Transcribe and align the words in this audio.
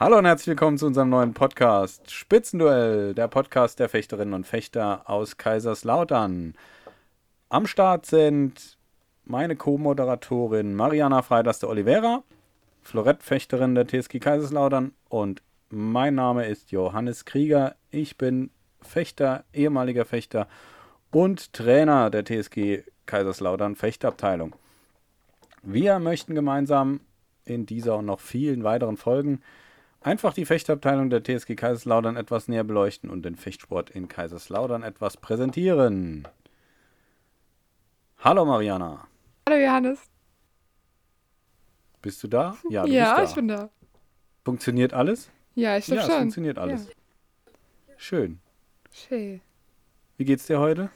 Hallo 0.00 0.16
und 0.16 0.26
herzlich 0.26 0.46
willkommen 0.46 0.78
zu 0.78 0.86
unserem 0.86 1.08
neuen 1.08 1.34
Podcast 1.34 2.12
Spitzenduell, 2.12 3.14
der 3.14 3.26
Podcast 3.26 3.80
der 3.80 3.88
Fechterinnen 3.88 4.32
und 4.32 4.46
Fechter 4.46 5.10
aus 5.10 5.38
Kaiserslautern. 5.38 6.54
Am 7.48 7.66
Start 7.66 8.06
sind 8.06 8.78
meine 9.24 9.56
Co-Moderatorin 9.56 10.76
Mariana 10.76 11.22
Freitas 11.22 11.58
de 11.58 11.68
Oliveira, 11.68 12.22
Florettfechterin 12.82 13.74
der 13.74 13.88
TSG 13.88 14.20
Kaiserslautern 14.20 14.92
und 15.08 15.42
mein 15.68 16.14
Name 16.14 16.46
ist 16.46 16.70
Johannes 16.70 17.24
Krieger. 17.24 17.74
Ich 17.90 18.16
bin 18.16 18.50
Fechter, 18.80 19.42
ehemaliger 19.52 20.04
Fechter 20.04 20.46
und 21.10 21.52
Trainer 21.52 22.08
der 22.10 22.24
TSG 22.24 22.84
Kaiserslautern 23.06 23.74
Fechtabteilung. 23.74 24.54
Wir 25.64 25.98
möchten 25.98 26.36
gemeinsam 26.36 27.00
in 27.44 27.66
dieser 27.66 27.96
und 27.96 28.06
noch 28.06 28.20
vielen 28.20 28.62
weiteren 28.62 28.96
Folgen 28.96 29.42
einfach 30.00 30.34
die 30.34 30.44
Fechtabteilung 30.44 31.10
der 31.10 31.22
TSG 31.22 31.54
Kaiserslautern 31.54 32.16
etwas 32.16 32.48
näher 32.48 32.64
beleuchten 32.64 33.10
und 33.10 33.22
den 33.22 33.36
Fechtsport 33.36 33.90
in 33.90 34.08
Kaiserslautern 34.08 34.82
etwas 34.82 35.16
präsentieren. 35.16 36.26
Hallo 38.18 38.44
Mariana. 38.44 39.06
Hallo 39.48 39.58
Johannes. 39.60 40.00
Bist 42.02 42.22
du 42.22 42.28
da? 42.28 42.56
Ja, 42.68 42.84
du 42.84 42.92
ja 42.92 43.14
bist 43.14 43.18
da. 43.18 43.24
ich 43.24 43.34
bin 43.34 43.48
da. 43.48 43.70
Funktioniert 44.44 44.92
alles? 44.92 45.30
Ja, 45.54 45.76
ich 45.76 45.86
glaube 45.86 46.02
ja, 46.02 46.06
schon. 46.06 46.14
Ja, 46.14 46.20
funktioniert 46.20 46.58
alles. 46.58 46.86
Ja. 46.86 47.94
Schön. 47.96 48.40
Schön. 48.92 49.40
Wie 50.16 50.24
geht's 50.24 50.46
dir 50.46 50.58
heute? 50.58 50.90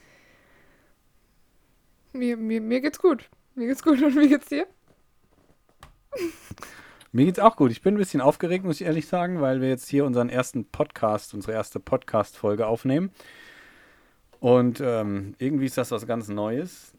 Mir, 2.12 2.36
mir, 2.36 2.60
mir 2.60 2.80
geht's 2.80 2.98
gut. 2.98 3.28
Mir 3.54 3.66
geht's 3.66 3.82
gut 3.82 4.00
und 4.02 4.16
wie 4.16 4.28
geht's 4.28 4.46
dir? 4.46 4.66
Mir 7.14 7.26
geht's 7.26 7.38
auch 7.38 7.56
gut. 7.56 7.70
Ich 7.70 7.82
bin 7.82 7.94
ein 7.94 7.98
bisschen 7.98 8.22
aufgeregt, 8.22 8.64
muss 8.64 8.80
ich 8.80 8.86
ehrlich 8.86 9.06
sagen, 9.06 9.42
weil 9.42 9.60
wir 9.60 9.68
jetzt 9.68 9.86
hier 9.86 10.06
unseren 10.06 10.30
ersten 10.30 10.64
Podcast, 10.64 11.34
unsere 11.34 11.52
erste 11.52 11.78
Podcast-Folge 11.78 12.66
aufnehmen. 12.66 13.10
Und 14.40 14.80
ähm, 14.80 15.34
irgendwie 15.36 15.66
ist 15.66 15.76
das 15.76 15.90
was 15.90 16.06
ganz 16.06 16.28
Neues. 16.28 16.94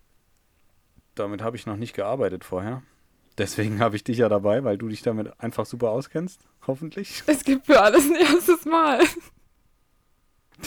Damit 1.16 1.42
habe 1.42 1.58
ich 1.58 1.66
noch 1.66 1.78
nicht 1.78 1.96
gearbeitet 1.96 2.44
vorher. 2.44 2.84
Deswegen 3.40 3.80
habe 3.82 3.96
ich 3.96 4.04
dich 4.04 4.20
ja 4.20 4.30
dabei, 4.30 4.64
weil 4.64 4.78
du 4.78 4.88
dich 4.88 5.02
damit 5.02 5.40
einfach 5.40 5.66
super 5.66 5.90
auskennst, 5.90 6.42
hoffentlich. 6.68 7.24
Es 7.28 7.44
gibt 7.44 7.66
für 7.66 7.82
alles 7.82 8.06
ein 8.06 8.16
erstes 8.16 8.66
Mal. 8.66 9.00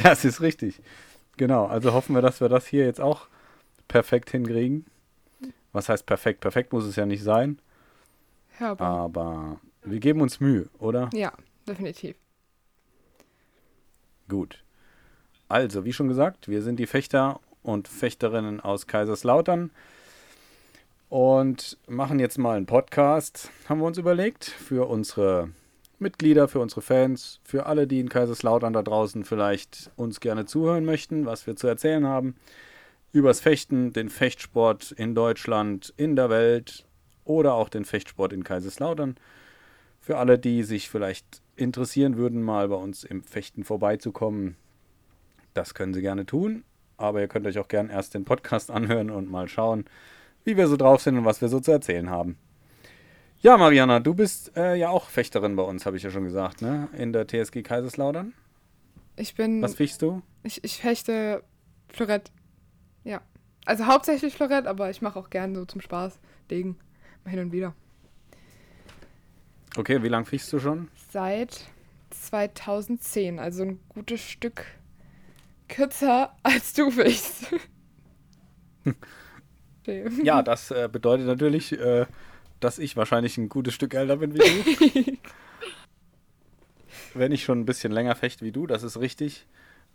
Das 0.02 0.24
ist 0.24 0.40
richtig. 0.40 0.82
Genau, 1.36 1.66
also 1.66 1.92
hoffen 1.92 2.16
wir, 2.16 2.22
dass 2.22 2.40
wir 2.40 2.48
das 2.48 2.66
hier 2.66 2.84
jetzt 2.84 3.00
auch 3.00 3.28
perfekt 3.86 4.30
hinkriegen. 4.30 4.86
Was 5.72 5.88
heißt 5.88 6.04
perfekt? 6.04 6.40
Perfekt 6.40 6.72
muss 6.72 6.84
es 6.84 6.96
ja 6.96 7.06
nicht 7.06 7.22
sein. 7.22 7.60
Aber, 8.58 8.84
aber 8.84 9.60
wir 9.82 10.00
geben 10.00 10.20
uns 10.20 10.40
Mühe, 10.40 10.68
oder? 10.78 11.10
Ja, 11.12 11.32
definitiv. 11.66 12.16
Gut. 14.28 14.64
Also, 15.48 15.84
wie 15.84 15.92
schon 15.92 16.08
gesagt, 16.08 16.48
wir 16.48 16.62
sind 16.62 16.78
die 16.78 16.86
Fechter 16.86 17.40
und 17.62 17.86
Fechterinnen 17.86 18.60
aus 18.60 18.86
Kaiserslautern 18.86 19.70
und 21.08 21.78
machen 21.86 22.18
jetzt 22.18 22.38
mal 22.38 22.56
einen 22.56 22.66
Podcast, 22.66 23.50
haben 23.68 23.80
wir 23.80 23.86
uns 23.86 23.98
überlegt, 23.98 24.44
für 24.44 24.88
unsere 24.88 25.50
Mitglieder, 25.98 26.48
für 26.48 26.60
unsere 26.60 26.82
Fans, 26.82 27.40
für 27.44 27.66
alle, 27.66 27.86
die 27.86 28.00
in 28.00 28.08
Kaiserslautern 28.08 28.72
da 28.72 28.82
draußen 28.82 29.24
vielleicht 29.24 29.90
uns 29.96 30.20
gerne 30.20 30.46
zuhören 30.46 30.84
möchten, 30.84 31.26
was 31.26 31.46
wir 31.46 31.56
zu 31.56 31.66
erzählen 31.66 32.06
haben. 32.06 32.36
Übers 33.12 33.40
Fechten, 33.40 33.92
den 33.92 34.08
Fechtsport 34.08 34.92
in 34.92 35.14
Deutschland, 35.14 35.94
in 35.96 36.16
der 36.16 36.28
Welt 36.28 36.85
oder 37.26 37.54
auch 37.54 37.68
den 37.68 37.84
Fechtsport 37.84 38.32
in 38.32 38.44
Kaiserslautern. 38.44 39.16
Für 40.00 40.18
alle, 40.18 40.38
die 40.38 40.62
sich 40.62 40.88
vielleicht 40.88 41.42
interessieren 41.56 42.16
würden, 42.16 42.42
mal 42.42 42.68
bei 42.68 42.76
uns 42.76 43.04
im 43.04 43.22
Fechten 43.22 43.64
vorbeizukommen, 43.64 44.56
das 45.54 45.74
können 45.74 45.94
sie 45.94 46.00
gerne 46.02 46.26
tun. 46.26 46.64
Aber 46.96 47.20
ihr 47.20 47.28
könnt 47.28 47.46
euch 47.46 47.58
auch 47.58 47.68
gerne 47.68 47.92
erst 47.92 48.14
den 48.14 48.24
Podcast 48.24 48.70
anhören 48.70 49.10
und 49.10 49.30
mal 49.30 49.48
schauen, 49.48 49.84
wie 50.44 50.56
wir 50.56 50.68
so 50.68 50.76
drauf 50.76 51.02
sind 51.02 51.18
und 51.18 51.24
was 51.24 51.40
wir 51.40 51.48
so 51.48 51.60
zu 51.60 51.72
erzählen 51.72 52.08
haben. 52.08 52.38
Ja, 53.40 53.58
Mariana, 53.58 54.00
du 54.00 54.14
bist 54.14 54.56
äh, 54.56 54.76
ja 54.76 54.88
auch 54.88 55.10
Fechterin 55.10 55.56
bei 55.56 55.62
uns, 55.62 55.84
habe 55.84 55.96
ich 55.96 56.02
ja 56.02 56.10
schon 56.10 56.24
gesagt, 56.24 56.62
ne? 56.62 56.88
In 56.96 57.12
der 57.12 57.26
TSG 57.26 57.62
Kaiserslautern. 57.62 58.32
Ich 59.16 59.34
bin. 59.34 59.60
Was 59.60 59.74
fechtst 59.74 60.00
du? 60.00 60.22
Ich, 60.42 60.64
ich 60.64 60.78
fechte 60.78 61.42
Florett. 61.88 62.30
Ja. 63.04 63.20
Also 63.66 63.86
hauptsächlich 63.86 64.34
Florett, 64.34 64.66
aber 64.66 64.90
ich 64.90 65.02
mache 65.02 65.18
auch 65.18 65.28
gerne 65.28 65.54
so 65.54 65.64
zum 65.64 65.80
Spaß 65.80 66.18
Degen 66.50 66.78
hin 67.26 67.40
und 67.40 67.52
wieder. 67.52 67.74
Okay, 69.76 70.02
wie 70.02 70.08
lange 70.08 70.24
fischst 70.26 70.52
du 70.52 70.58
schon? 70.58 70.88
Seit 71.10 71.66
2010, 72.10 73.38
also 73.38 73.62
ein 73.62 73.80
gutes 73.88 74.20
Stück 74.20 74.64
kürzer 75.68 76.34
als 76.42 76.72
du 76.72 76.90
fischst. 76.90 77.54
ja, 80.22 80.42
das 80.42 80.70
äh, 80.70 80.88
bedeutet 80.90 81.26
natürlich, 81.26 81.78
äh, 81.78 82.06
dass 82.60 82.78
ich 82.78 82.96
wahrscheinlich 82.96 83.36
ein 83.36 83.48
gutes 83.48 83.74
Stück 83.74 83.94
älter 83.94 84.16
bin 84.16 84.34
wie 84.34 84.38
du. 84.38 85.18
Wenn 87.14 87.32
ich 87.32 87.44
schon 87.44 87.60
ein 87.60 87.66
bisschen 87.66 87.92
länger 87.92 88.14
fechte 88.14 88.44
wie 88.44 88.52
du, 88.52 88.66
das 88.66 88.82
ist 88.82 88.98
richtig. 88.98 89.46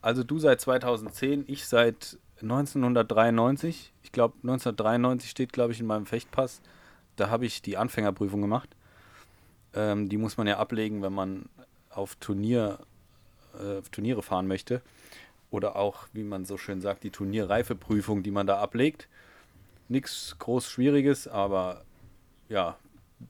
Also 0.01 0.23
du 0.23 0.39
seit 0.39 0.59
2010, 0.61 1.45
ich 1.47 1.67
seit 1.67 2.17
1993. 2.41 3.93
Ich 4.03 4.11
glaube, 4.11 4.35
1993 4.37 5.29
steht, 5.29 5.53
glaube 5.53 5.73
ich, 5.73 5.79
in 5.79 5.85
meinem 5.85 6.05
Fechtpass 6.05 6.61
da 7.21 7.29
habe 7.29 7.45
ich 7.45 7.61
die 7.61 7.77
Anfängerprüfung 7.77 8.41
gemacht. 8.41 8.75
Ähm, 9.75 10.09
die 10.09 10.17
muss 10.17 10.37
man 10.37 10.47
ja 10.47 10.57
ablegen, 10.57 11.03
wenn 11.03 11.13
man 11.13 11.45
auf, 11.91 12.15
Turnier, 12.15 12.79
äh, 13.53 13.77
auf 13.77 13.89
Turniere 13.89 14.23
fahren 14.23 14.47
möchte. 14.47 14.81
Oder 15.51 15.75
auch, 15.75 16.07
wie 16.13 16.23
man 16.23 16.45
so 16.45 16.57
schön 16.57 16.81
sagt, 16.81 17.03
die 17.03 17.11
Turnierreifeprüfung, 17.11 18.23
die 18.23 18.31
man 18.31 18.47
da 18.47 18.59
ablegt. 18.59 19.07
Nichts 19.87 20.35
groß 20.39 20.67
Schwieriges, 20.67 21.27
aber 21.27 21.83
ja, 22.49 22.75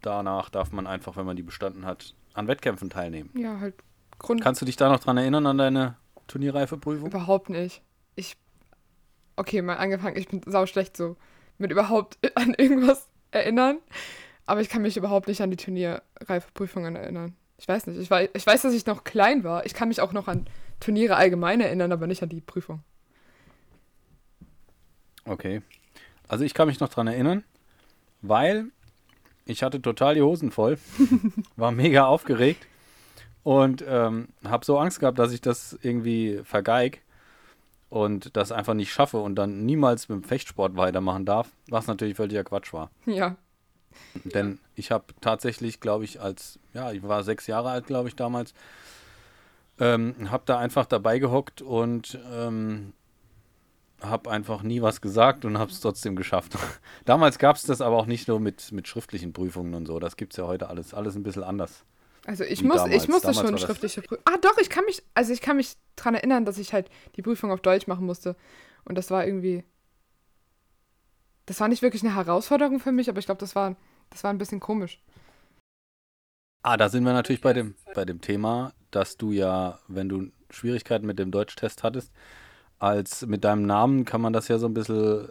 danach 0.01 0.49
darf 0.49 0.71
man 0.71 0.87
einfach, 0.87 1.17
wenn 1.17 1.25
man 1.25 1.35
die 1.35 1.43
bestanden 1.43 1.85
hat, 1.85 2.15
an 2.33 2.47
Wettkämpfen 2.47 2.89
teilnehmen. 2.89 3.29
Ja, 3.35 3.59
halt 3.59 3.75
Grund. 4.19 4.41
Kannst 4.41 4.61
du 4.61 4.65
dich 4.65 4.77
da 4.77 4.87
noch 4.87 4.99
dran 4.99 5.17
erinnern 5.17 5.45
an 5.47 5.57
deine 5.57 5.97
Turnierreifeprüfung? 6.27 7.09
Überhaupt 7.09 7.49
nicht. 7.49 7.81
Ich. 8.15 8.37
Okay, 9.35 9.61
mal 9.61 9.75
angefangen, 9.75 10.15
ich 10.15 10.29
bin 10.29 10.41
sau 10.45 10.65
schlecht 10.65 10.95
so 10.95 11.17
mit 11.57 11.71
überhaupt 11.71 12.19
an 12.35 12.53
irgendwas 12.53 13.10
erinnern, 13.31 13.79
aber 14.45 14.61
ich 14.61 14.69
kann 14.69 14.81
mich 14.81 14.97
überhaupt 14.97 15.27
nicht 15.27 15.41
an 15.41 15.51
die 15.51 15.57
Turnierreifeprüfungen 15.57 16.95
erinnern. 16.95 17.35
Ich 17.57 17.67
weiß 17.67 17.87
nicht. 17.87 17.99
Ich 17.99 18.09
weiß, 18.09 18.29
ich 18.33 18.45
weiß, 18.45 18.63
dass 18.63 18.73
ich 18.73 18.85
noch 18.85 19.03
klein 19.03 19.43
war. 19.43 19.65
Ich 19.65 19.73
kann 19.73 19.87
mich 19.87 20.01
auch 20.01 20.13
noch 20.13 20.27
an 20.27 20.47
Turniere 20.79 21.15
allgemein 21.15 21.61
erinnern, 21.61 21.91
aber 21.91 22.07
nicht 22.07 22.23
an 22.23 22.29
die 22.29 22.41
Prüfung. 22.41 22.83
Okay. 25.25 25.61
Also 26.27 26.43
ich 26.43 26.53
kann 26.53 26.67
mich 26.67 26.79
noch 26.79 26.89
dran 26.89 27.07
erinnern, 27.07 27.43
weil 28.21 28.65
ich 29.45 29.63
hatte 29.63 29.81
total 29.81 30.15
die 30.15 30.21
Hosen 30.21 30.51
voll, 30.51 30.77
war 31.55 31.71
mega 31.71 32.05
aufgeregt 32.05 32.65
und 33.43 33.83
ähm, 33.87 34.29
habe 34.43 34.65
so 34.65 34.77
Angst 34.77 34.99
gehabt, 34.99 35.19
dass 35.19 35.31
ich 35.31 35.41
das 35.41 35.77
irgendwie 35.81 36.41
vergeig 36.43 37.01
und 37.91 38.37
das 38.37 38.53
einfach 38.53 38.73
nicht 38.73 38.91
schaffe 38.91 39.17
und 39.17 39.35
dann 39.35 39.65
niemals 39.65 40.07
mit 40.07 40.15
dem 40.15 40.23
Fechtsport 40.23 40.77
weitermachen 40.77 41.25
darf, 41.25 41.49
was 41.67 41.87
natürlich 41.87 42.15
völliger 42.15 42.45
Quatsch 42.45 42.71
war. 42.71 42.89
Ja. 43.05 43.35
Denn 44.23 44.59
ich 44.75 44.91
habe 44.91 45.13
tatsächlich, 45.19 45.81
glaube 45.81 46.05
ich, 46.05 46.21
als, 46.21 46.57
ja, 46.73 46.93
ich 46.93 47.03
war 47.03 47.23
sechs 47.23 47.47
Jahre 47.47 47.69
alt, 47.69 47.87
glaube 47.87 48.07
ich, 48.07 48.15
damals, 48.15 48.53
ähm, 49.77 50.31
habe 50.31 50.43
da 50.45 50.57
einfach 50.57 50.85
dabei 50.85 51.19
gehockt 51.19 51.61
und 51.61 52.17
ähm, 52.31 52.93
habe 53.99 54.31
einfach 54.31 54.63
nie 54.63 54.81
was 54.81 55.01
gesagt 55.01 55.43
und 55.43 55.57
habe 55.57 55.71
es 55.71 55.81
trotzdem 55.81 56.15
geschafft. 56.15 56.57
damals 57.03 57.39
gab 57.39 57.57
es 57.57 57.63
das 57.63 57.81
aber 57.81 57.97
auch 57.97 58.05
nicht 58.05 58.29
nur 58.29 58.39
mit, 58.39 58.71
mit 58.71 58.87
schriftlichen 58.87 59.33
Prüfungen 59.33 59.73
und 59.73 59.85
so, 59.85 59.99
das 59.99 60.15
gibt 60.15 60.31
es 60.31 60.37
ja 60.37 60.47
heute 60.47 60.69
alles, 60.69 60.93
alles 60.93 61.15
ein 61.15 61.23
bisschen 61.23 61.43
anders. 61.43 61.83
Also 62.25 62.43
ich 62.43 62.63
muss, 62.63 62.77
damals. 62.77 63.03
ich 63.03 63.09
musste 63.09 63.31
damals 63.31 63.47
schon 63.47 63.57
schriftliche 63.57 64.01
Prüfung. 64.01 64.23
Ah, 64.25 64.37
doch, 64.37 64.57
ich 64.59 64.69
kann 64.69 64.85
mich, 64.85 65.03
also 65.13 65.33
ich 65.33 65.41
kann 65.41 65.57
mich 65.57 65.75
dran 65.95 66.13
erinnern, 66.13 66.45
dass 66.45 66.57
ich 66.57 66.73
halt 66.73 66.89
die 67.15 67.21
Prüfung 67.21 67.51
auf 67.51 67.61
Deutsch 67.61 67.87
machen 67.87 68.05
musste. 68.05 68.35
Und 68.85 68.97
das 68.97 69.09
war 69.09 69.25
irgendwie. 69.25 69.63
Das 71.47 71.59
war 71.59 71.67
nicht 71.67 71.81
wirklich 71.81 72.03
eine 72.03 72.15
Herausforderung 72.15 72.79
für 72.79 72.91
mich, 72.91 73.09
aber 73.09 73.19
ich 73.19 73.25
glaube, 73.25 73.39
das 73.39 73.55
war, 73.55 73.75
das 74.11 74.23
war 74.23 74.31
ein 74.31 74.37
bisschen 74.37 74.59
komisch. 74.59 75.01
Ah, 76.63 76.77
da 76.77 76.89
sind 76.89 77.03
wir 77.03 77.13
natürlich 77.13 77.41
bei 77.41 77.53
dem, 77.53 77.75
bei 77.95 78.05
dem 78.05 78.21
Thema, 78.21 78.73
dass 78.91 79.17
du 79.17 79.31
ja, 79.31 79.79
wenn 79.87 80.07
du 80.07 80.31
Schwierigkeiten 80.51 81.07
mit 81.07 81.17
dem 81.17 81.31
Deutschtest 81.31 81.81
hattest, 81.81 82.11
als 82.77 83.25
mit 83.25 83.43
deinem 83.43 83.65
Namen 83.65 84.05
kann 84.05 84.21
man 84.21 84.33
das 84.33 84.47
ja 84.47 84.59
so 84.59 84.67
ein 84.67 84.73
bisschen 84.73 85.29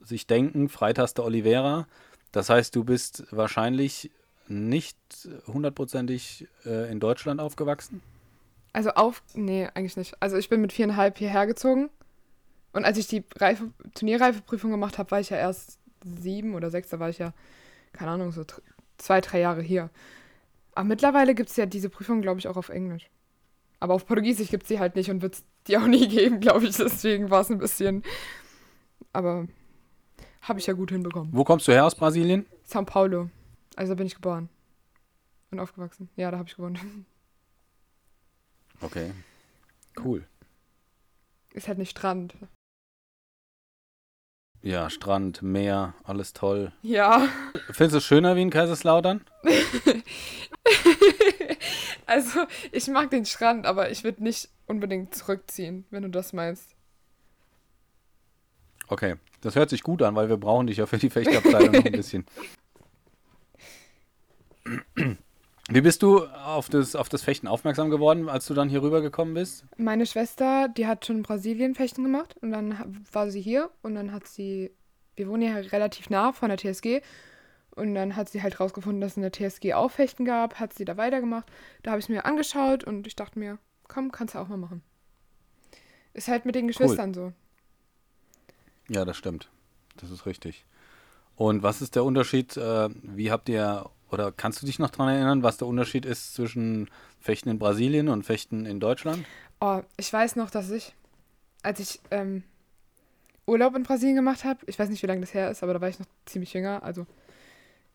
sich 0.00 0.26
denken, 0.26 0.68
Freitaste 0.68 1.22
Oliveira. 1.22 1.86
Das 2.32 2.48
heißt, 2.48 2.74
du 2.74 2.84
bist 2.84 3.24
wahrscheinlich 3.30 4.10
nicht 4.48 4.98
hundertprozentig 5.46 6.46
äh, 6.64 6.90
in 6.90 7.00
Deutschland 7.00 7.40
aufgewachsen? 7.40 8.02
Also 8.72 8.90
auf, 8.90 9.22
nee, 9.34 9.68
eigentlich 9.74 9.96
nicht. 9.96 10.14
Also 10.20 10.36
ich 10.36 10.48
bin 10.48 10.60
mit 10.60 10.72
viereinhalb 10.72 11.18
hierher 11.18 11.46
gezogen. 11.46 11.90
Und 12.72 12.84
als 12.84 12.98
ich 12.98 13.06
die 13.06 13.24
Reife, 13.38 13.70
Turnierreifeprüfung 13.94 14.70
gemacht 14.70 14.98
habe, 14.98 15.10
war 15.10 15.20
ich 15.20 15.30
ja 15.30 15.38
erst 15.38 15.78
sieben 16.04 16.54
oder 16.54 16.70
sechs, 16.70 16.90
da 16.90 17.00
war 17.00 17.08
ich 17.08 17.18
ja, 17.18 17.32
keine 17.92 18.10
Ahnung, 18.10 18.32
so 18.32 18.44
zwei, 18.98 19.20
drei 19.22 19.40
Jahre 19.40 19.62
hier. 19.62 19.88
Aber 20.74 20.84
mittlerweile 20.84 21.34
gibt 21.34 21.48
es 21.48 21.56
ja 21.56 21.64
diese 21.64 21.88
Prüfung, 21.88 22.20
glaube 22.20 22.38
ich, 22.38 22.48
auch 22.48 22.56
auf 22.56 22.68
Englisch. 22.68 23.08
Aber 23.80 23.94
auf 23.94 24.06
Portugiesisch 24.06 24.50
gibt 24.50 24.64
es 24.64 24.68
die 24.68 24.78
halt 24.78 24.94
nicht 24.94 25.10
und 25.10 25.22
wird 25.22 25.34
es 25.34 25.44
die 25.66 25.78
auch 25.78 25.86
nie 25.86 26.06
geben, 26.08 26.40
glaube 26.40 26.66
ich. 26.66 26.76
Deswegen 26.76 27.30
war 27.30 27.40
es 27.40 27.50
ein 27.50 27.58
bisschen. 27.58 28.02
Aber 29.12 29.48
habe 30.42 30.58
ich 30.58 30.66
ja 30.66 30.74
gut 30.74 30.90
hinbekommen. 30.90 31.30
Wo 31.32 31.44
kommst 31.44 31.66
du 31.66 31.72
her 31.72 31.86
aus 31.86 31.94
Brasilien? 31.94 32.46
São 32.68 32.84
Paulo. 32.84 33.30
Also 33.76 33.92
da 33.92 33.98
bin 33.98 34.06
ich 34.06 34.14
geboren. 34.14 34.48
Und 35.50 35.60
aufgewachsen. 35.60 36.08
Ja, 36.16 36.30
da 36.30 36.38
habe 36.38 36.48
ich 36.48 36.56
gewohnt. 36.56 36.80
Okay. 38.82 39.10
Cool. 40.04 40.26
Ist 41.54 41.66
halt 41.66 41.78
nicht 41.78 41.92
Strand. 41.92 42.34
Ja, 44.60 44.90
Strand, 44.90 45.40
Meer, 45.40 45.94
alles 46.04 46.34
toll. 46.34 46.72
Ja. 46.82 47.26
Findest 47.70 47.94
du 47.94 47.98
es 47.98 48.04
schöner 48.04 48.36
wie 48.36 48.42
in 48.42 48.50
Kaiserslautern? 48.50 49.24
also, 52.06 52.40
ich 52.70 52.86
mag 52.88 53.08
den 53.08 53.24
Strand, 53.24 53.64
aber 53.64 53.90
ich 53.90 54.04
würde 54.04 54.22
nicht 54.22 54.50
unbedingt 54.66 55.14
zurückziehen, 55.14 55.86
wenn 55.88 56.02
du 56.02 56.10
das 56.10 56.34
meinst. 56.34 56.76
Okay, 58.88 59.16
das 59.40 59.56
hört 59.56 59.70
sich 59.70 59.82
gut 59.82 60.02
an, 60.02 60.14
weil 60.16 60.28
wir 60.28 60.36
brauchen 60.36 60.66
dich 60.66 60.76
ja 60.76 60.84
für 60.84 60.98
die 60.98 61.08
Fechtabteilung 61.08 61.72
noch 61.72 61.84
ein 61.86 61.92
bisschen. 61.92 62.26
Wie 65.68 65.80
bist 65.80 66.02
du 66.02 66.24
auf 66.26 66.68
das, 66.68 66.94
auf 66.94 67.08
das 67.08 67.22
Fechten 67.22 67.48
aufmerksam 67.48 67.90
geworden, 67.90 68.28
als 68.28 68.46
du 68.46 68.54
dann 68.54 68.68
hier 68.68 68.82
rübergekommen 68.82 69.34
bist? 69.34 69.64
Meine 69.76 70.06
Schwester, 70.06 70.68
die 70.68 70.86
hat 70.86 71.04
schon 71.04 71.16
in 71.16 71.22
Brasilien 71.24 71.74
Fechten 71.74 72.04
gemacht 72.04 72.36
und 72.40 72.52
dann 72.52 73.04
war 73.10 73.30
sie 73.30 73.40
hier 73.40 73.70
und 73.82 73.96
dann 73.96 74.12
hat 74.12 74.28
sie, 74.28 74.70
wir 75.16 75.28
wohnen 75.28 75.42
ja 75.42 75.56
relativ 75.56 76.08
nah 76.08 76.32
von 76.32 76.50
der 76.50 76.58
TSG 76.58 77.00
und 77.74 77.96
dann 77.96 78.14
hat 78.14 78.28
sie 78.28 78.42
halt 78.42 78.60
rausgefunden, 78.60 79.00
dass 79.00 79.12
es 79.12 79.16
in 79.16 79.22
der 79.22 79.32
TSG 79.32 79.74
auch 79.74 79.90
Fechten 79.90 80.24
gab, 80.24 80.60
hat 80.60 80.72
sie 80.72 80.84
da 80.84 80.96
weitergemacht. 80.96 81.50
Da 81.82 81.90
habe 81.90 81.98
ich 81.98 82.06
es 82.06 82.08
mir 82.08 82.24
angeschaut 82.24 82.84
und 82.84 83.06
ich 83.08 83.16
dachte 83.16 83.38
mir, 83.38 83.58
komm, 83.88 84.12
kannst 84.12 84.34
du 84.34 84.38
auch 84.38 84.48
mal 84.48 84.56
machen. 84.56 84.82
Ist 86.14 86.28
halt 86.28 86.46
mit 86.46 86.54
den 86.54 86.68
Geschwistern 86.68 87.10
cool. 87.10 87.32
so. 88.88 88.94
Ja, 88.94 89.04
das 89.04 89.16
stimmt. 89.16 89.50
Das 89.96 90.10
ist 90.10 90.26
richtig. 90.26 90.64
Und 91.34 91.62
was 91.64 91.82
ist 91.82 91.96
der 91.96 92.04
Unterschied? 92.04 92.56
Äh, 92.56 92.88
wie 93.02 93.30
habt 93.30 93.48
ihr 93.48 93.90
oder 94.10 94.32
kannst 94.32 94.62
du 94.62 94.66
dich 94.66 94.78
noch 94.78 94.90
daran 94.90 95.14
erinnern, 95.14 95.42
was 95.42 95.56
der 95.58 95.66
Unterschied 95.66 96.04
ist 96.04 96.34
zwischen 96.34 96.88
Fechten 97.20 97.48
in 97.48 97.58
Brasilien 97.58 98.08
und 98.08 98.22
Fechten 98.22 98.66
in 98.66 98.80
Deutschland? 98.80 99.24
Oh, 99.60 99.80
ich 99.96 100.12
weiß 100.12 100.36
noch, 100.36 100.50
dass 100.50 100.70
ich, 100.70 100.94
als 101.62 101.80
ich 101.80 102.00
ähm, 102.10 102.42
Urlaub 103.46 103.74
in 103.74 103.82
Brasilien 103.82 104.16
gemacht 104.16 104.44
habe, 104.44 104.60
ich 104.66 104.78
weiß 104.78 104.88
nicht, 104.88 105.02
wie 105.02 105.06
lange 105.06 105.20
das 105.22 105.34
her 105.34 105.50
ist, 105.50 105.62
aber 105.62 105.74
da 105.74 105.80
war 105.80 105.88
ich 105.88 105.98
noch 105.98 106.06
ziemlich 106.24 106.52
jünger, 106.52 106.82
also 106.82 107.06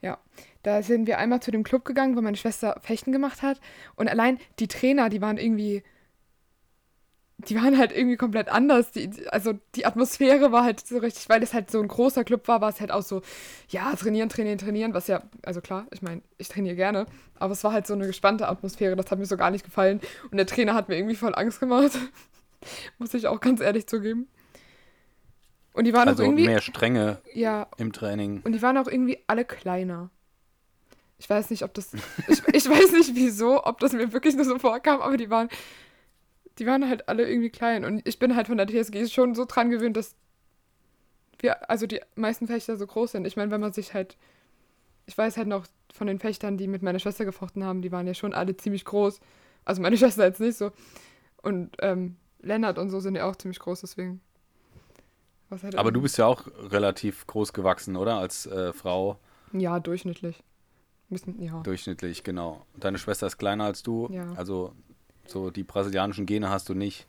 ja, 0.02 0.18
da 0.64 0.82
sind 0.82 1.06
wir 1.06 1.20
einmal 1.20 1.42
zu 1.42 1.52
dem 1.52 1.64
Club 1.64 1.86
gegangen, 1.86 2.16
wo 2.16 2.22
meine 2.22 2.38
Schwester 2.38 2.80
Fechten 2.82 3.12
gemacht 3.12 3.42
hat 3.42 3.62
und 3.96 4.08
allein 4.10 4.40
die 4.60 4.68
Trainer, 4.68 5.10
die 5.10 5.22
waren 5.22 5.38
irgendwie 5.38 5.84
die 7.48 7.56
waren 7.56 7.78
halt 7.78 7.92
irgendwie 7.92 8.18
komplett 8.18 8.50
anders. 8.50 8.92
Die, 8.92 9.10
also 9.30 9.54
die 9.76 9.86
Atmosphäre 9.86 10.52
war 10.52 10.64
halt 10.64 10.86
so 10.86 10.98
richtig, 10.98 11.30
weil 11.30 11.42
es 11.44 11.54
halt 11.54 11.72
so 11.72 11.82
ein 11.82 11.88
großer 11.88 12.24
Club 12.24 12.48
war, 12.48 12.62
war 12.62 12.70
es 12.70 12.80
halt 12.80 12.92
auch 12.92 13.02
so, 13.02 13.22
ja, 13.70 13.94
trainieren, 13.96 14.30
trainieren, 14.30 14.58
trainieren, 14.58 14.94
was 14.94 15.08
ja, 15.08 15.24
also 15.44 15.62
klar, 15.62 15.88
ich 15.92 16.02
meine, 16.02 16.22
ich 16.38 16.48
trainiere 16.48 16.76
gerne, 16.76 17.06
aber 17.36 17.54
es 17.54 17.64
war 17.64 17.74
halt 17.74 17.88
so 17.88 17.94
eine 17.94 18.08
gespannte 18.08 18.48
Atmosphäre, 18.48 18.96
das 18.96 19.10
hat 19.12 19.20
mir 19.20 19.26
so 19.26 19.38
gar 19.38 19.52
nicht 19.52 19.66
gefallen. 19.66 20.00
Und 20.30 20.38
der 20.38 20.46
Trainer 20.46 20.74
hat 20.74 20.90
mir 20.90 20.98
irgendwie 20.98 21.16
voll 21.16 21.34
Angst 21.36 21.60
gemacht. 21.60 21.92
Muss 23.00 23.14
ich 23.14 23.28
auch 23.28 23.40
ganz 23.40 23.62
ehrlich 23.62 23.88
zugeben. 23.88 24.28
Und 25.74 25.86
die 25.86 25.94
waren 25.94 26.08
also 26.08 26.24
auch 26.24 26.28
irgendwie. 26.28 26.46
mehr 26.46 26.62
Strenge 26.62 27.20
ja, 27.34 27.68
im 27.78 27.94
Training. 27.94 28.42
Und 28.44 28.52
die 28.52 28.62
waren 28.62 28.78
auch 28.78 28.88
irgendwie 28.88 29.20
alle 29.28 29.46
kleiner. 29.46 30.10
Ich 31.18 31.30
weiß 31.30 31.50
nicht, 31.50 31.64
ob 31.64 31.74
das. 31.74 31.94
ich, 32.28 32.42
ich 32.54 32.70
weiß 32.70 32.92
nicht 32.92 33.16
wieso, 33.16 33.64
ob 33.64 33.80
das 33.80 33.94
mir 33.94 34.12
wirklich 34.12 34.36
nur 34.36 34.46
so 34.46 34.58
vorkam, 34.60 35.02
aber 35.02 35.18
die 35.18 35.30
waren 35.30 35.50
die 36.60 36.66
waren 36.66 36.88
halt 36.88 37.08
alle 37.08 37.28
irgendwie 37.28 37.50
klein. 37.50 37.86
Und 37.86 38.08
ich 38.08 38.20
bin 38.20 38.36
halt 38.36 38.48
von 38.48 38.58
der 38.58 38.68
TSG 38.68 39.08
schon 39.08 39.36
so 39.36 39.46
dran 39.46 39.70
gewöhnt, 39.70 39.98
dass 39.98 40.16
wir, 41.40 41.70
also 41.70 41.88
die 41.88 42.02
meisten 42.16 42.48
Fechter 42.48 42.78
so 42.78 42.86
groß 42.86 43.14
sind. 43.14 43.26
Ich 43.26 43.38
meine, 43.38 43.52
wenn 43.52 43.62
man 43.62 43.74
sich 43.74 43.94
halt, 43.94 44.18
ich 45.06 45.18
weiß 45.18 45.38
halt 45.38 45.48
noch 45.48 45.66
von 45.94 46.08
den 46.08 46.20
Fechtern, 46.20 46.58
die 46.58 46.68
mit 46.68 46.82
meiner 46.82 47.00
Schwester 47.00 47.26
gefochten 47.26 47.64
haben, 47.64 47.82
die 47.82 47.92
waren 47.92 48.08
ja 48.08 48.14
schon 48.14 48.34
alle 48.34 48.56
ziemlich 48.58 48.86
groß. 48.86 49.20
Also 49.66 49.82
meine 49.82 49.98
Schwester 50.00 50.26
jetzt 50.26 50.40
nicht 50.40 50.58
so. 50.58 50.72
Und 51.42 51.76
ähm, 51.80 52.18
Lennart 52.42 52.78
und 52.78 52.90
so 52.90 53.00
sind 53.00 53.16
ja 53.16 53.30
auch 53.30 53.36
ziemlich 53.36 53.60
groß, 53.60 53.82
deswegen. 53.82 54.22
Halt 55.50 55.76
Aber 55.76 55.92
du 55.92 56.02
bist 56.02 56.18
ja 56.18 56.28
auch 56.28 56.48
relativ 56.70 57.28
groß 57.28 57.52
gewachsen, 57.52 57.98
oder? 57.98 58.16
Als 58.16 58.46
äh, 58.46 58.72
Frau. 58.72 59.20
Ja, 59.52 59.80
durchschnittlich. 59.80 60.42
Bisschen, 61.10 61.42
ja. 61.42 61.60
Durchschnittlich, 61.62 62.24
genau. 62.24 62.66
Deine 62.80 62.98
Schwester 62.98 63.28
ist 63.28 63.38
kleiner 63.38 63.66
als 63.66 63.84
du. 63.84 64.08
Ja. 64.12 64.32
Also 64.38 64.74
so 65.28 65.50
die 65.50 65.64
brasilianischen 65.64 66.26
Gene 66.26 66.50
hast 66.50 66.70
du 66.70 66.74
nicht, 66.74 67.08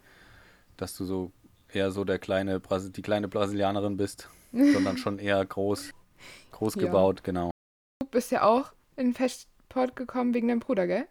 dass 0.77 0.97
du 0.97 1.05
so 1.05 1.33
eher 1.73 1.91
so 1.91 2.05
der 2.05 2.19
kleine, 2.19 2.61
die 2.61 3.03
kleine 3.03 3.29
Brasilianerin 3.29 3.97
bist, 3.97 4.29
sondern 4.53 4.99
schon 4.99 5.19
eher 5.19 5.45
groß, 5.45 5.91
groß 6.53 6.75
ja. 6.77 6.83
gebaut, 6.83 7.25
genau. 7.25 7.51
Du 8.01 8.07
bist 8.11 8.31
ja 8.31 8.43
auch 8.43 8.73
in 8.97 9.15
Festport 9.15 9.97
gekommen 9.97 10.35
wegen 10.35 10.49
deinem 10.49 10.61
Bruder, 10.61 10.87
gell? 10.87 11.07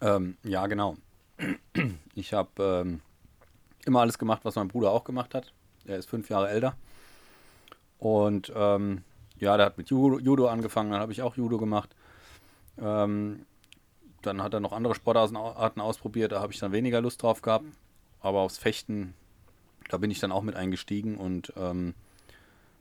Ähm, 0.00 0.36
ja, 0.44 0.66
genau. 0.66 0.96
Ich 2.14 2.32
habe 2.32 2.84
ähm, 2.84 3.00
immer 3.84 4.00
alles 4.00 4.18
gemacht, 4.18 4.44
was 4.44 4.56
mein 4.56 4.68
Bruder 4.68 4.90
auch 4.90 5.04
gemacht 5.04 5.34
hat. 5.34 5.52
Er 5.86 5.98
ist 5.98 6.08
fünf 6.08 6.28
Jahre 6.28 6.48
älter. 6.48 6.76
Und 7.98 8.52
ähm, 8.54 9.02
ja, 9.38 9.56
der 9.56 9.66
hat 9.66 9.78
mit 9.78 9.90
Judo, 9.90 10.18
Judo 10.18 10.48
angefangen, 10.48 10.90
dann 10.90 11.00
habe 11.00 11.12
ich 11.12 11.22
auch 11.22 11.36
Judo 11.36 11.58
gemacht. 11.58 11.94
Ähm, 12.80 13.46
dann 14.22 14.42
hat 14.42 14.54
er 14.54 14.60
noch 14.60 14.72
andere 14.72 14.94
Sportarten 14.94 15.36
ausprobiert, 15.80 16.32
da 16.32 16.40
habe 16.40 16.52
ich 16.52 16.58
dann 16.58 16.72
weniger 16.72 17.00
Lust 17.00 17.22
drauf 17.22 17.42
gehabt. 17.42 17.66
Aber 18.20 18.40
aufs 18.40 18.58
Fechten, 18.58 19.14
da 19.88 19.98
bin 19.98 20.10
ich 20.10 20.18
dann 20.18 20.32
auch 20.32 20.42
mit 20.42 20.56
eingestiegen 20.56 21.16
und 21.16 21.52
ähm, 21.56 21.94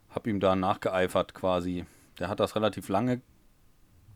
habe 0.10 0.30
ihm 0.30 0.40
da 0.40 0.56
nachgeeifert 0.56 1.34
quasi. 1.34 1.86
Der 2.20 2.28
hat 2.28 2.40
das 2.40 2.56
relativ 2.56 2.90
lange 2.90 3.22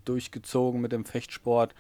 durchgezogen 0.05 0.81
mit 0.81 0.91
dem 0.91 1.05
Fechtsport, 1.05 1.75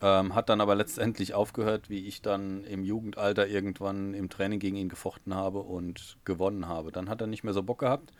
ähm, 0.00 0.34
hat 0.34 0.48
dann 0.48 0.60
aber 0.60 0.76
letztendlich 0.76 1.34
aufgehört, 1.34 1.90
wie 1.90 2.06
ich 2.06 2.22
dann 2.22 2.62
im 2.64 2.84
Jugendalter 2.84 3.48
irgendwann 3.48 4.14
im 4.14 4.30
Training 4.30 4.60
gegen 4.60 4.76
ihn 4.76 4.88
gefochten 4.88 5.34
habe 5.34 5.58
und 5.58 6.18
gewonnen 6.24 6.68
habe. 6.68 6.92
Dann 6.92 7.08
hat 7.08 7.20
er 7.20 7.26
nicht 7.26 7.42
mehr 7.42 7.52
so 7.52 7.64
Bock 7.64 7.80
gehabt 7.80 8.12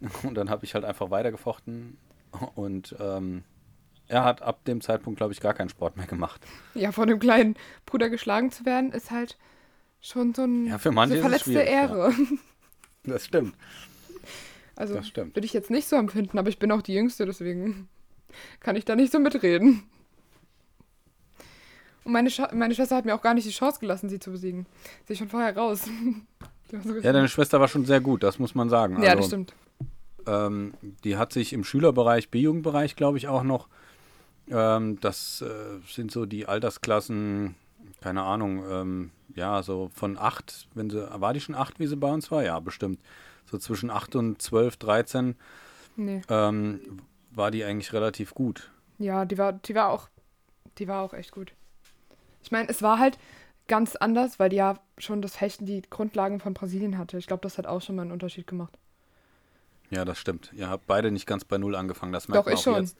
und 0.24 0.34
dann 0.34 0.50
habe 0.50 0.64
ich 0.64 0.74
halt 0.74 0.84
einfach 0.84 1.10
weitergefochten 1.10 1.96
und 2.54 2.96
ähm, 2.98 3.44
er 4.10 4.24
hat 4.24 4.42
ab 4.42 4.64
dem 4.64 4.80
Zeitpunkt, 4.80 5.18
glaube 5.18 5.32
ich, 5.32 5.40
gar 5.40 5.54
keinen 5.54 5.68
Sport 5.68 5.96
mehr 5.96 6.06
gemacht. 6.06 6.40
Ja, 6.74 6.90
von 6.90 7.08
dem 7.08 7.20
kleinen 7.20 7.54
Bruder 7.86 8.10
geschlagen 8.10 8.50
zu 8.50 8.66
werden, 8.66 8.92
ist 8.92 9.10
halt 9.10 9.38
schon 10.00 10.34
so 10.34 10.42
ein 10.42 10.66
ja, 10.66 10.78
für 10.78 10.90
manche 10.90 11.16
so 11.16 11.22
verletzte 11.22 11.60
Ehre. 11.60 12.10
Ja. 12.10 12.16
Das 13.02 13.24
stimmt. 13.24 13.54
Also 14.76 14.94
würde 14.94 15.44
ich 15.46 15.54
jetzt 15.54 15.70
nicht 15.70 15.88
so 15.88 15.96
empfinden, 15.96 16.38
aber 16.38 16.50
ich 16.50 16.58
bin 16.58 16.70
auch 16.70 16.82
die 16.82 16.92
Jüngste, 16.92 17.24
deswegen 17.24 17.88
kann 18.60 18.76
ich 18.76 18.84
da 18.84 18.94
nicht 18.94 19.10
so 19.10 19.18
mitreden. 19.18 19.84
Und 22.04 22.12
meine, 22.12 22.28
Sch 22.28 22.42
meine 22.52 22.74
Schwester 22.74 22.96
hat 22.96 23.06
mir 23.06 23.14
auch 23.14 23.22
gar 23.22 23.32
nicht 23.32 23.46
die 23.46 23.52
Chance 23.52 23.80
gelassen, 23.80 24.10
sie 24.10 24.18
zu 24.18 24.32
besiegen. 24.32 24.66
Sie 25.06 25.14
ist 25.14 25.18
schon 25.18 25.30
vorher 25.30 25.56
raus. 25.56 25.88
so 26.84 26.94
ja, 26.94 27.12
deine 27.14 27.28
Schwester 27.30 27.58
war 27.58 27.68
schon 27.68 27.86
sehr 27.86 28.02
gut, 28.02 28.22
das 28.22 28.38
muss 28.38 28.54
man 28.54 28.68
sagen. 28.68 29.02
Ja, 29.02 29.12
also, 29.12 29.16
das 29.16 29.26
stimmt. 29.28 29.54
Ähm, 30.26 30.74
die 31.04 31.16
hat 31.16 31.32
sich 31.32 31.54
im 31.54 31.64
Schülerbereich, 31.64 32.28
B-Jugendbereich, 32.28 32.96
glaube 32.96 33.16
ich, 33.16 33.28
auch 33.28 33.44
noch 33.44 33.66
ähm, 34.50 35.00
das 35.00 35.42
äh, 35.42 35.80
sind 35.86 36.10
so 36.10 36.26
die 36.26 36.46
Altersklassen, 36.46 37.54
keine 38.00 38.22
Ahnung, 38.22 38.64
ähm, 38.70 39.10
ja, 39.34 39.62
so 39.62 39.90
von 39.94 40.18
acht, 40.18 40.68
wenn 40.74 40.90
sie, 40.90 41.08
war 41.20 41.32
die 41.32 41.40
schon 41.40 41.54
acht, 41.54 41.78
wie 41.78 41.86
sie 41.86 41.96
bei 41.96 42.12
uns 42.12 42.30
war? 42.30 42.42
Ja, 42.42 42.58
bestimmt. 42.60 43.00
So 43.46 43.58
zwischen 43.58 43.90
acht 43.90 44.14
und 44.16 44.42
zwölf, 44.42 44.76
dreizehn 44.76 45.36
nee. 45.96 46.22
ähm, 46.28 47.00
war 47.30 47.50
die 47.50 47.64
eigentlich 47.64 47.92
relativ 47.92 48.34
gut. 48.34 48.70
Ja, 48.98 49.24
die 49.24 49.38
war, 49.38 49.52
die 49.52 49.74
war 49.74 49.88
auch, 49.88 50.08
die 50.78 50.88
war 50.88 51.02
auch 51.02 51.14
echt 51.14 51.32
gut. 51.32 51.52
Ich 52.42 52.50
meine, 52.50 52.68
es 52.68 52.82
war 52.82 52.98
halt 52.98 53.18
ganz 53.68 53.96
anders, 53.96 54.38
weil 54.38 54.50
die 54.50 54.56
ja 54.56 54.78
schon 54.98 55.22
das 55.22 55.36
Fechten 55.36 55.64
die 55.64 55.82
Grundlagen 55.88 56.40
von 56.40 56.54
Brasilien 56.54 56.98
hatte. 56.98 57.18
Ich 57.18 57.26
glaube, 57.26 57.42
das 57.42 57.56
hat 57.56 57.66
auch 57.66 57.80
schon 57.80 57.96
mal 57.96 58.02
einen 58.02 58.12
Unterschied 58.12 58.46
gemacht. 58.46 58.76
Ja, 59.90 60.04
das 60.04 60.18
stimmt. 60.18 60.52
Ihr 60.54 60.68
habt 60.68 60.86
beide 60.86 61.10
nicht 61.10 61.26
ganz 61.26 61.44
bei 61.44 61.58
Null 61.58 61.74
angefangen. 61.74 62.12
Das 62.12 62.28
merkt 62.28 62.46
Doch, 62.46 62.52
ich 62.52 62.60
schon. 62.60 62.82
Jetzt. 62.82 62.96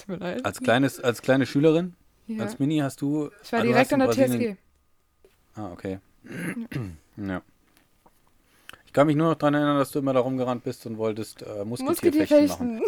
Tut 0.00 0.08
mir 0.08 0.16
leid. 0.16 0.44
Als, 0.44 0.60
kleines, 0.60 1.00
als 1.00 1.22
kleine 1.22 1.46
Schülerin? 1.46 1.94
Ja. 2.26 2.44
Als 2.44 2.58
Mini 2.58 2.78
hast 2.78 3.00
du. 3.00 3.30
Ich 3.42 3.52
war 3.52 3.62
direkt 3.62 3.92
an 3.92 4.00
der 4.00 4.10
TSG. 4.10 4.56
Ah, 5.54 5.72
okay. 5.72 5.98
ja. 7.16 7.42
Ich 8.86 8.92
kann 8.92 9.06
mich 9.06 9.16
nur 9.16 9.28
noch 9.28 9.36
daran 9.36 9.54
erinnern, 9.54 9.78
dass 9.78 9.92
du 9.92 10.00
immer 10.00 10.12
da 10.12 10.20
rumgerannt 10.20 10.64
bist 10.64 10.84
und 10.86 10.98
wolltest 10.98 11.42
äh, 11.42 11.64
Musketierfechten 11.64 12.48
machen. 12.48 12.82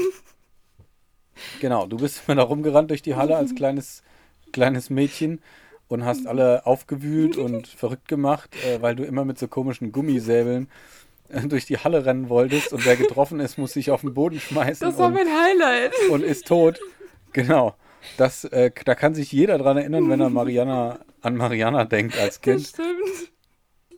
genau, 1.61 1.87
du 1.87 1.97
bist 1.97 2.23
immer 2.27 2.37
da 2.37 2.43
rumgerannt 2.43 2.91
durch 2.91 3.03
die 3.03 3.15
Halle 3.15 3.37
als 3.37 3.55
kleines, 3.55 4.03
kleines 4.53 4.91
Mädchen 4.91 5.41
und 5.87 6.05
hast 6.05 6.27
alle 6.27 6.67
aufgewühlt 6.67 7.37
und 7.37 7.67
verrückt 7.79 8.09
gemacht, 8.09 8.51
äh, 8.65 8.83
weil 8.83 8.97
du 8.97 9.05
immer 9.05 9.25
mit 9.25 9.39
so 9.39 9.47
komischen 9.47 9.93
Gummisäbeln 9.93 10.69
äh, 11.29 11.43
durch 11.43 11.67
die 11.67 11.79
Halle 11.79 12.05
rennen 12.05 12.29
wolltest 12.29 12.73
und 12.73 12.85
wer 12.85 12.97
getroffen 12.97 13.39
ist, 13.41 13.59
muss 13.59 13.73
sich 13.73 13.91
auf 13.91 14.01
den 14.01 14.15
Boden 14.15 14.41
schmeißen. 14.41 14.85
Das 14.85 14.99
war 14.99 15.07
und, 15.07 15.15
mein 15.15 15.29
Highlight. 15.29 15.93
und 16.11 16.25
ist 16.25 16.47
tot. 16.47 16.81
Genau. 17.33 17.75
Das, 18.17 18.45
äh, 18.45 18.71
da 18.85 18.95
kann 18.95 19.15
sich 19.15 19.31
jeder 19.33 19.59
dran 19.59 19.77
erinnern, 19.77 20.09
wenn 20.11 20.21
er 20.21 20.29
Mariana, 20.31 20.99
an 21.21 21.37
Mariana 21.37 21.85
denkt 21.85 22.19
als 22.19 22.35
Das 22.37 22.41
Kind. 22.41 22.67
stimmt. 22.67 23.33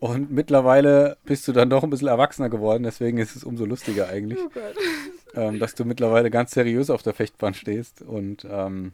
Und 0.00 0.30
mittlerweile 0.30 1.16
bist 1.24 1.48
du 1.48 1.52
dann 1.52 1.70
doch 1.70 1.82
ein 1.82 1.88
bisschen 1.90 2.08
erwachsener 2.08 2.50
geworden, 2.50 2.82
deswegen 2.82 3.16
ist 3.16 3.34
es 3.36 3.44
umso 3.44 3.64
lustiger 3.64 4.08
eigentlich, 4.08 4.38
Oh 4.44 4.50
Gott. 4.50 4.74
ähm, 5.34 5.58
dass 5.58 5.74
du 5.74 5.86
mittlerweile 5.86 6.30
ganz 6.30 6.50
seriös 6.50 6.90
auf 6.90 7.02
der 7.02 7.14
Fechtbahn 7.14 7.54
stehst. 7.54 8.02
Und 8.02 8.46
ähm, 8.50 8.92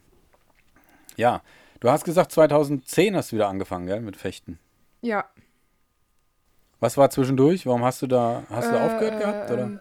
ja, 1.17 1.41
du 1.81 1.89
hast 1.89 2.05
gesagt, 2.05 2.31
2010 2.31 3.17
hast 3.17 3.31
du 3.31 3.35
wieder 3.35 3.49
angefangen, 3.49 3.87
gell, 3.87 3.99
mit 3.99 4.15
Fechten. 4.15 4.57
Ja. 5.01 5.25
Was 6.79 6.95
war 6.97 7.09
zwischendurch? 7.09 7.65
Warum 7.65 7.83
hast 7.83 8.01
du 8.01 8.07
da, 8.07 8.43
hast 8.49 8.71
du 8.71 8.75
Äh, 8.75 8.79
aufgehört 8.79 9.19
gehabt? 9.19 9.51
Oder? 9.51 9.63
ähm, 9.63 9.79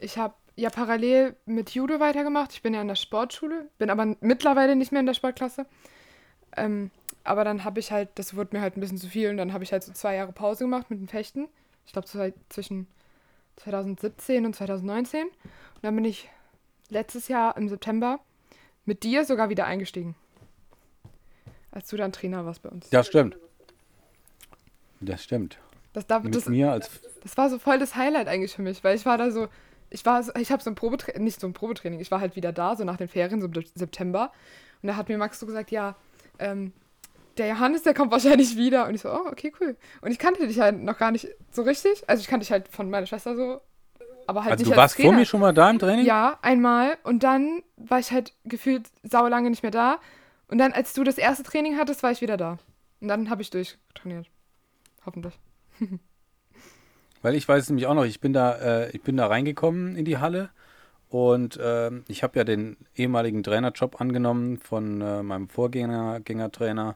Ich 0.00 0.18
habe 0.18 0.34
ja 0.56 0.70
parallel 0.70 1.36
mit 1.44 1.70
Judo 1.70 2.00
weitergemacht. 2.00 2.52
Ich 2.52 2.62
bin 2.62 2.74
ja 2.74 2.80
in 2.80 2.88
der 2.88 2.96
Sportschule, 2.96 3.68
bin 3.78 3.90
aber 3.90 4.16
mittlerweile 4.20 4.74
nicht 4.74 4.90
mehr 4.90 5.00
in 5.00 5.06
der 5.06 5.14
Sportklasse. 5.14 5.66
Ähm, 6.56 6.90
aber 7.24 7.44
dann 7.44 7.64
habe 7.64 7.80
ich 7.80 7.92
halt, 7.92 8.08
das 8.14 8.34
wurde 8.34 8.56
mir 8.56 8.62
halt 8.62 8.76
ein 8.76 8.80
bisschen 8.80 8.98
zu 8.98 9.08
viel 9.08 9.30
und 9.30 9.36
dann 9.36 9.52
habe 9.52 9.64
ich 9.64 9.72
halt 9.72 9.82
so 9.82 9.92
zwei 9.92 10.14
Jahre 10.16 10.32
Pause 10.32 10.64
gemacht 10.64 10.90
mit 10.90 10.98
dem 10.98 11.08
Fechten. 11.08 11.48
Ich 11.84 11.92
glaube 11.92 12.08
zwischen 12.48 12.86
2017 13.56 14.46
und 14.46 14.56
2019. 14.56 15.26
Und 15.26 15.32
dann 15.82 15.94
bin 15.94 16.04
ich 16.04 16.28
letztes 16.88 17.28
Jahr 17.28 17.56
im 17.56 17.68
September 17.68 18.20
mit 18.84 19.02
dir 19.02 19.24
sogar 19.24 19.48
wieder 19.50 19.66
eingestiegen. 19.66 20.14
Als 21.70 21.88
du 21.88 21.96
dann 21.96 22.12
Trainer 22.12 22.46
warst 22.46 22.62
bei 22.62 22.70
uns. 22.70 22.88
Das 22.90 23.06
stimmt. 23.06 23.36
Das 25.00 25.22
stimmt. 25.22 25.58
Das, 25.92 26.06
da, 26.06 26.20
Mit 26.20 26.34
das, 26.34 26.46
mir 26.46 26.72
als 26.72 26.90
Das 27.22 27.36
war 27.36 27.50
so 27.50 27.58
voll 27.58 27.78
das 27.78 27.96
Highlight 27.96 28.28
eigentlich 28.28 28.54
für 28.54 28.62
mich, 28.62 28.82
weil 28.84 28.96
ich 28.96 29.04
war 29.04 29.18
da 29.18 29.30
so, 29.30 29.48
ich 29.90 30.04
war 30.04 30.22
so, 30.22 30.32
ich 30.38 30.50
habe 30.52 30.62
so 30.62 30.70
ein 30.70 30.74
Probetraining, 30.74 31.24
nicht 31.24 31.40
so 31.40 31.46
ein 31.46 31.52
Probetraining, 31.52 32.00
ich 32.00 32.10
war 32.10 32.20
halt 32.20 32.36
wieder 32.36 32.52
da, 32.52 32.76
so 32.76 32.84
nach 32.84 32.96
den 32.96 33.08
Ferien, 33.08 33.40
so 33.40 33.46
im 33.46 33.64
September. 33.74 34.32
Und 34.82 34.88
da 34.88 34.96
hat 34.96 35.08
mir 35.08 35.18
Max 35.18 35.40
so 35.40 35.46
gesagt, 35.46 35.70
ja, 35.70 35.96
ähm, 36.38 36.72
der 37.38 37.48
Johannes, 37.48 37.82
der 37.82 37.94
kommt 37.94 38.12
wahrscheinlich 38.12 38.56
wieder. 38.56 38.86
Und 38.86 38.94
ich 38.94 39.02
so, 39.02 39.10
oh, 39.10 39.26
okay, 39.30 39.52
cool. 39.60 39.76
Und 40.00 40.10
ich 40.10 40.18
kannte 40.18 40.46
dich 40.46 40.60
halt 40.60 40.82
noch 40.82 40.98
gar 40.98 41.10
nicht 41.10 41.28
so 41.50 41.62
richtig. 41.62 42.04
Also 42.08 42.20
ich 42.20 42.28
kannte 42.28 42.44
dich 42.44 42.52
halt 42.52 42.68
von 42.68 42.90
meiner 42.90 43.06
Schwester 43.06 43.36
so, 43.36 43.60
aber 44.26 44.42
halt 44.42 44.52
Also 44.52 44.64
nicht 44.64 44.72
du 44.72 44.76
warst 44.76 45.00
vor 45.00 45.12
mir 45.12 45.24
schon 45.24 45.40
mal 45.40 45.52
da 45.52 45.70
im 45.70 45.78
Training? 45.78 46.06
Ja, 46.06 46.38
einmal. 46.42 46.98
Und 47.04 47.22
dann 47.22 47.62
war 47.76 47.98
ich 47.98 48.10
halt 48.10 48.32
gefühlt 48.44 48.88
saulange 49.02 49.50
nicht 49.50 49.62
mehr 49.62 49.72
da. 49.72 49.98
Und 50.48 50.58
dann, 50.58 50.72
als 50.72 50.92
du 50.92 51.04
das 51.04 51.18
erste 51.18 51.42
Training 51.42 51.76
hattest, 51.76 52.02
war 52.02 52.10
ich 52.10 52.20
wieder 52.20 52.36
da. 52.36 52.58
Und 53.00 53.08
dann 53.08 53.30
habe 53.30 53.42
ich 53.42 53.50
durchtrainiert. 53.50 54.28
Hoffentlich. 55.04 55.38
Weil 57.26 57.34
ich 57.34 57.48
weiß 57.48 57.64
es 57.64 57.70
nämlich 57.70 57.88
auch 57.88 57.94
noch, 57.94 58.04
ich 58.04 58.20
bin 58.20 58.32
da, 58.32 58.54
äh, 58.54 58.90
ich 58.92 59.02
bin 59.02 59.16
da 59.16 59.26
reingekommen 59.26 59.96
in 59.96 60.04
die 60.04 60.18
Halle 60.18 60.48
und 61.08 61.58
ähm, 61.60 62.04
ich 62.06 62.22
habe 62.22 62.38
ja 62.38 62.44
den 62.44 62.76
ehemaligen 62.94 63.42
Trainerjob 63.42 64.00
angenommen 64.00 64.58
von 64.58 65.00
äh, 65.00 65.24
meinem 65.24 65.48
Vorgänger, 65.48 66.20
Gängertrainer 66.20 66.94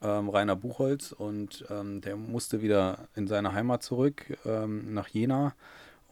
ähm, 0.00 0.28
Rainer 0.28 0.54
Buchholz 0.54 1.10
und 1.10 1.64
ähm, 1.70 2.02
der 2.02 2.14
musste 2.14 2.62
wieder 2.62 3.08
in 3.16 3.26
seine 3.26 3.52
Heimat 3.52 3.82
zurück 3.82 4.38
ähm, 4.46 4.94
nach 4.94 5.08
Jena 5.08 5.56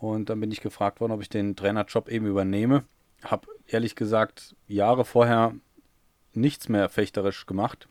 und 0.01 0.29
dann 0.29 0.41
bin 0.41 0.51
ich 0.51 0.61
gefragt 0.61 1.01
worden, 1.01 1.13
ob 1.13 1.23
ich 1.23 1.29
den 1.29 1.55
Trainerjob 1.55 2.09
eben 2.09 2.27
übernehme. 2.27 2.83
Habe 3.23 3.47
ehrlich 3.69 3.95
gesagt 3.95 4.57
Jahre 4.67 5.05
vorher 5.05 5.55
nichts 6.35 6.69
mehr 6.69 6.89
fechterisch 6.89 7.47
gemacht, 7.47 7.87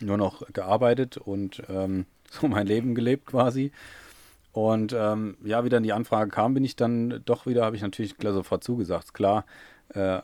nur 0.00 0.16
noch 0.16 0.50
gearbeitet 0.54 1.18
und 1.18 1.62
ähm, 1.68 2.06
so 2.30 2.48
mein 2.48 2.66
Leben 2.66 2.94
gelebt 2.94 3.26
quasi. 3.26 3.70
Und 4.54 4.94
ähm, 4.96 5.36
ja, 5.44 5.64
wie 5.64 5.68
dann 5.68 5.82
die 5.82 5.92
Anfrage 5.92 6.30
kam, 6.30 6.54
bin 6.54 6.64
ich 6.64 6.76
dann 6.76 7.20
doch 7.24 7.44
wieder, 7.44 7.64
habe 7.64 7.74
ich 7.74 7.82
natürlich 7.82 8.16
klar 8.16 8.32
sofort 8.32 8.62
zugesagt. 8.62 9.12
Klar, 9.12 9.44
äh, 9.88 10.20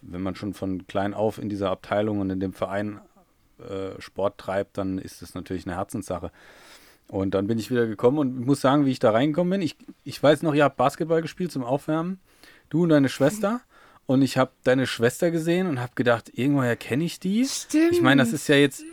wenn 0.00 0.22
man 0.22 0.34
schon 0.34 0.54
von 0.54 0.86
klein 0.86 1.12
auf 1.12 1.36
in 1.36 1.50
dieser 1.50 1.70
Abteilung 1.70 2.20
und 2.20 2.30
in 2.30 2.40
dem 2.40 2.54
Verein 2.54 3.00
äh, 3.58 4.00
Sport 4.00 4.38
treibt, 4.38 4.78
dann 4.78 4.96
ist 4.96 5.20
das 5.20 5.34
natürlich 5.34 5.66
eine 5.66 5.76
Herzenssache. 5.76 6.32
Und 7.08 7.34
dann 7.34 7.46
bin 7.46 7.58
ich 7.58 7.70
wieder 7.70 7.86
gekommen 7.86 8.18
und 8.18 8.46
muss 8.46 8.62
sagen, 8.62 8.86
wie 8.86 8.92
ich 8.92 8.98
da 8.98 9.10
reingekommen 9.10 9.50
bin. 9.50 9.60
Ich, 9.60 9.76
ich 10.04 10.22
weiß 10.22 10.40
noch, 10.40 10.54
ihr 10.54 10.64
habt 10.64 10.78
Basketball 10.78 11.20
gespielt 11.20 11.52
zum 11.52 11.62
Aufwärmen. 11.62 12.18
Du 12.70 12.84
und 12.84 12.88
deine 12.88 13.10
Schwester. 13.10 13.60
Und 14.06 14.22
ich 14.22 14.38
habe 14.38 14.52
deine 14.64 14.86
Schwester 14.86 15.30
gesehen 15.30 15.66
und 15.66 15.80
habe 15.80 15.92
gedacht, 15.94 16.30
irgendwoher 16.32 16.76
kenne 16.76 17.04
ich 17.04 17.20
die. 17.20 17.44
Stimmt. 17.44 17.92
Ich 17.92 18.00
meine, 18.00 18.22
das 18.22 18.32
ist 18.32 18.48
ja 18.48 18.56
jetzt, 18.56 18.84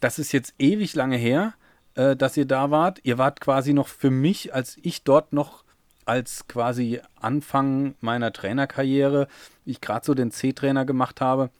das 0.00 0.18
ist 0.18 0.32
jetzt 0.32 0.52
ewig 0.58 0.94
lange 0.94 1.16
her, 1.16 1.54
äh, 2.00 2.16
dass 2.16 2.36
ihr 2.38 2.46
da 2.46 2.70
wart. 2.70 3.00
Ihr 3.02 3.18
wart 3.18 3.40
quasi 3.40 3.74
noch 3.74 3.88
für 3.88 4.10
mich, 4.10 4.54
als 4.54 4.78
ich 4.82 5.04
dort 5.04 5.34
noch 5.34 5.64
als 6.06 6.48
quasi 6.48 7.00
Anfang 7.20 7.94
meiner 8.00 8.32
Trainerkarriere, 8.32 9.28
ich 9.66 9.82
gerade 9.82 10.06
so 10.06 10.14
den 10.14 10.30
C-Trainer 10.30 10.86
gemacht 10.86 11.20
habe, 11.20 11.50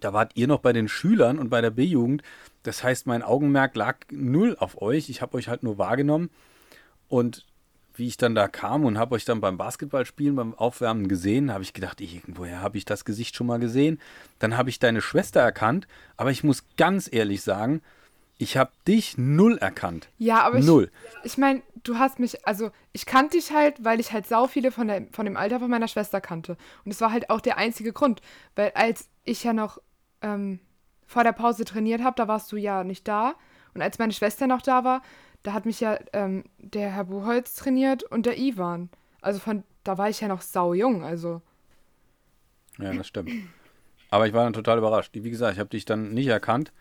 da 0.00 0.14
wart 0.14 0.32
ihr 0.36 0.46
noch 0.46 0.60
bei 0.60 0.72
den 0.72 0.88
Schülern 0.88 1.38
und 1.38 1.50
bei 1.50 1.60
der 1.60 1.70
B-Jugend. 1.70 2.22
Das 2.62 2.82
heißt, 2.82 3.06
mein 3.06 3.22
Augenmerk 3.22 3.76
lag 3.76 3.98
null 4.10 4.56
auf 4.58 4.80
euch. 4.80 5.10
Ich 5.10 5.20
habe 5.20 5.36
euch 5.36 5.48
halt 5.48 5.62
nur 5.62 5.76
wahrgenommen. 5.76 6.30
Und 7.08 7.44
wie 7.94 8.06
ich 8.06 8.16
dann 8.16 8.34
da 8.34 8.48
kam 8.48 8.84
und 8.84 8.96
habe 8.96 9.16
euch 9.16 9.26
dann 9.26 9.40
beim 9.40 9.58
Basketballspielen, 9.58 10.36
beim 10.36 10.54
Aufwärmen 10.54 11.08
gesehen, 11.08 11.52
habe 11.52 11.64
ich 11.64 11.74
gedacht, 11.74 12.00
irgendwoher 12.00 12.62
habe 12.62 12.78
ich 12.78 12.84
das 12.84 13.04
Gesicht 13.04 13.36
schon 13.36 13.48
mal 13.48 13.58
gesehen. 13.58 14.00
Dann 14.38 14.56
habe 14.56 14.70
ich 14.70 14.78
deine 14.78 15.02
Schwester 15.02 15.40
erkannt, 15.40 15.86
aber 16.16 16.30
ich 16.30 16.42
muss 16.42 16.64
ganz 16.76 17.12
ehrlich 17.12 17.42
sagen, 17.42 17.82
ich 18.38 18.56
habe 18.56 18.70
dich 18.86 19.18
null 19.18 19.58
erkannt. 19.58 20.08
Ja, 20.16 20.42
aber 20.42 20.60
Null. 20.60 20.90
ich, 21.22 21.32
ich 21.32 21.38
meine, 21.38 21.62
du 21.82 21.98
hast 21.98 22.20
mich, 22.20 22.46
also 22.46 22.70
ich 22.92 23.04
kannte 23.04 23.36
dich 23.36 23.52
halt, 23.52 23.84
weil 23.84 23.98
ich 23.98 24.12
halt 24.12 24.26
sau 24.26 24.46
viele 24.46 24.70
von, 24.70 24.86
der, 24.86 25.06
von 25.10 25.26
dem 25.26 25.36
Alter 25.36 25.58
von 25.58 25.68
meiner 25.68 25.88
Schwester 25.88 26.20
kannte. 26.20 26.56
Und 26.84 26.92
es 26.92 27.00
war 27.00 27.10
halt 27.10 27.30
auch 27.30 27.40
der 27.40 27.58
einzige 27.58 27.92
Grund, 27.92 28.22
weil 28.54 28.70
als 28.74 29.08
ich 29.24 29.42
ja 29.42 29.52
noch 29.52 29.78
ähm, 30.22 30.60
vor 31.04 31.24
der 31.24 31.32
Pause 31.32 31.64
trainiert 31.64 32.02
habe, 32.02 32.14
da 32.16 32.28
warst 32.28 32.52
du 32.52 32.56
ja 32.56 32.84
nicht 32.84 33.08
da. 33.08 33.34
Und 33.74 33.82
als 33.82 33.98
meine 33.98 34.12
Schwester 34.12 34.46
noch 34.46 34.62
da 34.62 34.84
war, 34.84 35.02
da 35.42 35.52
hat 35.52 35.66
mich 35.66 35.80
ja 35.80 35.98
ähm, 36.12 36.44
der 36.58 36.90
Herr 36.90 37.04
Buchholz 37.04 37.56
trainiert 37.56 38.04
und 38.04 38.24
der 38.24 38.38
Ivan. 38.38 38.88
Also 39.20 39.40
von, 39.40 39.64
da 39.82 39.98
war 39.98 40.08
ich 40.08 40.20
ja 40.20 40.28
noch 40.28 40.42
sau 40.42 40.74
jung, 40.74 41.02
also. 41.02 41.42
Ja, 42.78 42.92
das 42.92 43.08
stimmt. 43.08 43.32
Aber 44.10 44.26
ich 44.28 44.32
war 44.32 44.44
dann 44.44 44.52
total 44.52 44.78
überrascht. 44.78 45.12
Wie 45.14 45.30
gesagt, 45.30 45.54
ich 45.54 45.58
habe 45.58 45.70
dich 45.70 45.84
dann 45.84 46.14
nicht 46.14 46.28
erkannt, 46.28 46.72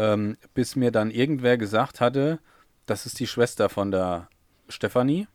ähm, 0.00 0.38
bis 0.54 0.76
mir 0.76 0.90
dann 0.90 1.10
irgendwer 1.10 1.58
gesagt 1.58 2.00
hatte, 2.00 2.38
das 2.86 3.04
ist 3.04 3.20
die 3.20 3.26
Schwester 3.26 3.68
von 3.68 3.90
der 3.90 4.28
Stefanie 4.68 5.26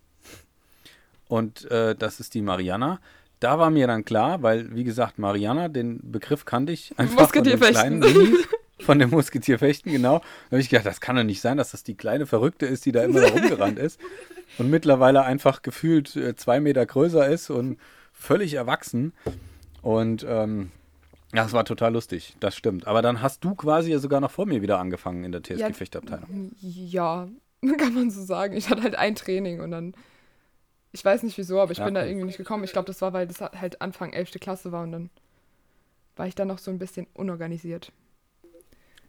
und 1.27 1.69
äh, 1.69 1.95
das 1.95 2.19
ist 2.19 2.33
die 2.33 2.41
Mariana. 2.41 2.99
Da 3.39 3.59
war 3.59 3.69
mir 3.69 3.85
dann 3.85 4.05
klar, 4.05 4.41
weil, 4.41 4.73
wie 4.75 4.83
gesagt, 4.83 5.19
Mariana, 5.19 5.67
den 5.67 5.99
Begriff 6.11 6.45
kannte 6.45 6.73
ich 6.73 6.97
einfach 6.97 7.29
von 7.29 7.43
den 7.43 7.59
Musketierfechten. 7.59 7.99
kleinen 7.99 7.99
Minis, 7.99 8.47
von 8.79 8.97
dem 8.97 9.09
Musketierfechten, 9.11 9.91
genau. 9.91 10.19
Da 10.19 10.51
habe 10.51 10.61
ich 10.61 10.69
gedacht, 10.69 10.87
das 10.87 10.99
kann 10.99 11.15
doch 11.15 11.23
nicht 11.23 11.41
sein, 11.41 11.57
dass 11.57 11.71
das 11.71 11.83
die 11.83 11.95
kleine 11.95 12.25
Verrückte 12.25 12.65
ist, 12.65 12.85
die 12.87 12.91
da 12.91 13.03
immer 13.03 13.21
da 13.21 13.27
rumgerannt 13.27 13.77
ist 13.77 13.99
und 14.57 14.71
mittlerweile 14.71 15.23
einfach 15.23 15.61
gefühlt 15.61 16.15
äh, 16.15 16.35
zwei 16.35 16.59
Meter 16.59 16.85
größer 16.85 17.27
ist 17.27 17.51
und 17.51 17.77
völlig 18.13 18.55
erwachsen. 18.55 19.13
Und 19.83 20.25
ähm, 20.27 20.71
ja, 21.35 21.43
das 21.43 21.53
war 21.53 21.65
total 21.65 21.93
lustig, 21.93 22.35
das 22.39 22.55
stimmt. 22.55 22.87
Aber 22.87 23.01
dann 23.01 23.21
hast 23.21 23.43
du 23.43 23.55
quasi 23.55 23.91
ja 23.91 23.99
sogar 23.99 24.21
noch 24.21 24.31
vor 24.31 24.45
mir 24.45 24.61
wieder 24.61 24.79
angefangen 24.79 25.23
in 25.23 25.31
der 25.31 25.41
Ja. 25.41 25.67
TSG-Fechtabteilung. 25.67 26.51
Ja, 26.61 27.27
kann 27.77 27.93
man 27.93 28.09
so 28.11 28.23
sagen. 28.23 28.55
Ich 28.55 28.69
hatte 28.69 28.83
halt 28.83 28.95
ein 28.95 29.15
Training 29.15 29.59
und 29.61 29.71
dann. 29.71 29.93
Ich 30.91 31.03
weiß 31.03 31.23
nicht 31.23 31.37
wieso, 31.37 31.59
aber 31.59 31.73
ich 31.73 31.79
Ja, 31.79 31.85
bin 31.85 31.93
da 31.93 32.05
irgendwie 32.05 32.25
nicht 32.27 32.37
gekommen. 32.37 32.63
Ich 32.63 32.71
glaube, 32.71 32.85
das 32.87 33.01
war, 33.01 33.11
weil 33.11 33.27
das 33.27 33.41
halt 33.41 33.81
Anfang 33.81 34.13
11. 34.13 34.31
Klasse 34.39 34.71
war 34.71 34.83
und 34.83 34.93
dann 34.93 35.09
war 36.15 36.25
ich 36.25 36.35
dann 36.35 36.47
noch 36.47 36.59
so 36.59 36.71
ein 36.71 36.79
bisschen 36.79 37.05
unorganisiert. 37.13 37.91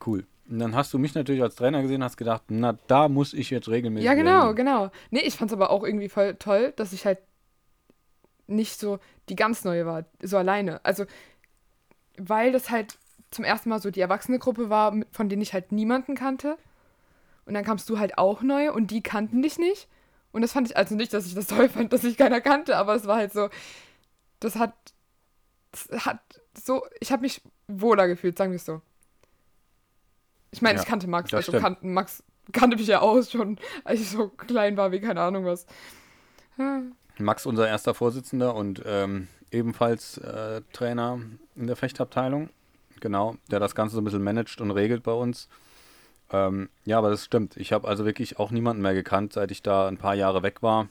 Cool. 0.05 0.27
Und 0.49 0.59
dann 0.59 0.75
hast 0.75 0.93
du 0.93 0.99
mich 0.99 1.15
natürlich 1.15 1.43
als 1.43 1.55
Trainer 1.55 1.83
gesehen, 1.83 2.03
hast 2.03 2.17
gedacht, 2.17 2.43
na, 2.49 2.77
da 2.89 3.09
muss 3.09 3.33
ich 3.35 3.51
jetzt 3.51 3.69
regelmäßig. 3.69 4.05
Ja, 4.05 4.15
genau, 4.15 4.49
hin. 4.49 4.57
genau. 4.57 4.91
Nee, 5.11 5.21
ich 5.21 5.35
fand 5.37 5.51
es 5.51 5.57
aber 5.57 5.71
auch 5.71 5.85
irgendwie 5.85 6.09
voll 6.09 6.35
toll, 6.35 6.73
dass 6.77 6.93
ich 6.93 7.07
halt 7.07 7.19
nicht 8.49 8.79
so 8.79 8.99
die 9.29 9.35
ganz 9.37 9.65
neue 9.65 9.87
war, 9.87 10.05
so 10.23 10.37
alleine. 10.39 10.85
Also, 10.85 11.05
weil 12.19 12.53
das 12.53 12.71
halt 12.71 12.99
zum 13.31 13.45
ersten 13.45 13.69
Mal 13.69 13.81
so 13.81 13.91
die 13.91 14.01
erwachsene 14.01 14.39
Gruppe 14.39 14.71
war, 14.71 14.95
von 15.13 15.29
denen 15.29 15.43
ich 15.43 15.53
halt 15.53 15.73
niemanden 15.73 16.15
kannte. 16.15 16.57
Und 17.45 17.55
dann 17.55 17.65
kamst 17.65 17.89
du 17.89 17.99
halt 17.99 18.19
auch 18.19 18.43
neu 18.43 18.73
und 18.73 18.91
die 18.91 19.03
kannten 19.03 19.43
dich 19.43 19.59
nicht. 19.59 19.89
Und 20.33 20.43
das 20.43 20.53
fand 20.53 20.69
ich, 20.69 20.77
also 20.77 20.95
nicht, 20.95 21.13
dass 21.13 21.27
ich 21.27 21.35
das 21.35 21.47
toll 21.47 21.69
fand, 21.69 21.93
dass 21.93 22.05
ich 22.05 22.17
keiner 22.17 22.41
kannte, 22.41 22.77
aber 22.77 22.95
es 22.95 23.07
war 23.07 23.17
halt 23.17 23.33
so, 23.33 23.49
das 24.41 24.57
hat, 24.57 24.75
das 25.73 26.07
hat 26.07 26.21
so, 26.55 26.83
ich 27.01 27.13
habe 27.13 27.23
mich 27.23 27.41
wohler 27.69 28.07
gefühlt, 28.09 28.37
sagen 28.37 28.53
wir 28.53 28.57
es 28.57 28.65
so. 28.65 28.83
Ich 30.51 30.63
meine, 30.63 30.77
Ja, 30.77 30.83
ich 30.83 30.89
kannte 30.89 31.07
Max, 31.07 31.33
also 31.33 31.53
kannten, 31.53 31.93
Max 31.93 32.23
kannte 32.53 32.77
mich 32.77 32.87
ja 32.87 33.01
aus 33.01 33.31
schon, 33.31 33.59
als 33.85 34.01
ich 34.01 34.11
so 34.11 34.29
klein 34.29 34.77
war, 34.77 34.93
wie 34.93 35.01
keine 35.01 35.21
Ahnung 35.21 35.45
was. 35.45 35.67
Max, 37.19 37.47
unser 37.47 37.69
erster 37.69 37.95
Vorsitzender 37.95 38.55
und 38.55 38.83
ähm, 38.87 39.29
ebenfalls 39.51 40.19
äh, 40.19 40.63
Trainer 40.73 41.21
in 41.55 41.67
der 41.67 41.77
Fechtabteilung. 41.77 42.51
Genau, 43.01 43.37
der 43.51 43.61
das 43.61 43.75
Ganze 43.75 43.95
so 43.95 44.01
ein 44.01 44.05
bisschen 44.05 44.25
managt 44.25 44.61
und 44.61 44.71
regelt 44.71 45.03
bei 45.03 45.13
uns. 45.13 45.49
Ähm, 46.33 46.69
ja, 46.85 46.99
aber 46.99 47.11
das 47.11 47.25
stimmt. 47.25 47.57
Ich 47.57 47.73
habe 47.73 47.87
also 47.87 48.05
wirklich 48.05 48.39
auch 48.39 48.51
niemanden 48.51 48.83
mehr 48.83 48.95
gekannt, 48.95 49.33
seit 49.33 49.51
ich 49.51 49.63
da 49.63 49.87
ein 49.87 49.99
paar 49.99 50.15
Jahre 50.15 50.43
weg 50.43 50.63
war. 50.63 50.89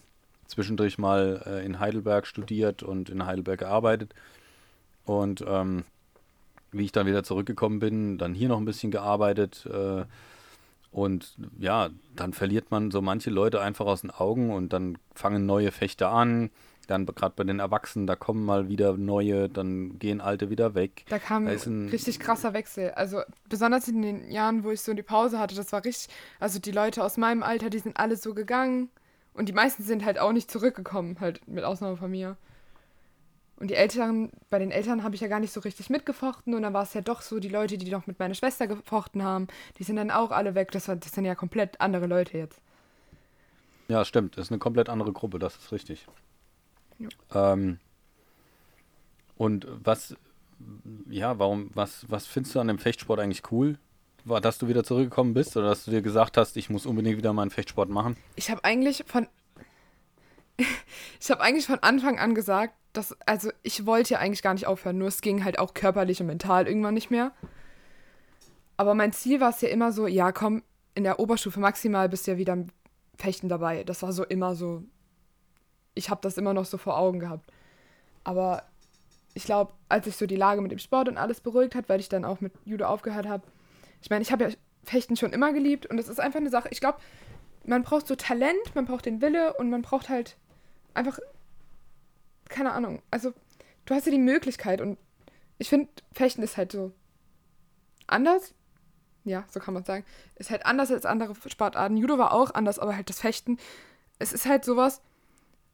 Zwischendurch 0.47 0.97
mal 0.97 1.43
äh, 1.45 1.65
in 1.65 1.79
Heidelberg 1.79 2.27
studiert 2.27 2.83
und 2.83 3.09
in 3.09 3.25
Heidelberg 3.25 3.59
gearbeitet. 3.59 4.13
Und 5.05 5.43
ähm, 5.47 5.83
wie 6.71 6.85
ich 6.85 6.91
dann 6.91 7.07
wieder 7.07 7.23
zurückgekommen 7.23 7.79
bin, 7.79 8.17
dann 8.17 8.33
hier 8.33 8.49
noch 8.49 8.59
ein 8.59 8.65
bisschen 8.65 8.91
gearbeitet. 8.91 9.65
Äh, 9.65 10.05
und 10.91 11.35
ja, 11.59 11.89
dann 12.15 12.31
verliert 12.31 12.71
man 12.71 12.91
so 12.91 13.01
manche 13.01 13.29
Leute 13.29 13.59
einfach 13.59 13.85
aus 13.85 14.01
den 14.01 14.11
Augen 14.11 14.53
und 14.53 14.71
dann 14.71 14.97
fangen 15.13 15.45
neue 15.45 15.71
Fechter 15.71 16.11
an. 16.11 16.51
Dann 16.87 17.05
gerade 17.05 17.33
bei 17.35 17.43
den 17.43 17.59
Erwachsenen, 17.59 18.07
da 18.07 18.15
kommen 18.15 18.45
mal 18.45 18.69
wieder 18.69 18.97
neue, 18.97 19.49
dann 19.49 19.97
gehen 19.99 20.21
alte 20.21 20.49
wieder 20.49 20.75
weg. 20.75 21.05
Da 21.09 21.19
kam 21.19 21.45
Da 21.45 21.51
ein 21.51 21.89
richtig 21.89 22.19
krasser 22.19 22.53
Wechsel. 22.53 22.91
Also 22.91 23.21
besonders 23.49 23.87
in 23.87 24.01
den 24.01 24.31
Jahren, 24.31 24.63
wo 24.63 24.71
ich 24.71 24.81
so 24.81 24.93
die 24.93 25.03
Pause 25.03 25.39
hatte, 25.39 25.55
das 25.55 25.71
war 25.71 25.83
richtig. 25.83 26.13
Also 26.39 26.59
die 26.59 26.71
Leute 26.71 27.03
aus 27.03 27.17
meinem 27.17 27.43
Alter, 27.43 27.69
die 27.69 27.79
sind 27.79 27.97
alle 27.97 28.15
so 28.15 28.33
gegangen. 28.33 28.89
Und 29.33 29.49
die 29.49 29.53
meisten 29.53 29.83
sind 29.83 30.05
halt 30.05 30.17
auch 30.17 30.31
nicht 30.31 30.49
zurückgekommen, 30.49 31.17
halt 31.19 31.45
mit 31.47 31.63
Ausnahme 31.63 31.97
von 31.97 32.09
mir. 32.09 32.37
Und 33.57 33.69
die 33.69 33.75
Älteren, 33.75 34.31
bei 34.49 34.59
den 34.59 34.71
Eltern 34.71 35.03
habe 35.03 35.15
ich 35.15 35.21
ja 35.21 35.27
gar 35.27 35.39
nicht 35.39 35.53
so 35.53 35.61
richtig 35.61 35.89
mitgefochten. 35.89 36.53
Und 36.53 36.61
dann 36.61 36.73
war 36.73 36.83
es 36.83 36.93
ja 36.93 37.01
doch 37.01 37.21
so, 37.21 37.39
die 37.39 37.49
Leute, 37.49 37.77
die 37.77 37.89
noch 37.89 38.07
mit 38.07 38.19
meiner 38.19 38.33
Schwester 38.33 38.67
gefochten 38.67 39.23
haben, 39.23 39.47
die 39.77 39.83
sind 39.83 39.95
dann 39.95 40.11
auch 40.11 40.31
alle 40.31 40.55
weg. 40.55 40.71
Das, 40.71 40.87
war, 40.87 40.95
das 40.95 41.11
sind 41.11 41.25
ja 41.25 41.35
komplett 41.35 41.79
andere 41.79 42.07
Leute 42.07 42.37
jetzt. 42.37 42.61
Ja, 43.87 44.03
stimmt. 44.03 44.37
Das 44.37 44.45
ist 44.45 44.51
eine 44.51 44.59
komplett 44.59 44.89
andere 44.89 45.13
Gruppe, 45.13 45.39
das 45.39 45.55
ist 45.55 45.71
richtig. 45.71 46.07
Ähm, 47.33 47.79
und 49.37 49.67
was, 49.69 50.15
ja, 51.09 51.37
warum, 51.39 51.69
was, 51.73 52.05
was 52.09 52.25
findest 52.25 52.55
du 52.55 52.59
an 52.59 52.67
dem 52.67 52.79
Fechtsport 52.79 53.19
eigentlich 53.19 53.51
cool? 53.51 53.77
War, 54.23 54.41
dass 54.41 54.57
du 54.57 54.67
wieder 54.67 54.83
zurückgekommen 54.83 55.33
bist 55.33 55.55
oder 55.55 55.67
dass 55.67 55.85
du 55.85 55.91
dir 55.91 56.01
gesagt 56.01 56.37
hast, 56.37 56.57
ich 56.57 56.69
muss 56.69 56.85
unbedingt 56.85 57.17
wieder 57.17 57.31
mal 57.33 57.43
einen 57.43 57.51
Fechtsport 57.51 57.89
machen? 57.89 58.17
Ich 58.35 58.49
habe 58.49 58.63
eigentlich 58.63 59.03
von. 59.05 59.27
ich 61.19 61.29
habe 61.29 61.41
eigentlich 61.41 61.67
von 61.67 61.79
Anfang 61.79 62.17
an 62.17 62.33
gesagt, 62.33 62.73
dass. 62.93 63.15
Also, 63.27 63.51
ich 63.61 63.85
wollte 63.85 64.15
ja 64.15 64.19
eigentlich 64.19 64.41
gar 64.41 64.53
nicht 64.53 64.65
aufhören, 64.65 64.97
nur 64.97 65.09
es 65.09 65.21
ging 65.21 65.43
halt 65.43 65.59
auch 65.59 65.75
körperlich 65.75 66.21
und 66.21 66.27
mental 66.27 66.67
irgendwann 66.67 66.95
nicht 66.95 67.11
mehr. 67.11 67.33
Aber 68.77 68.95
mein 68.95 69.13
Ziel 69.13 69.39
war 69.39 69.51
es 69.51 69.61
ja 69.61 69.69
immer 69.69 69.91
so: 69.91 70.07
ja, 70.07 70.31
komm, 70.31 70.63
in 70.95 71.03
der 71.03 71.19
Oberstufe 71.19 71.59
maximal 71.59 72.09
bist 72.09 72.25
du 72.25 72.31
ja 72.31 72.37
wieder 72.37 72.53
im 72.53 72.67
Fechten 73.17 73.47
dabei. 73.47 73.83
Das 73.83 74.01
war 74.01 74.11
so 74.11 74.23
immer 74.23 74.55
so. 74.55 74.83
Ich 75.95 76.09
habe 76.09 76.21
das 76.21 76.37
immer 76.37 76.53
noch 76.53 76.65
so 76.65 76.77
vor 76.77 76.97
Augen 76.97 77.19
gehabt. 77.19 77.51
Aber 78.23 78.63
ich 79.33 79.43
glaube, 79.43 79.73
als 79.89 80.05
sich 80.05 80.15
so 80.15 80.25
die 80.25 80.35
Lage 80.35 80.61
mit 80.61 80.71
dem 80.71 80.79
Sport 80.79 81.09
und 81.09 81.17
alles 81.17 81.41
beruhigt 81.41 81.75
hat, 81.75 81.89
weil 81.89 81.99
ich 81.99 82.09
dann 82.09 82.25
auch 82.25 82.41
mit 82.41 82.53
Judo 82.63 82.85
aufgehört 82.85 83.27
habe. 83.27 83.43
Ich 84.01 84.09
meine, 84.09 84.21
ich 84.21 84.31
habe 84.31 84.45
ja 84.45 84.49
Fechten 84.83 85.17
schon 85.17 85.33
immer 85.33 85.51
geliebt 85.53 85.85
und 85.85 85.97
es 85.97 86.07
ist 86.07 86.19
einfach 86.19 86.39
eine 86.39 86.49
Sache. 86.49 86.69
Ich 86.71 86.79
glaube, 86.79 86.99
man 87.65 87.83
braucht 87.83 88.07
so 88.07 88.15
Talent, 88.15 88.75
man 88.75 88.85
braucht 88.85 89.05
den 89.05 89.21
Wille 89.21 89.53
und 89.53 89.69
man 89.69 89.81
braucht 89.81 90.09
halt 90.09 90.37
einfach, 90.93 91.19
keine 92.49 92.71
Ahnung, 92.71 93.01
also 93.11 93.33
du 93.85 93.95
hast 93.95 94.05
ja 94.05 94.11
die 94.11 94.19
Möglichkeit 94.19 94.81
und 94.81 94.97
ich 95.57 95.69
finde, 95.69 95.89
Fechten 96.13 96.43
ist 96.43 96.57
halt 96.57 96.71
so 96.71 96.91
anders. 98.07 98.53
Ja, 99.23 99.43
so 99.49 99.59
kann 99.59 99.73
man 99.73 99.83
sagen. 99.83 100.05
Ist 100.35 100.51
halt 100.51 100.65
anders 100.65 100.91
als 100.91 101.05
andere 101.05 101.33
Sportarten. 101.47 101.97
Judo 101.97 102.17
war 102.17 102.31
auch 102.31 102.53
anders, 102.53 102.77
aber 102.77 102.95
halt 102.95 103.09
das 103.09 103.21
Fechten, 103.21 103.57
es 104.19 104.33
ist 104.33 104.45
halt 104.45 104.63
sowas, 104.63 105.01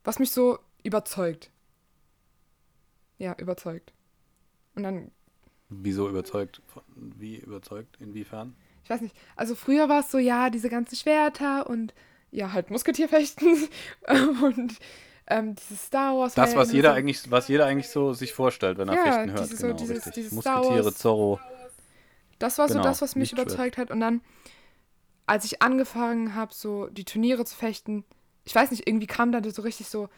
was 0.03 0.19
mich 0.19 0.31
so 0.31 0.59
überzeugt. 0.83 1.49
Ja, 3.17 3.35
überzeugt. 3.37 3.93
Und 4.75 4.83
dann 4.83 5.11
Wieso 5.69 6.09
überzeugt? 6.09 6.61
Wie 6.95 7.37
überzeugt? 7.37 7.97
Inwiefern? 8.01 8.55
ich 8.83 8.89
weiß 8.89 9.01
nicht, 9.01 9.15
also 9.35 9.55
früher 9.55 9.87
war 9.89 9.99
es 10.01 10.11
so, 10.11 10.17
ja, 10.17 10.49
diese 10.49 10.67
ganzen 10.69 10.95
Schwerter 10.95 11.69
und 11.69 11.93
ja, 12.31 12.51
halt 12.51 12.71
Musketierfechten 12.71 13.69
und 14.43 14.73
ähm, 15.27 15.55
dieses 15.55 15.85
Star 15.85 16.17
Wars. 16.17 16.33
Das, 16.33 16.55
was 16.55 16.71
jeder 16.73 16.89
so, 16.89 16.95
eigentlich, 16.95 17.29
was 17.31 17.47
jeder 17.47 17.67
eigentlich 17.67 17.89
so 17.89 18.11
sich 18.13 18.33
vorstellt, 18.33 18.77
wenn 18.79 18.89
er 18.89 18.95
Ja, 18.95 19.03
Fechten 19.03 19.31
hört. 19.31 19.39
diese- 19.43 19.55
so 19.57 19.67
genau, 19.67 19.77
dieses- 19.79 19.97
richtig. 19.97 20.13
dieses 20.13 20.39
Star 20.41 20.57
Musketiere, 20.57 20.85
Wars- 20.85 20.97
Zorro. 20.97 21.39
Das 22.39 22.57
war 22.57 22.67
so 22.67 22.73
genau, 22.73 22.83
das, 22.83 23.01
was 23.03 23.15
mich 23.15 23.31
überzeugt 23.31 23.77
hat. 23.77 23.91
Und 23.91 23.99
dann, 23.99 24.21
als 25.27 25.45
ich 25.45 25.61
angefangen 25.61 26.33
habe, 26.33 26.53
so 26.53 26.87
die 26.87 27.05
Turniere 27.05 27.45
zu 27.45 27.55
fechten, 27.55 28.03
ich 28.43 28.55
weiß 28.55 28.71
nicht, 28.71 28.87
irgendwie 28.87 29.07
kam 29.07 29.31
da 29.31 29.41
so 29.49 29.61
richtig 29.61 29.87
so 29.87 30.09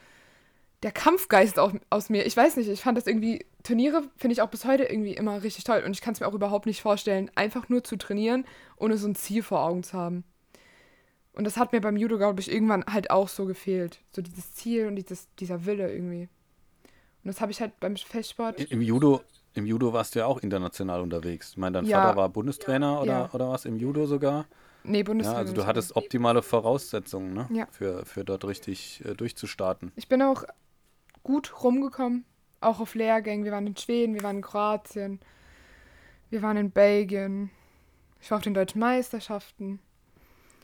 der 0.84 0.92
Kampfgeist 0.92 1.60
aus, 1.60 1.72
aus 1.90 2.10
mir. 2.10 2.26
Ich 2.26 2.36
weiß 2.36 2.58
nicht, 2.58 2.68
ich 2.70 2.82
fand 2.82 2.98
das 2.98 3.08
irgendwie, 3.08 3.46
Turniere 3.64 4.04
finde 4.18 4.34
ich 4.34 4.42
auch 4.42 4.50
bis 4.50 4.66
heute 4.66 4.84
irgendwie 4.84 5.14
immer 5.14 5.42
richtig 5.42 5.64
toll. 5.64 5.82
Und 5.86 5.92
ich 5.92 6.02
kann 6.02 6.14
es 6.14 6.20
mir 6.20 6.28
auch 6.28 6.34
überhaupt 6.34 6.66
nicht 6.66 6.82
vorstellen, 6.82 7.32
einfach 7.36 7.70
nur 7.70 7.84
zu 7.84 7.96
trainieren, 7.96 8.46
ohne 8.78 8.98
so 8.98 9.08
ein 9.08 9.16
Ziel 9.16 9.44
vor 9.44 9.64
Augen 9.64 9.84
zu 9.84 9.98
haben. 9.98 10.26
Und 11.34 11.46
das 11.46 11.58
hat 11.58 11.72
mir 11.72 11.82
beim 11.82 11.96
Judo, 11.98 12.18
glaube 12.18 12.42
ich, 12.42 12.52
irgendwann 12.52 12.84
halt 12.86 13.10
auch 13.12 13.28
so 13.30 13.46
gefehlt. 13.46 14.00
So 14.12 14.22
dieses 14.22 14.54
Ziel 14.54 14.88
und 14.88 14.96
dieses, 14.98 15.28
dieser 15.40 15.66
Wille 15.66 15.92
irgendwie. 15.92 16.28
Und 17.24 17.28
das 17.28 17.40
habe 17.40 17.52
ich 17.52 17.62
halt 17.62 17.80
beim 17.80 17.96
Fechtsport. 17.96 18.60
Im 18.60 18.82
Judo, 18.82 19.22
Im 19.54 19.66
Judo 19.66 19.94
warst 19.94 20.16
du 20.16 20.20
ja 20.20 20.26
auch 20.26 20.40
international 20.40 21.02
unterwegs. 21.02 21.52
Ich 21.52 21.58
meine, 21.58 21.76
dein 21.76 21.86
Ja. 21.86 22.02
Vater 22.02 22.18
war 22.18 22.30
Bundestrainer 22.30 23.02
oder, 23.02 23.12
Ja. 23.12 23.30
oder 23.32 23.50
was 23.50 23.66
im 23.66 23.78
Judo 23.78 24.06
sogar. 24.06 24.46
Nee, 24.84 25.00
Ja, 25.00 25.04
Bundestrainer. 25.04 25.40
also 25.40 25.54
du 25.54 25.66
hattest 25.66 25.96
optimale 25.96 26.42
Voraussetzungen, 26.42 27.34
ne? 27.34 27.48
Ja. 27.52 27.68
Für, 27.72 28.06
für 28.06 28.24
dort 28.26 28.46
richtig 28.46 29.04
äh, 29.06 29.14
durchzustarten. 29.14 29.92
Ich 29.96 30.08
bin 30.08 30.22
auch 30.22 30.44
gut 31.24 31.64
rumgekommen, 31.64 32.26
auch 32.60 32.80
auf 32.80 32.96
Lehrgängen. 32.96 33.46
Wir 33.46 33.52
waren 33.52 33.68
in 33.68 33.78
Schweden, 33.78 34.14
wir 34.14 34.24
waren 34.24 34.38
in 34.38 34.42
Kroatien, 34.42 35.20
wir 36.30 36.42
waren 36.42 36.58
in 36.58 36.72
Belgien. 36.72 37.50
Ich 38.20 38.32
war 38.32 38.38
auf 38.38 38.44
den 38.44 38.54
deutschen 38.54 38.80
Meisterschaften. 38.80 39.80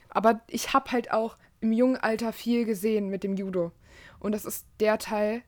Aber 0.10 0.42
ich 0.48 0.74
habe 0.74 0.92
halt 0.92 1.12
auch 1.12 1.38
im 1.62 1.72
jungen 1.72 1.98
Alter 1.98 2.34
viel 2.34 2.66
gesehen 2.66 3.10
mit 3.10 3.24
dem 3.24 3.36
Judo. 3.36 3.72
Und 4.20 4.32
das 4.34 4.46
ist 4.46 4.66
der 4.80 4.98
Teil, 4.98 5.44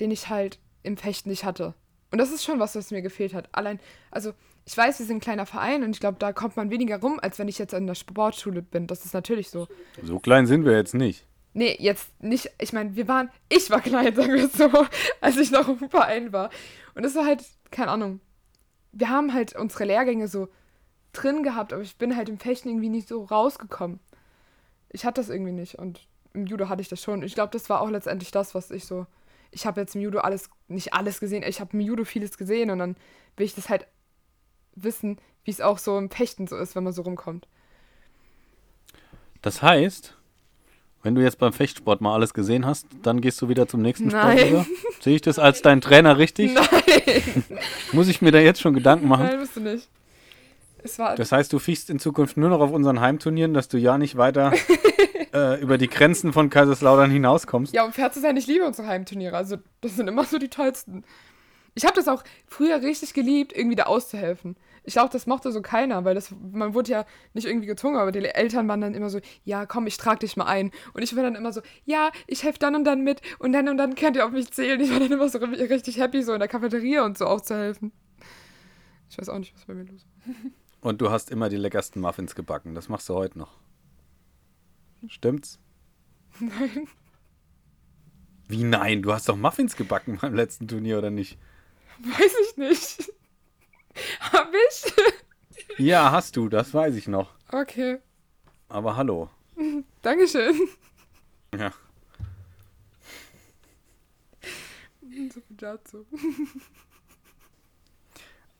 den 0.00 0.10
ich 0.10 0.28
halt 0.28 0.58
im 0.82 0.96
Fechten 0.96 1.30
nicht 1.30 1.44
hatte. 1.44 1.74
Und 2.10 2.18
das 2.18 2.30
ist 2.30 2.44
schon 2.44 2.60
was, 2.60 2.74
was 2.76 2.90
mir 2.90 3.02
gefehlt 3.02 3.34
hat. 3.34 3.48
Allein, 3.52 3.80
also 4.10 4.32
ich 4.66 4.76
weiß, 4.76 4.98
wir 4.98 5.06
sind 5.06 5.18
ein 5.18 5.20
kleiner 5.20 5.46
Verein 5.46 5.82
und 5.82 5.90
ich 5.90 6.00
glaube, 6.00 6.18
da 6.18 6.32
kommt 6.32 6.56
man 6.56 6.70
weniger 6.70 7.00
rum, 7.00 7.20
als 7.20 7.38
wenn 7.38 7.48
ich 7.48 7.58
jetzt 7.58 7.74
in 7.74 7.86
der 7.86 7.94
Sportschule 7.94 8.62
bin. 8.62 8.86
Das 8.86 9.04
ist 9.04 9.12
natürlich 9.12 9.50
so. 9.50 9.68
So 10.02 10.18
klein 10.18 10.46
sind 10.46 10.64
wir 10.64 10.72
jetzt 10.72 10.94
nicht. 10.94 11.26
Nee, 11.52 11.76
jetzt 11.78 12.20
nicht. 12.22 12.50
Ich 12.58 12.72
meine, 12.72 12.96
wir 12.96 13.06
waren. 13.06 13.30
Ich 13.48 13.70
war 13.70 13.80
klein, 13.80 14.14
sagen 14.14 14.32
wir 14.32 14.44
es 14.44 14.54
so, 14.54 14.70
als 15.20 15.36
ich 15.36 15.50
noch 15.50 15.68
im 15.68 15.90
Verein 15.90 16.32
war. 16.32 16.50
Und 16.94 17.02
das 17.02 17.14
war 17.14 17.26
halt, 17.26 17.44
keine 17.70 17.90
Ahnung. 17.90 18.20
Wir 18.92 19.10
haben 19.10 19.34
halt 19.34 19.54
unsere 19.54 19.84
Lehrgänge 19.84 20.28
so 20.28 20.48
drin 21.12 21.42
gehabt, 21.42 21.72
aber 21.72 21.82
ich 21.82 21.96
bin 21.96 22.16
halt 22.16 22.28
im 22.28 22.38
Fechten 22.38 22.68
irgendwie 22.68 22.88
nicht 22.88 23.08
so 23.08 23.24
rausgekommen. 23.24 24.00
Ich 24.88 25.04
hatte 25.04 25.20
das 25.20 25.28
irgendwie 25.28 25.52
nicht. 25.52 25.78
Und 25.78 26.08
im 26.32 26.46
Judo 26.46 26.68
hatte 26.68 26.80
ich 26.80 26.88
das 26.88 27.02
schon. 27.02 27.22
Ich 27.22 27.34
glaube, 27.34 27.52
das 27.52 27.68
war 27.68 27.80
auch 27.80 27.90
letztendlich 27.90 28.30
das, 28.30 28.54
was 28.54 28.70
ich 28.70 28.86
so. 28.86 29.06
Ich 29.50 29.66
habe 29.66 29.80
jetzt 29.80 29.94
im 29.94 30.00
Judo 30.00 30.20
alles, 30.20 30.50
nicht 30.68 30.94
alles 30.94 31.20
gesehen, 31.20 31.44
ich 31.46 31.60
habe 31.60 31.70
im 31.74 31.80
Judo 31.80 32.04
vieles 32.04 32.36
gesehen 32.36 32.70
und 32.70 32.80
dann 32.80 32.96
will 33.36 33.46
ich 33.46 33.54
das 33.54 33.68
halt 33.68 33.86
wissen, 34.76 35.18
wie 35.44 35.50
es 35.50 35.60
auch 35.60 35.78
so 35.78 35.98
im 35.98 36.10
Fechten 36.10 36.46
so 36.46 36.56
ist, 36.56 36.74
wenn 36.74 36.84
man 36.84 36.92
so 36.92 37.02
rumkommt. 37.02 37.46
Das 39.42 39.62
heißt, 39.62 40.16
wenn 41.02 41.14
du 41.14 41.20
jetzt 41.20 41.38
beim 41.38 41.52
Fechtsport 41.52 42.00
mal 42.00 42.14
alles 42.14 42.32
gesehen 42.32 42.64
hast, 42.64 42.86
dann 43.02 43.20
gehst 43.20 43.40
du 43.42 43.48
wieder 43.50 43.68
zum 43.68 43.82
nächsten 43.82 44.08
Nein. 44.08 44.38
Sport 44.38 44.50
über? 44.50 44.66
Sehe 45.00 45.16
ich 45.16 45.20
das 45.20 45.38
als 45.38 45.60
dein 45.60 45.82
Trainer 45.82 46.16
richtig? 46.16 46.54
Nein! 46.54 47.44
Muss 47.92 48.08
ich 48.08 48.22
mir 48.22 48.32
da 48.32 48.38
jetzt 48.38 48.60
schon 48.60 48.72
Gedanken 48.72 49.06
machen? 49.06 49.26
Nein, 49.26 49.38
bist 49.38 49.54
du 49.56 49.60
nicht. 49.60 49.88
Es 50.82 50.98
war. 50.98 51.14
Das 51.14 51.30
heißt, 51.30 51.52
du 51.52 51.58
fichst 51.58 51.90
in 51.90 51.98
Zukunft 51.98 52.36
nur 52.36 52.48
noch 52.48 52.60
auf 52.60 52.70
unseren 52.70 53.00
Heimturnieren, 53.00 53.52
dass 53.52 53.68
du 53.68 53.76
ja 53.76 53.98
nicht 53.98 54.16
weiter 54.16 54.52
äh, 55.34 55.60
über 55.60 55.76
die 55.76 55.88
Grenzen 55.88 56.32
von 56.32 56.48
Kaiserslautern 56.48 57.10
hinauskommst. 57.10 57.74
Ja, 57.74 57.84
um 57.84 57.92
fair 57.92 58.10
zu 58.12 58.20
sein, 58.20 58.36
ich 58.36 58.46
liebe 58.46 58.64
unsere 58.64 58.88
Heimturniere. 58.88 59.36
Also, 59.36 59.56
das 59.82 59.96
sind 59.96 60.08
immer 60.08 60.24
so 60.24 60.38
die 60.38 60.48
tollsten. 60.48 61.04
Ich 61.74 61.84
habe 61.84 61.94
das 61.96 62.06
auch 62.08 62.22
früher 62.46 62.80
richtig 62.82 63.14
geliebt, 63.14 63.52
irgendwie 63.52 63.76
da 63.76 63.84
auszuhelfen. 63.84 64.56
Ich 64.84 64.92
glaube, 64.94 65.10
das 65.10 65.26
mochte 65.26 65.50
so 65.50 65.62
keiner, 65.62 66.04
weil 66.04 66.14
das, 66.14 66.30
man 66.52 66.74
wurde 66.74 66.90
ja 66.92 67.06
nicht 67.32 67.46
irgendwie 67.46 67.66
gezwungen, 67.66 67.96
aber 67.96 68.12
die 68.12 68.24
Eltern 68.24 68.68
waren 68.68 68.80
dann 68.82 68.94
immer 68.94 69.08
so, 69.10 69.18
ja, 69.44 69.64
komm, 69.66 69.86
ich 69.86 69.96
trag 69.96 70.20
dich 70.20 70.36
mal 70.36 70.44
ein. 70.44 70.70
Und 70.92 71.02
ich 71.02 71.16
war 71.16 71.22
dann 71.22 71.34
immer 71.34 71.52
so, 71.52 71.62
ja, 71.84 72.10
ich 72.26 72.44
helfe 72.44 72.58
dann 72.58 72.74
und 72.74 72.84
dann 72.84 73.02
mit 73.02 73.22
und 73.38 73.52
dann 73.52 73.68
und 73.68 73.78
dann 73.78 73.94
könnt 73.94 74.16
ihr 74.16 74.26
auf 74.26 74.30
mich 74.32 74.52
zählen. 74.52 74.80
Ich 74.80 74.92
war 74.92 75.00
dann 75.00 75.10
immer 75.10 75.28
so 75.28 75.38
ri- 75.38 75.70
richtig 75.70 75.98
happy, 75.98 76.22
so 76.22 76.32
in 76.34 76.38
der 76.38 76.48
Cafeteria 76.48 77.04
und 77.04 77.16
so 77.18 77.24
auszuhelfen. 77.24 77.92
Ich 79.08 79.18
weiß 79.18 79.28
auch 79.30 79.38
nicht, 79.38 79.54
was 79.54 79.64
bei 79.64 79.74
mir 79.74 79.84
los 79.84 80.02
ist. 80.02 80.06
Und 80.80 81.00
du 81.00 81.10
hast 81.10 81.30
immer 81.30 81.48
die 81.48 81.56
leckersten 81.56 82.02
Muffins 82.02 82.34
gebacken. 82.34 82.74
Das 82.74 82.90
machst 82.90 83.08
du 83.08 83.14
heute 83.14 83.38
noch. 83.38 83.52
Stimmt's? 85.08 85.58
Nein. 86.40 86.88
Wie 88.48 88.64
nein? 88.64 89.00
Du 89.00 89.12
hast 89.12 89.28
doch 89.28 89.36
Muffins 89.36 89.76
gebacken 89.76 90.18
beim 90.20 90.34
letzten 90.34 90.68
Turnier, 90.68 90.98
oder 90.98 91.10
nicht? 91.10 91.38
Weiß 91.98 92.34
ich 92.48 92.56
nicht. 92.56 93.12
Hab 94.20 94.52
ich? 94.52 94.92
Ja, 95.78 96.10
hast 96.10 96.36
du, 96.36 96.48
das 96.48 96.74
weiß 96.74 96.96
ich 96.96 97.08
noch. 97.08 97.30
Okay. 97.50 97.98
Aber 98.68 98.96
hallo. 98.96 99.30
Dankeschön. 100.02 100.68
Ja. 101.56 101.72
So 105.02 105.40
viel 105.40 105.56
dazu. 105.56 106.06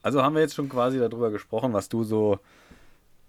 Also 0.02 0.22
haben 0.22 0.34
wir 0.34 0.42
jetzt 0.42 0.54
schon 0.54 0.68
quasi 0.68 0.98
darüber 0.98 1.30
gesprochen, 1.30 1.72
was 1.72 1.88
du 1.88 2.04
so 2.04 2.38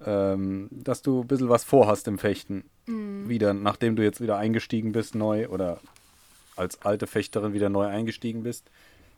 ähm, 0.03 0.67
dass 0.71 1.01
du 1.01 1.21
ein 1.21 1.27
bisschen 1.27 1.49
was 1.49 1.63
vorhast 1.63 2.07
im 2.07 2.17
Fechten. 2.17 2.65
Mhm. 2.85 3.29
Wieder, 3.29 3.53
nachdem 3.53 3.95
du 3.95 4.03
jetzt 4.03 4.21
wieder 4.21 4.37
eingestiegen 4.37 4.91
bist, 4.91 5.15
neu 5.15 5.47
oder 5.47 5.79
als 6.55 6.81
alte 6.83 7.07
Fechterin 7.07 7.53
wieder 7.53 7.69
neu 7.69 7.85
eingestiegen 7.85 8.43
bist. 8.43 8.69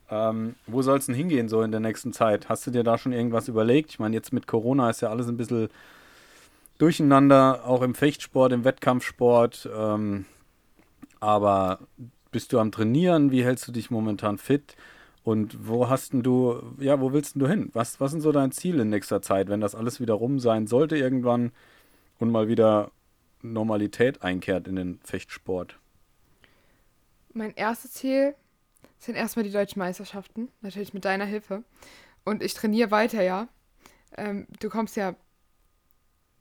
Ähm, 0.09 0.55
wo 0.67 0.81
soll 0.81 0.97
es 0.97 1.07
denn 1.07 1.15
hingehen 1.15 1.49
so 1.49 1.61
in 1.61 1.71
der 1.71 1.79
nächsten 1.79 2.13
Zeit? 2.13 2.49
Hast 2.49 2.65
du 2.65 2.71
dir 2.71 2.83
da 2.83 2.97
schon 2.97 3.13
irgendwas 3.13 3.47
überlegt? 3.47 3.91
Ich 3.91 3.99
meine, 3.99 4.15
jetzt 4.15 4.31
mit 4.31 4.47
Corona 4.47 4.89
ist 4.89 5.01
ja 5.01 5.09
alles 5.09 5.27
ein 5.27 5.37
bisschen 5.37 5.69
durcheinander, 6.77 7.65
auch 7.65 7.81
im 7.81 7.95
Fechtsport, 7.95 8.53
im 8.53 8.63
Wettkampfsport. 8.63 9.69
Ähm, 9.75 10.25
aber 11.19 11.79
bist 12.31 12.53
du 12.53 12.59
am 12.59 12.71
Trainieren? 12.71 13.31
Wie 13.31 13.43
hältst 13.43 13.67
du 13.67 13.71
dich 13.71 13.91
momentan 13.91 14.37
fit? 14.37 14.75
Und 15.23 15.67
wo 15.67 15.89
hast 15.89 16.13
du, 16.13 16.61
ja, 16.79 17.01
wo 17.01 17.11
willst 17.11 17.35
du 17.35 17.47
hin? 17.47 17.69
Was, 17.73 17.99
was 17.99 18.11
sind 18.11 18.21
so 18.21 18.31
dein 18.31 18.53
Ziel 18.53 18.79
in 18.79 18.89
nächster 18.89 19.21
Zeit, 19.21 19.49
wenn 19.49 19.59
das 19.59 19.75
alles 19.75 19.99
wieder 19.99 20.13
rum 20.13 20.39
sein 20.39 20.67
sollte 20.67 20.95
irgendwann 20.95 21.51
und 22.17 22.31
mal 22.31 22.47
wieder 22.47 22.91
Normalität 23.41 24.23
einkehrt 24.23 24.69
in 24.69 24.77
den 24.77 24.99
Fechtsport? 25.03 25.77
Mein 27.33 27.53
erstes 27.55 27.91
Ziel 27.91 28.35
sind 28.99 29.15
erstmal 29.15 29.43
die 29.43 29.51
deutschen 29.51 29.79
Meisterschaften, 29.79 30.49
natürlich 30.61 30.93
mit 30.93 31.05
deiner 31.05 31.25
Hilfe. 31.25 31.63
Und 32.23 32.43
ich 32.43 32.53
trainiere 32.53 32.91
weiter, 32.91 33.21
ja. 33.21 33.47
Ähm, 34.17 34.47
du 34.59 34.69
kommst 34.69 34.95
ja 34.95 35.15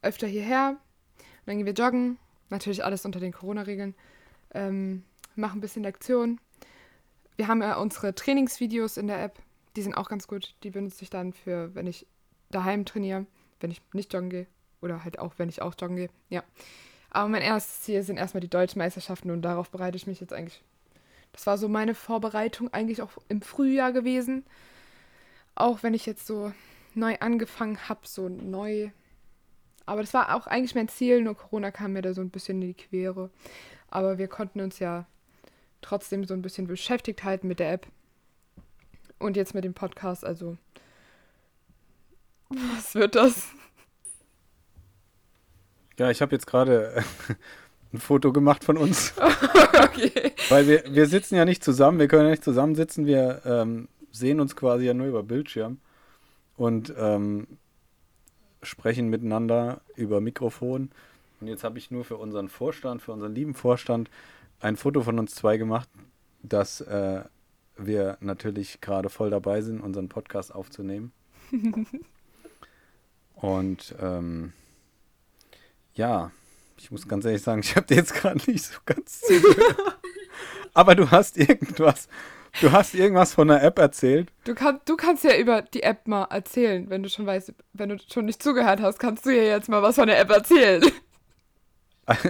öfter 0.03 0.27
hierher 0.27 0.79
und 1.21 1.47
dann 1.47 1.57
gehen 1.57 1.67
wir 1.67 1.75
joggen. 1.75 2.19
Natürlich 2.49 2.85
alles 2.85 3.05
unter 3.05 3.21
den 3.21 3.33
Corona-Regeln. 3.33 3.95
Ähm, 4.55 5.05
machen 5.35 5.59
ein 5.59 5.61
bisschen 5.61 5.83
Lektion. 5.83 6.41
Wir 7.37 7.49
haben 7.49 7.61
ja 7.61 7.77
unsere 7.77 8.15
Trainingsvideos 8.15 8.97
in 8.97 9.09
der 9.09 9.23
App. 9.23 9.39
Die 9.77 9.83
sind 9.83 9.95
auch 9.95 10.09
ganz 10.09 10.27
gut. 10.27 10.55
Die 10.63 10.71
benutze 10.71 11.03
ich 11.03 11.11
dann 11.11 11.33
für, 11.33 11.75
wenn 11.75 11.87
ich 11.87 12.07
daheim 12.51 12.85
trainiere, 12.85 13.27
wenn 13.61 13.71
ich 13.71 13.83
nicht 13.93 14.13
joggen 14.13 14.31
gehe. 14.31 14.47
Oder 14.81 15.05
halt 15.05 15.19
auch, 15.19 15.35
wenn 15.39 15.49
ich 15.49 15.61
auch 15.61 15.75
joggen 15.79 15.97
gehe. 15.97 16.11
Ja. 16.31 16.43
Aber 17.11 17.29
mein 17.29 17.43
erstes 17.43 17.83
Ziel 17.83 18.03
sind 18.03 18.17
erstmal 18.17 18.41
die 18.41 18.49
deutschen 18.49 18.79
Meisterschaften 18.79 19.31
und 19.31 19.43
darauf 19.43 19.71
bereite 19.71 19.97
ich 19.97 20.07
mich 20.07 20.21
jetzt 20.21 20.33
eigentlich. 20.33 20.63
Das 21.37 21.47
war 21.47 21.59
so 21.59 21.69
meine 21.69 21.95
Vorbereitung 21.95 22.73
eigentlich 22.73 23.03
auch 23.03 23.13
im 23.29 23.43
Frühjahr 23.43 23.93
gewesen. 23.93 24.43
Auch 25.55 25.83
wenn 25.83 25.93
ich 25.93 26.07
jetzt 26.07 26.27
so 26.27 26.51
neu 26.95 27.17
angefangen 27.21 27.91
habe, 27.91 28.01
so 28.05 28.31
neu. 28.31 28.91
Aber 29.85 30.01
das 30.01 30.15
war 30.15 30.35
auch 30.35 30.47
eigentlich 30.47 30.75
mein 30.75 30.89
Ziel, 30.89 31.21
nur 31.21 31.37
Corona 31.37 31.71
kam 31.71 31.93
mir 31.93 32.01
da 32.01 32.15
so 32.15 32.23
ein 32.23 32.31
bisschen 32.31 32.63
in 32.63 32.69
die 32.69 32.75
Quere. 32.75 33.31
Aber 33.91 34.17
wir 34.17 34.29
konnten 34.29 34.63
uns 34.63 34.79
ja 34.79 35.07
trotzdem 35.83 36.25
so 36.25 36.33
ein 36.33 36.41
bisschen 36.41 36.67
beschäftigt 36.67 37.23
halten 37.23 37.49
mit 37.49 37.61
der 37.61 37.71
App. 37.71 37.87
Und 39.19 39.37
jetzt 39.37 39.55
mit 39.55 39.65
dem 39.65 39.75
Podcast, 39.75 40.25
also. 40.25 40.57
Was 42.49 42.95
wird 42.95 43.15
das? 43.15 43.49
Ja, 45.99 46.11
ich 46.11 46.23
habe 46.23 46.35
jetzt 46.35 46.47
gerade 46.47 47.05
ein 47.97 48.01
Foto 48.01 48.33
gemacht 48.33 48.65
von 48.65 48.77
uns. 48.77 49.15
okay. 49.83 50.33
Weil 50.49 50.67
wir, 50.69 50.85
wir 50.89 51.07
sitzen 51.07 51.35
ja 51.35 51.45
nicht 51.45 51.65
zusammen, 51.65 51.99
wir 51.99 52.09
können 52.09 52.25
ja 52.25 52.31
nicht 52.31 52.45
zusammensitzen, 52.45 53.07
wir 53.07 53.43
ähm, 53.45 53.89
sehen 54.13 54.41
uns 54.41 54.57
quasi 54.57 54.85
ja 54.87 54.95
nur 54.95 55.07
über 55.07 55.23
Bildschirm 55.23 55.79
und 56.57 56.95
ähm, 56.97 57.47
sprechen 58.63 59.09
miteinander 59.09 59.81
über 59.97 60.21
Mikrofon. 60.21 60.91
Und 61.41 61.49
jetzt 61.49 61.65
habe 61.65 61.79
ich 61.79 61.91
nur 61.91 62.05
für 62.05 62.17
unseren 62.17 62.49
Vorstand, 62.49 63.03
für 63.03 63.13
unseren 63.13 63.35
lieben 63.35 63.55
Vorstand, 63.55 64.11
ein 64.61 64.77
Foto 64.77 65.03
von 65.03 65.19
uns 65.19 65.35
zwei 65.35 65.59
gemacht, 65.59 65.89
dass 66.43 66.81
äh, 66.81 67.23
wir 67.77 68.17
natürlich 68.21 68.81
gerade 68.81 69.11
voll 69.11 69.31
dabei 69.31 69.61
sind, 69.61 69.81
unseren 69.81 70.09
Podcast 70.09 70.55
aufzunehmen. 70.55 71.13
Und 73.35 73.95
ähm, 74.01 74.55
ja, 75.95 76.31
ich 76.79 76.91
muss 76.91 77.09
ganz 77.09 77.25
ehrlich 77.25 77.43
sagen, 77.43 77.61
ich 77.63 77.77
habe 77.77 77.87
dir 77.87 77.97
jetzt 77.97 78.15
gerade 78.15 78.39
nicht 78.51 78.65
so 78.65 78.79
ganz 78.85 79.21
zugehört. 79.21 79.99
Aber 80.75 80.95
du 80.95 81.11
hast 81.11 81.39
irgendwas, 81.39 82.09
du 82.61 82.71
hast 82.71 82.95
irgendwas 82.95 83.33
von 83.33 83.49
der 83.49 83.63
App 83.63 83.79
erzählt. 83.79 84.31
Du, 84.45 84.55
kann, 84.55 84.81
du 84.85 84.97
kannst 84.97 85.25
ja 85.25 85.37
über 85.37 85.63
die 85.63 85.83
App 85.83 86.07
mal 86.07 86.25
erzählen, 86.25 86.91
wenn 86.91 87.03
du 87.03 87.09
schon 87.09 87.27
weißt, 87.27 87.55
wenn 87.73 87.89
du 87.89 87.97
schon 88.13 88.27
nicht 88.27 88.43
zugehört 88.43 88.81
hast, 88.83 88.99
kannst 88.99 89.25
du 89.25 89.31
ja 89.31 89.43
jetzt 89.43 89.69
mal 89.69 89.83
was 89.83 89.95
von 89.95 90.07
der 90.07 90.21
App 90.21 90.31
erzählen. 90.31 90.85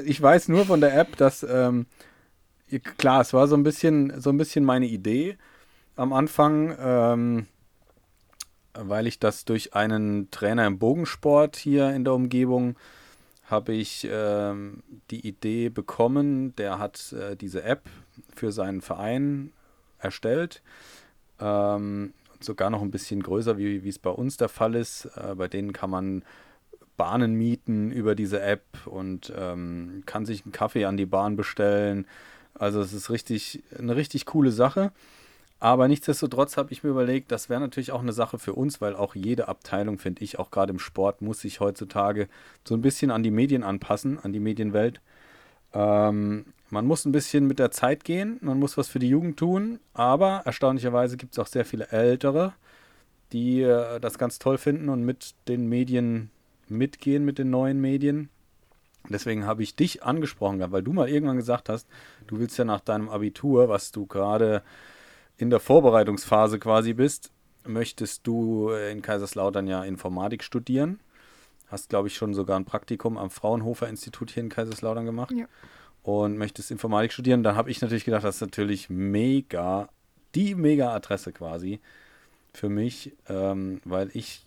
Ich 0.05 0.23
weiß 0.23 0.49
nur 0.49 0.65
von 0.65 0.81
der 0.81 0.97
App, 0.97 1.17
dass 1.19 1.43
ähm, 1.43 1.85
klar, 2.97 3.21
es 3.21 3.33
war 3.33 3.47
so 3.47 3.57
ein 3.57 3.63
bisschen, 3.63 4.21
so 4.21 4.31
ein 4.31 4.39
bisschen 4.39 4.65
meine 4.65 4.87
Idee 4.87 5.37
am 5.97 6.13
Anfang, 6.13 6.75
ähm, 6.79 7.47
weil 8.75 9.07
ich 9.07 9.19
das 9.19 9.45
durch 9.45 9.75
einen 9.75 10.31
Trainer 10.31 10.67
im 10.67 10.79
Bogensport 10.79 11.57
hier 11.57 11.91
in 11.91 12.05
der 12.05 12.15
Umgebung 12.15 12.77
habe 13.47 13.73
ich 13.73 14.07
ähm, 14.11 14.83
die 15.11 15.27
Idee 15.27 15.69
bekommen, 15.69 16.55
der 16.57 16.79
hat 16.79 17.13
äh, 17.13 17.37
diese 17.37 17.63
App 17.63 17.89
für 18.35 18.53
seinen 18.53 18.81
Verein 18.81 19.53
erstellt. 19.99 20.63
Ähm, 21.41 22.13
sogar 22.41 22.71
noch 22.71 22.83
ein 22.83 22.91
bisschen 22.91 23.23
größer, 23.23 23.57
wie, 23.57 23.89
es 23.89 23.99
bei 23.99 24.11
uns 24.11 24.37
der 24.37 24.49
Fall 24.49 24.75
ist. 24.75 25.07
Äh, 25.17 25.35
bei 25.37 25.49
denen 25.49 25.73
kann 25.73 25.91
man 25.91 26.25
Bahnen 26.97 27.35
mieten 27.35 27.93
über 27.93 28.15
diese 28.15 28.41
App 28.41 28.65
und 28.87 29.33
ähm, 29.37 30.03
kann 30.07 30.27
sich 30.27 30.45
einen 30.45 30.53
Kaffee 30.53 30.87
an 30.87 30.97
die 30.97 31.07
Bahn 31.07 31.37
bestellen. 31.37 32.07
Also 32.55 32.81
es 32.81 32.93
ist 32.93 33.11
richtig 33.11 33.63
eine 33.79 33.97
richtig 33.97 34.27
coole 34.27 34.51
Sache. 34.51 34.93
Aber 35.59 35.89
nichtsdestotrotz 35.89 36.57
habe 36.59 36.73
ich 36.73 36.85
mir 36.85 36.91
überlegt, 36.91 37.33
das 37.33 37.49
wäre 37.49 37.61
natürlich 37.61 37.93
auch 37.93 38.03
eine 38.03 38.13
Sache 38.13 38.39
für 38.39 38.53
uns, 38.53 38.81
weil 38.81 38.95
auch 38.95 39.15
jede 39.15 39.49
Abteilung, 39.49 39.99
finde 39.99 40.23
ich, 40.23 40.39
auch 40.39 40.51
gerade 40.51 40.73
im 40.73 40.79
Sport, 40.79 41.23
muss 41.23 41.41
sich 41.41 41.61
heutzutage 41.61 42.29
so 42.65 42.75
ein 42.75 42.83
bisschen 42.83 43.11
an 43.11 43.23
die 43.23 43.31
Medien 43.31 43.63
anpassen, 43.63 44.19
an 44.19 44.33
die 44.33 44.41
Medienwelt. 44.41 45.01
Ähm, 45.73 46.45
man 46.69 46.87
muss 46.87 47.05
ein 47.05 47.13
bisschen 47.13 47.47
mit 47.47 47.59
der 47.59 47.71
Zeit 47.71 48.05
gehen, 48.05 48.39
man 48.43 48.59
muss 48.59 48.77
was 48.77 48.89
für 48.89 48.99
die 48.99 49.09
Jugend 49.09 49.39
tun, 49.39 49.81
aber 49.95 50.43
erstaunlicherweise 50.45 51.17
gibt 51.17 51.33
es 51.33 51.39
auch 51.39 51.47
sehr 51.47 51.65
viele 51.65 51.89
Ältere, 51.89 52.53
die 53.33 53.63
äh, 53.63 53.99
das 54.01 54.19
ganz 54.19 54.39
toll 54.39 54.59
finden 54.59 54.89
und 54.89 55.05
mit 55.05 55.35
den 55.49 55.69
Medien 55.69 56.31
mitgehen, 56.69 57.25
mit 57.25 57.39
den 57.39 57.51
neuen 57.51 57.81
Medien. 57.81 58.29
Deswegen 59.09 59.47
habe 59.47 59.63
ich 59.63 59.77
dich 59.77 60.03
angesprochen, 60.03 60.61
weil 60.73 60.83
du 60.83 60.93
mal 60.93 61.09
irgendwann 61.09 61.37
gesagt 61.37 61.69
hast, 61.69 61.87
du 62.27 62.41
willst 62.41 62.59
ja 62.59 62.65
nach 62.65 62.81
deinem 62.81 63.09
Abitur, 63.09 63.69
was 63.69 63.93
du 63.93 64.07
gerade 64.07 64.63
in 65.39 65.51
der 65.51 65.61
Vorbereitungsphase 65.61 66.59
quasi 66.59 66.95
bist, 66.95 67.31
möchtest 67.65 68.27
du 68.27 68.71
in 68.71 69.03
Kaiserslautern 69.03 69.67
ja 69.67 69.85
Informatik 69.85 70.43
studieren. 70.43 71.01
Hast, 71.69 71.89
glaube 71.89 72.09
ich, 72.09 72.17
schon 72.17 72.33
sogar 72.33 72.59
ein 72.59 72.65
Praktikum 72.65 73.19
am 73.19 73.31
Fraunhofer 73.31 73.89
Institut 73.89 74.31
hier 74.31 74.45
in 74.45 74.49
Kaiserslautern 74.49 75.05
gemacht. 75.05 75.33
Ja. 75.33 75.47
Und 76.03 76.39
möchtest 76.39 76.71
Informatik 76.71 77.13
studieren. 77.13 77.43
Dann 77.43 77.57
habe 77.57 77.71
ich 77.71 77.81
natürlich 77.81 78.05
gedacht, 78.05 78.25
das 78.25 78.37
ist 78.37 78.41
natürlich 78.41 78.89
mega, 78.89 79.89
die 80.37 80.55
mega 80.55 80.95
Adresse 80.95 81.33
quasi 81.33 81.81
für 82.55 82.69
mich, 82.69 83.13
ähm, 83.29 83.81
weil 83.85 84.11
ich 84.15 84.47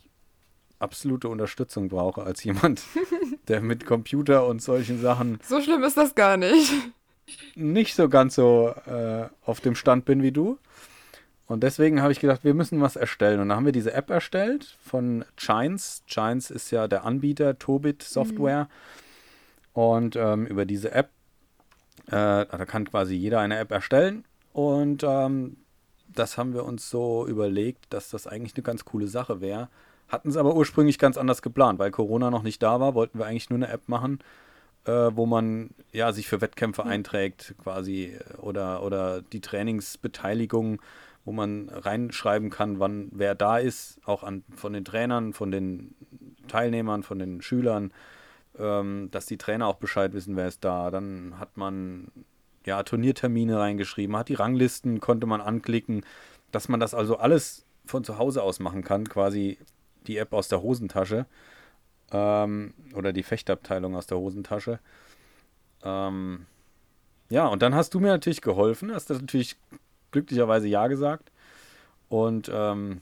absolute 0.79 1.27
Unterstützung 1.27 1.89
brauche 1.89 2.23
als 2.23 2.43
jemand, 2.43 2.81
der 3.49 3.61
mit 3.61 3.85
Computer 3.85 4.47
und 4.47 4.61
solchen 4.61 5.01
Sachen 5.01 5.39
So 5.43 5.61
schlimm 5.61 5.83
ist 5.83 5.97
das 5.97 6.15
gar 6.15 6.37
nicht. 6.37 6.71
Nicht 7.55 7.95
so 7.95 8.09
ganz 8.09 8.35
so 8.35 8.73
äh, 8.85 9.27
auf 9.45 9.61
dem 9.61 9.75
Stand 9.75 10.05
bin 10.05 10.21
wie 10.21 10.31
du. 10.31 10.57
Und 11.47 11.63
deswegen 11.63 12.01
habe 12.01 12.11
ich 12.11 12.19
gedacht, 12.19 12.43
wir 12.43 12.53
müssen 12.53 12.79
was 12.79 12.95
erstellen. 12.95 13.39
Und 13.39 13.49
dann 13.49 13.57
haben 13.57 13.65
wir 13.65 13.71
diese 13.71 13.93
App 13.93 14.11
erstellt 14.11 14.77
von 14.83 15.25
Chines. 15.35 16.03
Chines 16.05 16.51
ist 16.51 16.69
ja 16.69 16.87
der 16.87 17.05
Anbieter, 17.05 17.57
Tobit 17.57 18.03
Software. 18.03 18.69
Und 19.73 20.15
ähm, 20.15 20.45
über 20.45 20.65
diese 20.65 20.91
App, 20.91 21.09
äh, 22.07 22.11
da 22.11 22.65
kann 22.67 22.87
quasi 22.87 23.15
jeder 23.15 23.39
eine 23.39 23.57
App 23.57 23.71
erstellen. 23.71 24.25
Und 24.53 25.03
ähm, 25.03 25.57
das 26.07 26.37
haben 26.37 26.53
wir 26.53 26.65
uns 26.65 26.89
so 26.89 27.25
überlegt, 27.27 27.85
dass 27.93 28.09
das 28.09 28.27
eigentlich 28.27 28.55
eine 28.55 28.63
ganz 28.63 28.85
coole 28.85 29.07
Sache 29.07 29.41
wäre. 29.41 29.69
Hatten 30.07 30.29
es 30.29 30.37
aber 30.37 30.55
ursprünglich 30.55 30.99
ganz 30.99 31.17
anders 31.17 31.41
geplant, 31.41 31.79
weil 31.79 31.91
Corona 31.91 32.29
noch 32.29 32.43
nicht 32.43 32.61
da 32.61 32.79
war, 32.79 32.95
wollten 32.95 33.19
wir 33.19 33.25
eigentlich 33.25 33.49
nur 33.49 33.57
eine 33.57 33.69
App 33.69 33.87
machen, 33.87 34.19
wo 35.13 35.25
man 35.25 35.71
ja 35.91 36.11
sich 36.11 36.27
für 36.27 36.41
Wettkämpfe 36.41 36.85
einträgt, 36.85 37.55
quasi, 37.61 38.15
äh, 38.15 38.37
oder, 38.37 38.83
oder 38.83 39.21
die 39.21 39.41
Trainingsbeteiligung, 39.41 40.81
wo 41.25 41.31
man 41.31 41.69
reinschreiben 41.69 42.49
kann, 42.49 42.79
wann 42.79 43.09
wer 43.11 43.35
da 43.35 43.57
ist, 43.57 43.99
auch 44.05 44.23
an, 44.23 44.43
von 44.55 44.73
den 44.73 44.85
Trainern, 44.85 45.33
von 45.33 45.51
den 45.51 45.95
Teilnehmern, 46.47 47.03
von 47.03 47.19
den 47.19 47.41
Schülern, 47.41 47.91
ähm, 48.57 49.09
dass 49.11 49.25
die 49.25 49.37
Trainer 49.37 49.67
auch 49.67 49.75
Bescheid 49.75 50.13
wissen, 50.13 50.35
wer 50.35 50.47
ist 50.47 50.63
da. 50.63 50.89
Dann 50.91 51.39
hat 51.39 51.57
man 51.57 52.07
ja 52.65 52.81
Turniertermine 52.83 53.59
reingeschrieben, 53.59 54.15
hat 54.17 54.29
die 54.29 54.35
Ranglisten, 54.35 54.99
konnte 54.99 55.27
man 55.27 55.41
anklicken, 55.41 56.05
dass 56.51 56.69
man 56.69 56.79
das 56.79 56.93
also 56.93 57.17
alles 57.17 57.65
von 57.85 58.03
zu 58.03 58.17
Hause 58.17 58.43
aus 58.43 58.59
machen 58.59 58.83
kann, 58.83 59.07
quasi 59.07 59.57
die 60.07 60.17
App 60.17 60.33
aus 60.33 60.47
der 60.47 60.61
Hosentasche 60.61 61.25
ähm, 62.11 62.73
oder 62.95 63.13
die 63.13 63.23
Fechtabteilung 63.23 63.95
aus 63.95 64.07
der 64.07 64.17
Hosentasche. 64.17 64.79
Ähm, 65.83 66.45
ja, 67.29 67.47
und 67.47 67.61
dann 67.61 67.75
hast 67.75 67.93
du 67.93 67.99
mir 67.99 68.07
natürlich 68.07 68.41
geholfen, 68.41 68.93
hast 68.93 69.09
das 69.09 69.21
natürlich 69.21 69.55
glücklicherweise 70.11 70.67
Ja 70.67 70.87
gesagt. 70.87 71.31
Und 72.09 72.49
ähm, 72.53 73.01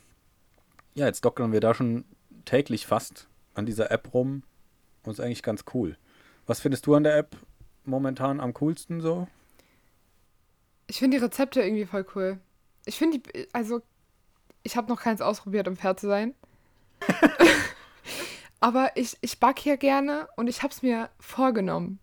ja, 0.96 1.06
jetzt 1.06 1.24
dockern 1.24 1.52
wir 1.52 1.62
da 1.62 1.74
schon 1.74 2.04
täglich 2.46 2.86
fast 2.86 3.28
an 3.54 3.66
dieser 3.66 3.92
App 3.92 4.14
rum 4.14 4.44
und 5.04 5.14
ist 5.14 5.20
eigentlich 5.20 5.44
ganz 5.44 5.64
cool. 5.74 5.98
Was 6.46 6.60
findest 6.60 6.86
du 6.88 6.96
an 6.96 7.04
der 7.04 7.18
App 7.18 7.36
momentan 7.86 8.40
am 8.40 8.54
coolsten 8.54 9.02
so? 9.02 9.28
Ich 10.88 11.00
finde 11.00 11.18
die 11.18 11.24
Rezepte 11.24 11.62
irgendwie 11.62 11.86
voll 11.86 12.06
cool. 12.16 12.40
Ich 12.86 12.98
finde 12.98 13.20
die, 13.20 13.48
also 13.54 13.82
ich 14.64 14.76
habe 14.78 14.90
noch 14.90 15.02
keins 15.02 15.22
ausprobiert, 15.22 15.68
um 15.68 15.76
fair 15.76 15.98
zu 15.98 16.08
sein. 16.08 16.34
Aber 18.60 18.92
ich, 18.96 19.18
ich 19.22 19.40
backe 19.40 19.62
hier 19.62 19.78
gerne 19.78 20.28
und 20.36 20.48
ich 20.48 20.64
habe 20.64 20.74
es 20.74 20.82
mir 20.82 21.10
vorgenommen. 21.20 22.00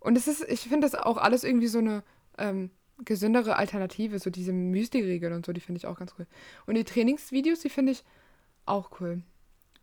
Und 0.00 0.16
es 0.16 0.28
ist, 0.28 0.44
ich 0.48 0.60
finde 0.60 0.86
das 0.86 0.94
auch 0.94 1.16
alles 1.16 1.44
irgendwie 1.44 1.68
so 1.68 1.78
eine 1.78 2.02
ähm, 2.38 2.70
gesündere 3.04 3.56
Alternative, 3.56 4.18
so 4.18 4.30
diese 4.30 4.52
Müsli-Regeln 4.52 5.32
und 5.32 5.46
so, 5.46 5.52
die 5.52 5.60
finde 5.60 5.78
ich 5.78 5.86
auch 5.86 5.98
ganz 5.98 6.14
cool. 6.18 6.26
Und 6.66 6.74
die 6.76 6.84
Trainingsvideos, 6.84 7.60
die 7.60 7.70
finde 7.70 7.92
ich 7.92 8.04
auch 8.64 9.00
cool. 9.00 9.22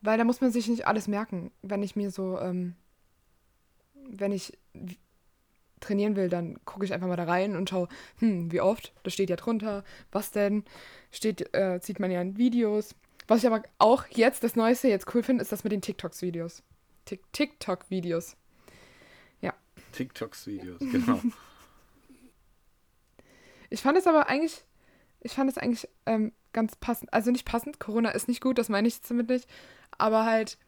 Weil 0.01 0.17
da 0.17 0.23
muss 0.23 0.41
man 0.41 0.51
sich 0.51 0.67
nicht 0.67 0.87
alles 0.87 1.07
merken. 1.07 1.51
Wenn 1.61 1.83
ich 1.83 1.95
mir 1.95 2.11
so, 2.11 2.39
ähm, 2.39 2.75
wenn 3.93 4.31
ich 4.31 4.57
trainieren 5.79 6.15
will, 6.15 6.29
dann 6.29 6.57
gucke 6.65 6.85
ich 6.85 6.93
einfach 6.93 7.07
mal 7.07 7.15
da 7.15 7.25
rein 7.25 7.55
und 7.55 7.69
schaue, 7.69 7.87
hm, 8.19 8.51
wie 8.51 8.61
oft, 8.61 8.93
das 9.03 9.13
steht 9.13 9.29
ja 9.29 9.35
drunter, 9.35 9.83
was 10.11 10.31
denn, 10.31 10.63
steht, 11.11 11.53
äh, 11.53 11.79
sieht 11.81 11.99
man 11.99 12.11
ja 12.11 12.21
in 12.21 12.37
Videos. 12.37 12.95
Was 13.33 13.43
ich 13.43 13.47
aber 13.47 13.63
auch 13.79 14.05
jetzt, 14.11 14.43
das 14.43 14.55
Neueste 14.55 14.89
jetzt 14.89 15.15
cool 15.15 15.23
finde, 15.23 15.41
ist 15.41 15.51
das 15.51 15.63
mit 15.63 15.73
den 15.73 15.81
TikToks-Videos. 15.81 16.61
TikTok-Videos. 17.31 18.37
Ja. 19.41 19.55
TikToks-Videos, 19.93 20.77
genau. 20.77 21.19
ich 23.71 23.81
fand 23.81 23.97
es 23.97 24.05
aber 24.05 24.29
eigentlich, 24.29 24.63
ich 25.21 25.31
fand 25.31 25.49
es 25.49 25.57
eigentlich 25.57 25.89
ähm, 26.05 26.31
ganz 26.51 26.75
passend. 26.75 27.11
Also 27.11 27.31
nicht 27.31 27.43
passend, 27.43 27.79
Corona 27.79 28.11
ist 28.11 28.27
nicht 28.27 28.39
gut, 28.39 28.59
das 28.59 28.69
meine 28.69 28.87
ich 28.87 29.01
damit 29.01 29.29
nicht. 29.29 29.49
Aber 29.97 30.25
halt, 30.25 30.59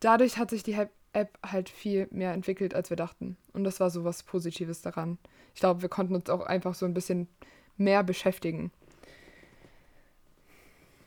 dadurch 0.00 0.36
hat 0.36 0.50
sich 0.50 0.64
die 0.64 0.76
App 1.12 1.38
halt 1.46 1.68
viel 1.68 2.08
mehr 2.10 2.32
entwickelt, 2.32 2.74
als 2.74 2.90
wir 2.90 2.96
dachten. 2.96 3.36
Und 3.52 3.62
das 3.62 3.78
war 3.78 3.88
so 3.88 4.02
was 4.02 4.24
Positives 4.24 4.82
daran. 4.82 5.18
Ich 5.54 5.60
glaube, 5.60 5.80
wir 5.82 5.88
konnten 5.88 6.16
uns 6.16 6.28
auch 6.28 6.40
einfach 6.40 6.74
so 6.74 6.86
ein 6.86 6.94
bisschen 6.94 7.28
mehr 7.76 8.02
beschäftigen. 8.02 8.72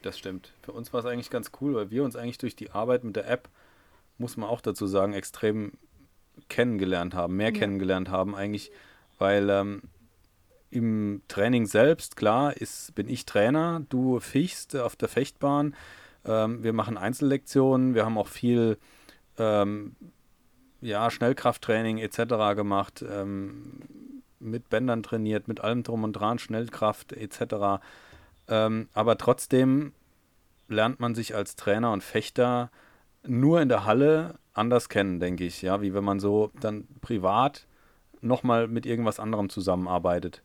Das 0.03 0.19
stimmt. 0.19 0.53
Für 0.61 0.73
uns 0.73 0.93
war 0.93 0.99
es 0.99 1.05
eigentlich 1.05 1.29
ganz 1.29 1.51
cool, 1.61 1.73
weil 1.75 1.89
wir 1.89 2.03
uns 2.03 2.15
eigentlich 2.15 2.37
durch 2.37 2.55
die 2.55 2.71
Arbeit 2.71 3.03
mit 3.03 3.15
der 3.15 3.27
App, 3.27 3.49
muss 4.17 4.37
man 4.37 4.49
auch 4.49 4.61
dazu 4.61 4.85
sagen, 4.85 5.13
extrem 5.13 5.71
kennengelernt 6.49 7.15
haben, 7.15 7.37
mehr 7.37 7.53
ja. 7.53 7.59
kennengelernt 7.59 8.09
haben 8.09 8.35
eigentlich, 8.35 8.71
weil 9.17 9.49
ähm, 9.49 9.81
im 10.69 11.21
Training 11.29 11.65
selbst, 11.67 12.17
klar, 12.17 12.57
ist, 12.57 12.93
bin 12.95 13.07
ich 13.07 13.25
Trainer, 13.25 13.85
du 13.89 14.19
fichst 14.19 14.75
auf 14.75 14.97
der 14.97 15.07
Fechtbahn, 15.07 15.73
ähm, 16.25 16.63
wir 16.63 16.73
machen 16.73 16.97
Einzellektionen, 16.97 17.95
wir 17.95 18.03
haben 18.03 18.17
auch 18.17 18.27
viel 18.27 18.77
ähm, 19.37 19.95
ja, 20.81 21.09
Schnellkrafttraining 21.09 21.97
etc. 21.99 22.55
gemacht, 22.55 23.05
ähm, 23.09 23.79
mit 24.39 24.69
Bändern 24.69 25.01
trainiert, 25.01 25.47
mit 25.47 25.61
allem 25.61 25.83
drum 25.83 26.03
und 26.03 26.11
dran, 26.11 26.39
Schnellkraft 26.39 27.13
etc. 27.13 27.81
Ähm, 28.53 28.87
aber 28.93 29.17
trotzdem 29.17 29.93
lernt 30.67 30.99
man 30.99 31.15
sich 31.15 31.33
als 31.33 31.55
Trainer 31.55 31.91
und 31.91 32.03
Fechter 32.03 32.69
nur 33.25 33.59
in 33.61 33.69
der 33.69 33.85
Halle 33.85 34.35
anders 34.53 34.89
kennen, 34.89 35.19
denke 35.19 35.43
ich. 35.43 35.63
Ja, 35.63 35.81
wie 35.81 35.95
wenn 35.95 36.03
man 36.03 36.19
so 36.19 36.51
dann 36.59 36.87
privat 37.01 37.65
nochmal 38.21 38.67
mit 38.67 38.85
irgendwas 38.85 39.19
anderem 39.19 39.49
zusammenarbeitet. 39.49 40.43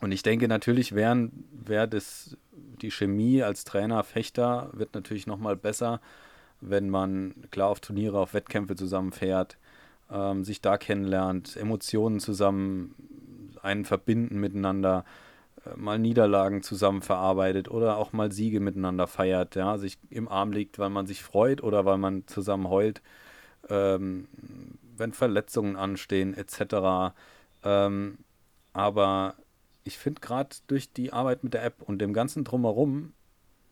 Und 0.00 0.12
ich 0.12 0.22
denke 0.22 0.46
natürlich, 0.46 0.94
wären, 0.94 1.44
wär 1.50 1.88
das, 1.88 2.36
die 2.52 2.92
Chemie 2.92 3.42
als 3.42 3.64
Trainer, 3.64 4.04
Fechter 4.04 4.70
wird 4.72 4.94
natürlich 4.94 5.26
nochmal 5.26 5.56
besser, 5.56 6.00
wenn 6.60 6.90
man 6.90 7.34
klar 7.50 7.70
auf 7.70 7.80
Turniere, 7.80 8.20
auf 8.20 8.34
Wettkämpfe 8.34 8.76
zusammenfährt, 8.76 9.58
ähm, 10.12 10.44
sich 10.44 10.60
da 10.60 10.78
kennenlernt, 10.78 11.56
Emotionen 11.56 12.20
zusammen 12.20 12.94
einen 13.62 13.84
verbinden 13.84 14.38
miteinander 14.38 15.04
mal 15.76 15.98
Niederlagen 15.98 16.62
zusammen 16.62 17.02
verarbeitet 17.02 17.70
oder 17.70 17.96
auch 17.96 18.12
mal 18.12 18.32
Siege 18.32 18.60
miteinander 18.60 19.06
feiert, 19.06 19.54
ja, 19.56 19.78
sich 19.78 19.98
im 20.08 20.28
Arm 20.28 20.52
liegt, 20.52 20.78
weil 20.78 20.90
man 20.90 21.06
sich 21.06 21.22
freut 21.22 21.62
oder 21.62 21.84
weil 21.84 21.98
man 21.98 22.26
zusammen 22.26 22.68
heult, 22.68 23.02
ähm, 23.68 24.28
wenn 24.96 25.12
Verletzungen 25.12 25.76
anstehen, 25.76 26.34
etc. 26.34 27.14
Ähm, 27.62 28.18
aber 28.72 29.34
ich 29.84 29.98
finde 29.98 30.20
gerade 30.20 30.56
durch 30.66 30.92
die 30.92 31.12
Arbeit 31.12 31.44
mit 31.44 31.54
der 31.54 31.64
App 31.64 31.82
und 31.82 31.98
dem 31.98 32.12
ganzen 32.12 32.44
drumherum, 32.44 33.12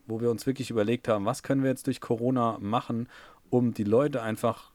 wo 0.06 0.20
wir 0.20 0.30
uns 0.30 0.46
wirklich 0.46 0.70
überlegt 0.70 1.08
haben, 1.08 1.26
was 1.26 1.42
können 1.42 1.62
wir 1.62 1.70
jetzt 1.70 1.86
durch 1.86 2.00
Corona 2.00 2.58
machen, 2.60 3.08
um 3.50 3.74
die 3.74 3.84
Leute 3.84 4.22
einfach 4.22 4.72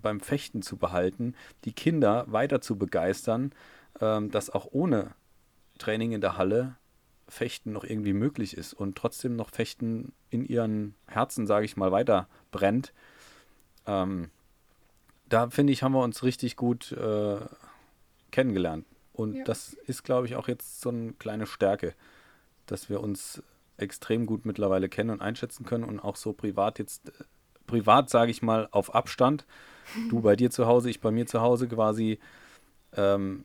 beim 0.00 0.20
Fechten 0.20 0.62
zu 0.62 0.76
behalten, 0.76 1.34
die 1.64 1.72
Kinder 1.72 2.24
weiter 2.28 2.60
zu 2.60 2.76
begeistern, 2.76 3.52
ähm, 4.00 4.30
dass 4.30 4.50
auch 4.50 4.68
ohne 4.70 5.10
Training 5.80 6.12
in 6.12 6.20
der 6.20 6.36
Halle 6.36 6.76
Fechten 7.28 7.72
noch 7.72 7.84
irgendwie 7.84 8.12
möglich 8.12 8.56
ist 8.56 8.72
und 8.74 8.96
trotzdem 8.96 9.36
noch 9.36 9.50
Fechten 9.50 10.12
in 10.30 10.44
ihren 10.44 10.94
Herzen, 11.06 11.46
sage 11.46 11.64
ich 11.64 11.76
mal, 11.76 11.92
weiter 11.92 12.28
brennt. 12.50 12.92
Ähm, 13.86 14.30
da 15.28 15.48
finde 15.48 15.72
ich, 15.72 15.82
haben 15.82 15.92
wir 15.92 16.02
uns 16.02 16.22
richtig 16.22 16.56
gut 16.56 16.92
äh, 16.92 17.38
kennengelernt. 18.30 18.84
Und 19.12 19.34
ja. 19.34 19.44
das 19.44 19.74
ist, 19.86 20.02
glaube 20.02 20.26
ich, 20.26 20.36
auch 20.36 20.48
jetzt 20.48 20.80
so 20.80 20.90
eine 20.90 21.12
kleine 21.12 21.46
Stärke, 21.46 21.94
dass 22.66 22.88
wir 22.88 23.00
uns 23.00 23.42
extrem 23.76 24.26
gut 24.26 24.44
mittlerweile 24.44 24.88
kennen 24.88 25.10
und 25.10 25.22
einschätzen 25.22 25.64
können 25.64 25.84
und 25.84 26.00
auch 26.00 26.16
so 26.16 26.32
privat 26.32 26.78
jetzt, 26.78 27.08
äh, 27.08 27.24
privat 27.66 28.10
sage 28.10 28.30
ich 28.30 28.42
mal, 28.42 28.68
auf 28.72 28.94
Abstand. 28.94 29.46
Du 30.08 30.20
bei 30.22 30.36
dir 30.36 30.50
zu 30.50 30.66
Hause, 30.66 30.90
ich 30.90 31.00
bei 31.00 31.10
mir 31.10 31.26
zu 31.26 31.40
Hause 31.40 31.68
quasi 31.68 32.18
ähm, 32.96 33.44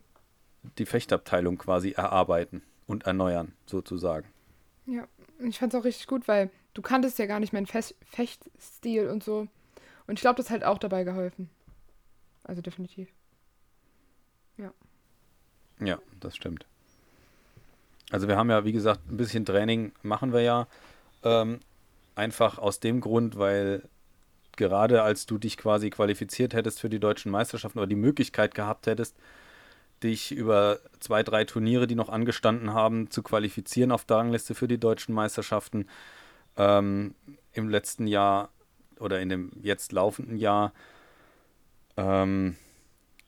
die 0.78 0.86
Fechtabteilung 0.86 1.58
quasi 1.58 1.92
erarbeiten 1.92 2.62
und 2.88 3.06
erneuern, 3.06 3.54
sozusagen. 3.66 4.28
Ja, 4.86 5.08
ich 5.40 5.60
fand 5.60 5.74
es 5.74 5.80
auch 5.80 5.86
richtig 5.86 6.08
gut, 6.08 6.28
weil 6.28 6.50
du 6.74 6.82
kanntest 6.82 7.18
ja 7.20 7.26
gar 7.26 7.40
nicht 7.40 7.54
meinen 7.54 7.66
Fech 7.66 7.96
Fechtstil 8.06 9.10
und 9.10 9.24
so. 9.24 9.48
Und 10.08 10.14
ich 10.14 10.22
glaube, 10.22 10.38
das 10.38 10.50
hat 10.50 10.64
auch 10.64 10.78
dabei 10.78 11.04
geholfen. 11.04 11.50
Also 12.44 12.62
definitiv. 12.62 13.10
Ja. 14.58 14.72
Ja, 15.80 16.00
das 16.20 16.36
stimmt. 16.36 16.66
Also 18.12 18.28
wir 18.28 18.38
haben 18.38 18.50
ja, 18.50 18.64
wie 18.66 18.72
gesagt, 18.72 19.02
ein 19.10 19.18
bisschen 19.18 19.46
Training 19.46 19.92
machen 20.04 20.32
wir 20.32 20.42
ja. 20.42 20.68
Ähm, 21.24 21.60
einfach 22.14 22.60
aus 22.60 22.80
dem 22.80 23.02
Grund, 23.02 23.38
weil 23.38 23.90
gerade 24.56 25.02
als 25.02 25.26
du 25.26 25.38
dich 25.38 25.58
quasi 25.58 25.90
qualifiziert 25.90 26.54
hättest 26.54 26.80
für 26.80 26.90
die 26.90 27.00
deutschen 27.00 27.32
Meisterschaften 27.32 27.80
oder 27.80 27.88
die 27.88 27.96
Möglichkeit 27.96 28.54
gehabt 28.56 28.88
hättest, 28.88 29.18
dich 30.04 30.32
über 30.32 30.80
zwei, 31.00 31.24
drei 31.24 31.46
Turniere, 31.46 31.88
die 31.88 31.96
noch 31.96 32.10
angestanden 32.10 32.74
haben, 32.74 33.10
zu 33.10 33.24
qualifizieren 33.24 33.92
auf 33.92 34.06
der 34.06 34.18
Rangliste 34.18 34.56
für 34.56 34.68
die 34.68 34.80
deutschen 34.80 35.16
Meisterschaften. 35.16 35.88
Ähm, 36.58 37.16
Im 37.54 37.70
letzten 37.70 38.08
Jahr 38.08 38.50
oder 39.00 39.20
in 39.20 39.30
dem 39.30 39.52
jetzt 39.62 39.92
laufenden 39.92 40.38
Jahr, 40.38 40.74
ähm, 41.98 42.56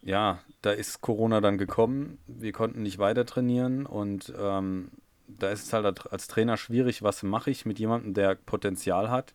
ja, 0.02 0.40
da 0.62 0.72
ist 0.72 1.02
Corona 1.02 1.42
dann 1.42 1.58
gekommen. 1.58 2.20
Wir 2.28 2.52
konnten 2.52 2.84
nicht 2.84 3.00
weiter 3.00 3.26
trainieren 3.26 3.86
und 3.86 4.34
ähm, 4.38 4.92
da 5.28 5.50
ist 5.50 5.66
es 5.66 5.74
halt 5.74 6.12
als 6.12 6.28
Trainer 6.28 6.58
schwierig, 6.58 7.04
was 7.04 7.24
mache 7.24 7.52
ich 7.52 7.66
mit 7.66 7.80
jemandem, 7.80 8.14
der 8.14 8.36
Potenzial 8.36 9.10
hat 9.10 9.34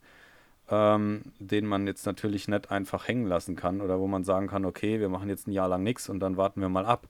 ähm, 0.73 1.21
den 1.39 1.67
man 1.67 1.87
jetzt 1.87 2.07
natürlich 2.07 2.49
nicht 2.49 2.71
einfach 2.71 3.07
hängen 3.07 3.27
lassen 3.27 3.57
kann 3.57 3.83
oder 3.83 4.01
wo 4.01 4.07
man 4.07 4.25
sagen 4.25 4.49
kann, 4.49 4.65
okay, 4.65 5.01
wir 5.01 5.11
machen 5.11 5.29
jetzt 5.29 5.47
ein 5.47 5.53
Jahr 5.53 5.69
lang 5.69 5.83
nichts 5.83 6.09
und 6.09 6.19
dann 6.21 6.39
warten 6.39 6.63
wir 6.63 6.71
mal 6.71 6.87
ab. 6.87 7.09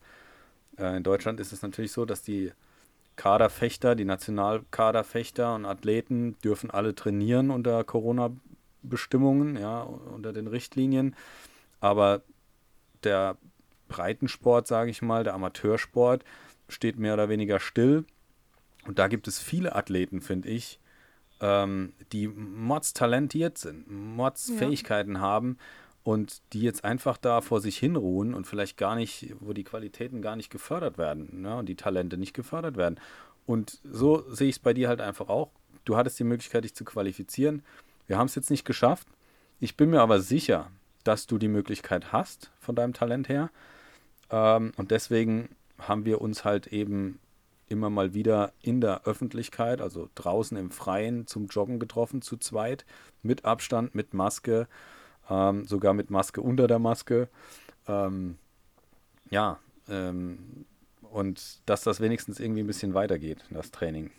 Äh, 0.77 0.97
in 0.97 1.05
Deutschland 1.05 1.39
ist 1.39 1.53
es 1.53 1.63
natürlich 1.63 1.93
so, 1.93 2.05
dass 2.05 2.23
die 2.23 2.51
Kaderfechter, 3.15 3.95
die 3.95 4.05
Nationalkaderfechter 4.05 5.55
und 5.55 5.65
Athleten 5.65 6.37
dürfen 6.43 6.73
alle 6.73 6.97
trainieren 6.97 7.51
unter 7.51 7.85
Corona-Bestimmungen, 7.85 9.57
ja, 9.57 9.83
unter 9.83 10.33
den 10.33 10.49
Richtlinien. 10.49 11.15
Aber 11.79 12.23
der 13.05 13.37
Breitensport, 13.87 14.67
sage 14.67 14.91
ich 14.91 15.03
mal, 15.03 15.23
der 15.23 15.35
Amateursport, 15.35 16.25
steht 16.69 16.99
mehr 16.99 17.15
oder 17.15 17.29
weniger 17.29 17.61
still. 17.61 18.07
Und 18.87 18.99
da 18.99 19.07
gibt 19.07 19.29
es 19.29 19.39
viele 19.39 19.77
Athleten, 19.77 20.21
finde 20.21 20.49
ich, 20.49 20.81
ähm, 21.43 21.93
die 22.13 22.29
Mods 22.29 22.95
talentiert 22.95 23.59
sind, 23.59 23.91
Mods 23.91 24.49
ja. 24.49 24.57
Fähigkeiten 24.57 25.21
haben 25.21 25.59
und 26.05 26.41
die 26.53 26.63
jetzt 26.63 26.85
einfach 26.85 27.19
da 27.19 27.41
vor 27.41 27.61
sich 27.61 27.77
hinruhen 27.77 28.33
und 28.33 28.47
vielleicht 28.47 28.79
gar 28.79 28.95
nicht, 28.95 29.35
wo 29.41 29.53
die 29.53 29.65
Qualitäten 29.65 30.23
gar 30.23 30.37
nicht 30.37 30.51
gefördert 30.51 30.97
werden 30.97 31.43
ne, 31.43 31.57
und 31.57 31.69
die 31.69 31.77
Talente 31.77 32.17
nicht 32.17 32.33
gefördert 32.33 32.77
werden. 32.77 32.99
Und 33.45 33.81
so 33.85 34.25
sehe 34.31 34.49
ich 34.49 34.57
es 34.57 34.61
bei 34.61 34.73
dir 34.73 34.89
halt 34.89 35.01
einfach 35.01 35.29
auch. 35.29 35.51
Du 35.85 35.97
hattest 35.97 36.19
die 36.19 36.25
Möglichkeit, 36.25 36.65
dich 36.65 36.75
zu 36.75 36.85
qualifizieren. 36.85 37.63
Wir 38.07 38.19
haben 38.19 38.27
es 38.27 38.37
jetzt 38.37 38.51
nicht 38.51 38.65
geschafft. 38.65 39.09
Ich 39.59 39.77
bin 39.77 39.91
mir 39.91 40.01
aber 40.01 40.21
sicher, 40.21 40.71
dass 41.03 41.27
du 41.27 41.39
die 41.39 41.49
Möglichkeit 41.49 42.13
hast 42.13 42.53
von 42.61 42.77
deinem 42.77 42.93
Talent 42.93 43.29
her. 43.29 43.51
Ähm, 44.31 44.73
und 44.77 44.93
deswegen 44.93 45.49
haben 45.79 46.05
wir 46.05 46.21
uns 46.21 46.45
halt 46.45 46.69
eben 46.69 47.19
immer 47.69 47.91
mal 47.91 48.15
wieder 48.15 48.53
in 48.63 48.81
der 48.81 49.05
Öffentlichkeit, 49.05 49.81
also 49.81 50.09
draußen 50.15 50.57
im 50.57 50.71
Freien 50.71 51.27
zum 51.27 51.47
Joggen 51.47 51.79
getroffen, 51.79 52.23
zu 52.23 52.37
zweit, 52.37 52.85
mit 53.23 53.45
Abstand, 53.45 53.95
mit 53.95 54.15
Maske, 54.15 54.69
ähm, 55.31 55.67
sogar 55.67 55.95
mit 55.95 56.11
Maske 56.11 56.41
unter 56.41 56.67
der 56.67 56.79
Maske. 56.79 57.29
Ähm, 57.89 58.37
ja, 59.31 59.59
ähm, 59.89 60.67
und 61.03 61.61
dass 61.67 61.83
das 61.83 62.01
wenigstens 62.01 62.41
irgendwie 62.41 62.63
ein 62.63 62.67
bisschen 62.67 62.95
weitergeht, 62.95 63.45
das 63.51 63.71
Training. 63.71 64.11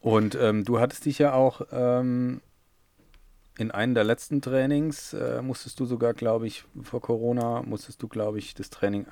Und 0.00 0.36
ähm, 0.36 0.64
du 0.64 0.78
hattest 0.78 1.04
dich 1.04 1.18
ja 1.18 1.34
auch 1.34 1.62
ähm, 1.72 2.40
in 3.58 3.70
einem 3.70 3.94
der 3.94 4.04
letzten 4.04 4.40
Trainings, 4.40 5.12
äh, 5.12 5.42
musstest 5.42 5.80
du 5.80 5.84
sogar, 5.84 6.14
glaube 6.14 6.46
ich, 6.46 6.64
vor 6.82 7.00
Corona, 7.00 7.62
musstest 7.62 8.02
du, 8.02 8.08
glaube 8.08 8.38
ich, 8.38 8.54
das 8.54 8.70
Training 8.70 9.06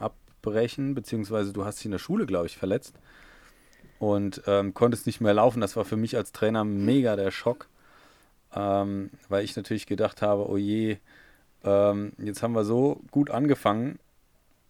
abbrechen, 0.47 0.95
beziehungsweise 0.95 1.53
du 1.53 1.65
hast 1.65 1.79
dich 1.79 1.87
in 1.87 1.93
der 1.93 1.99
Schule, 1.99 2.27
glaube 2.27 2.47
ich, 2.47 2.57
verletzt 2.57 2.95
und 3.99 4.43
ähm, 4.47 4.75
konntest 4.75 5.07
nicht 5.07 5.21
mehr 5.21 5.35
laufen. 5.35 5.61
Das 5.61 5.77
war 5.77 5.85
für 5.85 5.97
mich 5.97 6.17
als 6.17 6.33
Trainer 6.33 6.65
mega 6.65 7.17
der 7.17 7.31
Schock, 7.31 7.69
ähm, 8.55 9.11
weil 9.29 9.45
ich 9.45 9.57
natürlich 9.57 9.87
gedacht 9.87 10.23
habe, 10.23 10.49
oh 10.49 10.57
je, 10.57 10.99
ähm, 11.65 12.13
jetzt 12.19 12.43
haben 12.43 12.55
wir 12.55 12.65
so 12.65 13.01
gut 13.11 13.31
angefangen 13.31 13.99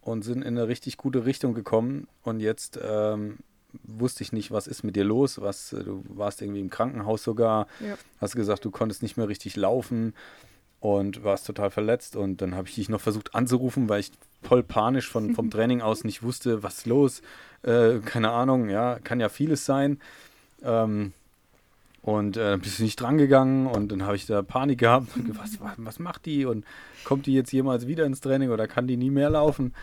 und 0.00 0.22
sind 0.22 0.42
in 0.42 0.56
eine 0.56 0.68
richtig 0.68 0.96
gute 0.96 1.26
Richtung 1.26 1.54
gekommen 1.54 2.08
und 2.22 2.40
jetzt 2.40 2.78
ähm, 2.82 3.38
wusste 3.82 4.22
ich 4.22 4.32
nicht, 4.32 4.50
was 4.50 4.66
ist 4.66 4.84
mit 4.84 4.96
dir 4.96 5.04
los, 5.04 5.40
was, 5.40 5.72
äh, 5.72 5.84
du 5.84 6.04
warst 6.08 6.40
irgendwie 6.40 6.60
im 6.60 6.70
Krankenhaus 6.70 7.22
sogar, 7.22 7.66
ja. 7.80 7.96
hast 8.18 8.36
gesagt, 8.36 8.64
du 8.64 8.70
konntest 8.70 9.02
nicht 9.02 9.16
mehr 9.16 9.28
richtig 9.28 9.56
laufen 9.56 10.14
und 10.94 11.24
warst 11.24 11.46
total 11.46 11.70
verletzt 11.70 12.16
und 12.16 12.40
dann 12.40 12.54
habe 12.54 12.68
ich 12.68 12.74
dich 12.76 12.88
noch 12.88 13.00
versucht 13.00 13.34
anzurufen, 13.34 13.88
weil 13.88 14.00
ich 14.00 14.12
voll 14.42 14.62
panisch 14.62 15.08
von, 15.08 15.34
vom 15.34 15.50
Training 15.50 15.80
aus 15.80 16.04
nicht 16.04 16.22
wusste, 16.22 16.62
was 16.62 16.78
ist 16.78 16.86
los, 16.86 17.22
äh, 17.62 17.98
keine 17.98 18.30
Ahnung, 18.30 18.68
ja, 18.68 18.98
kann 19.02 19.20
ja 19.20 19.28
vieles 19.28 19.64
sein. 19.64 20.00
Ähm, 20.62 21.12
und 22.02 22.36
äh, 22.36 22.56
bist 22.62 22.78
du 22.78 22.84
nicht 22.84 23.00
drangegangen 23.00 23.66
und 23.66 23.90
dann 23.90 24.04
habe 24.04 24.14
ich 24.14 24.26
da 24.26 24.40
Panik 24.42 24.78
gehabt. 24.78 25.08
Was, 25.38 25.58
was 25.76 25.98
macht 25.98 26.24
die 26.24 26.46
und 26.46 26.64
kommt 27.04 27.26
die 27.26 27.34
jetzt 27.34 27.52
jemals 27.52 27.88
wieder 27.88 28.06
ins 28.06 28.20
Training 28.20 28.50
oder 28.50 28.68
kann 28.68 28.86
die 28.86 28.96
nie 28.96 29.10
mehr 29.10 29.28
laufen? 29.28 29.74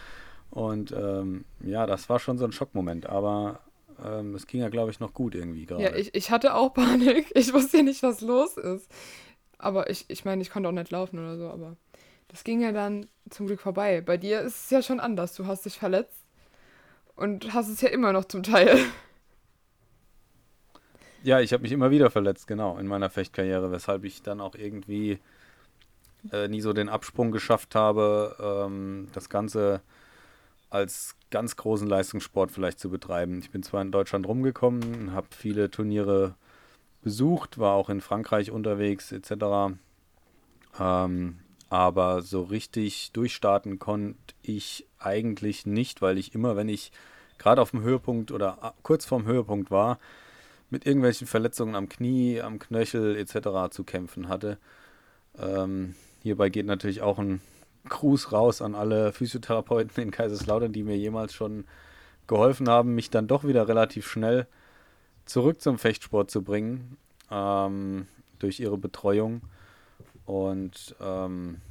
Und 0.50 0.94
ähm, 0.94 1.44
ja, 1.60 1.86
das 1.86 2.08
war 2.08 2.20
schon 2.20 2.38
so 2.38 2.46
ein 2.46 2.54
Schockmoment. 2.54 3.08
Aber 3.08 3.60
ähm, 4.06 4.36
es 4.36 4.48
ging 4.48 4.62
ja, 4.62 4.70
glaube 4.70 4.92
ich, 4.92 5.02
noch 5.02 5.14
gut 5.14 5.36
irgendwie 5.36 5.66
gerade. 5.66 5.84
Ja, 5.84 5.96
ich, 5.96 6.16
ich 6.16 6.32
hatte 6.32 6.56
auch 6.56 6.74
Panik. 6.74 7.30
Ich 7.36 7.54
wusste 7.54 7.84
nicht, 7.84 8.04
was 8.04 8.22
los 8.22 8.56
ist. 8.56 8.90
Aber 9.64 9.90
ich, 9.90 10.06
ich 10.10 10.26
meine, 10.26 10.42
ich 10.42 10.50
konnte 10.50 10.68
auch 10.68 10.74
nicht 10.74 10.92
laufen 10.92 11.20
oder 11.20 11.38
so, 11.38 11.50
aber 11.50 11.78
das 12.28 12.44
ging 12.44 12.62
ja 12.62 12.72
dann 12.72 13.08
zum 13.30 13.48
Glück 13.48 13.62
vorbei. 13.62 14.02
Bei 14.02 14.18
dir 14.18 14.42
ist 14.42 14.66
es 14.66 14.70
ja 14.70 14.82
schon 14.82 15.00
anders. 15.00 15.36
Du 15.36 15.46
hast 15.48 15.66
dich 15.66 15.80
verletzt 15.80 16.26
und 17.16 17.54
hast 17.54 17.70
es 17.70 17.80
ja 17.82 17.90
immer 17.90 18.12
noch 18.12 18.26
zum 18.26 18.44
Teil. 18.44 18.78
Ja, 21.26 21.40
ich 21.40 21.54
habe 21.54 21.64
mich 21.64 21.72
immer 21.72 21.90
wieder 21.90 22.12
verletzt, 22.12 22.48
genau, 22.48 22.78
in 22.78 22.86
meiner 22.86 23.10
Fechtkarriere, 23.10 23.72
weshalb 23.72 24.04
ich 24.04 24.24
dann 24.24 24.42
auch 24.42 24.56
irgendwie 24.56 25.20
äh, 26.34 26.50
nie 26.50 26.60
so 26.60 26.74
den 26.74 26.90
Absprung 26.90 27.32
geschafft 27.32 27.76
habe, 27.76 28.36
ähm, 28.68 29.08
das 29.14 29.30
Ganze 29.30 29.80
als 30.70 31.16
ganz 31.32 31.56
großen 31.56 31.88
Leistungssport 31.88 32.52
vielleicht 32.52 32.78
zu 32.78 32.90
betreiben. 32.90 33.40
Ich 33.40 33.52
bin 33.52 33.64
zwar 33.64 33.82
in 33.82 33.94
Deutschland 33.94 34.28
rumgekommen, 34.28 35.14
habe 35.14 35.28
viele 35.32 35.72
Turniere 35.72 36.36
besucht, 37.04 37.60
war 37.60 37.74
auch 37.74 37.90
in 37.90 38.02
Frankreich 38.02 38.52
unterwegs 38.52 39.12
etc. 39.12 39.76
Ähm, 40.80 41.40
aber 41.70 42.22
so 42.22 42.44
richtig 42.44 43.12
durchstarten 43.14 43.80
konnte 43.80 44.18
ich 44.42 44.88
eigentlich 45.00 45.66
nicht, 45.66 46.02
weil 46.02 46.18
ich 46.18 46.34
immer, 46.36 46.56
wenn 46.56 46.70
ich 46.70 46.92
gerade 47.38 47.62
auf 47.62 47.72
dem 47.72 47.82
Höhepunkt 47.82 48.32
oder 48.32 48.74
kurz 48.84 49.06
vorm 49.06 49.26
Höhepunkt 49.26 49.72
war, 49.72 50.00
mit 50.70 50.86
irgendwelchen 50.86 51.28
Verletzungen 51.28 51.76
am 51.76 51.90
Knie, 51.90 52.42
am 52.42 52.60
Knöchel 52.60 53.16
etc. 53.16 53.72
zu 53.72 53.84
kämpfen 53.84 54.28
hatte. 54.28 54.58
Ähm, 55.38 55.96
hierbei 56.22 56.50
geht 56.50 56.66
natürlich 56.66 57.02
auch 57.02 57.20
ein 57.20 57.42
Gruß 57.90 58.32
raus 58.32 58.62
an 58.62 58.76
alle 58.76 59.12
Physiotherapeuten 59.12 60.04
in 60.04 60.12
Kaiserslautern, 60.12 60.74
die 60.74 60.84
mir 60.84 60.98
jemals 60.98 61.34
schon 61.34 61.66
geholfen 62.28 62.70
haben, 62.70 62.96
mich 62.96 63.10
dann 63.10 63.28
doch 63.28 63.44
wieder 63.44 63.68
relativ 63.68 64.08
schnell 64.08 64.48
zurück 65.26 65.62
zum 65.62 65.78
Fechtsport 65.78 66.30
zu 66.32 66.42
bringen, 66.42 66.98
ähm, 67.32 68.08
durch 68.40 68.60
ihre 68.60 68.78
Betreuung. 68.78 69.42
Und 70.26 70.96
ähm, 71.02 71.62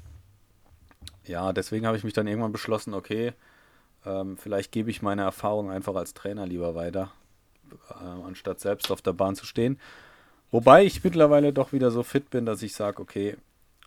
ja, 1.24 1.52
deswegen 1.52 1.86
habe 1.86 1.96
ich 1.96 2.04
mich 2.04 2.12
dann 2.12 2.26
irgendwann 2.26 2.52
beschlossen, 2.52 2.94
okay, 2.94 3.32
ähm, 4.04 4.36
vielleicht 4.36 4.72
gebe 4.72 4.90
ich 4.90 5.02
meine 5.02 5.22
Erfahrung 5.22 5.70
einfach 5.70 5.94
als 5.94 6.14
Trainer 6.14 6.46
lieber 6.46 6.74
weiter, 6.74 7.12
äh, 7.90 8.04
anstatt 8.04 8.60
selbst 8.60 8.90
auf 8.90 9.02
der 9.02 9.12
Bahn 9.12 9.36
zu 9.36 9.46
stehen. 9.46 9.78
Wobei 10.50 10.84
ich 10.84 11.02
mittlerweile 11.02 11.52
doch 11.52 11.72
wieder 11.72 11.90
so 11.90 12.02
fit 12.02 12.30
bin, 12.30 12.44
dass 12.44 12.62
ich 12.62 12.74
sage, 12.74 13.00
okay, 13.00 13.36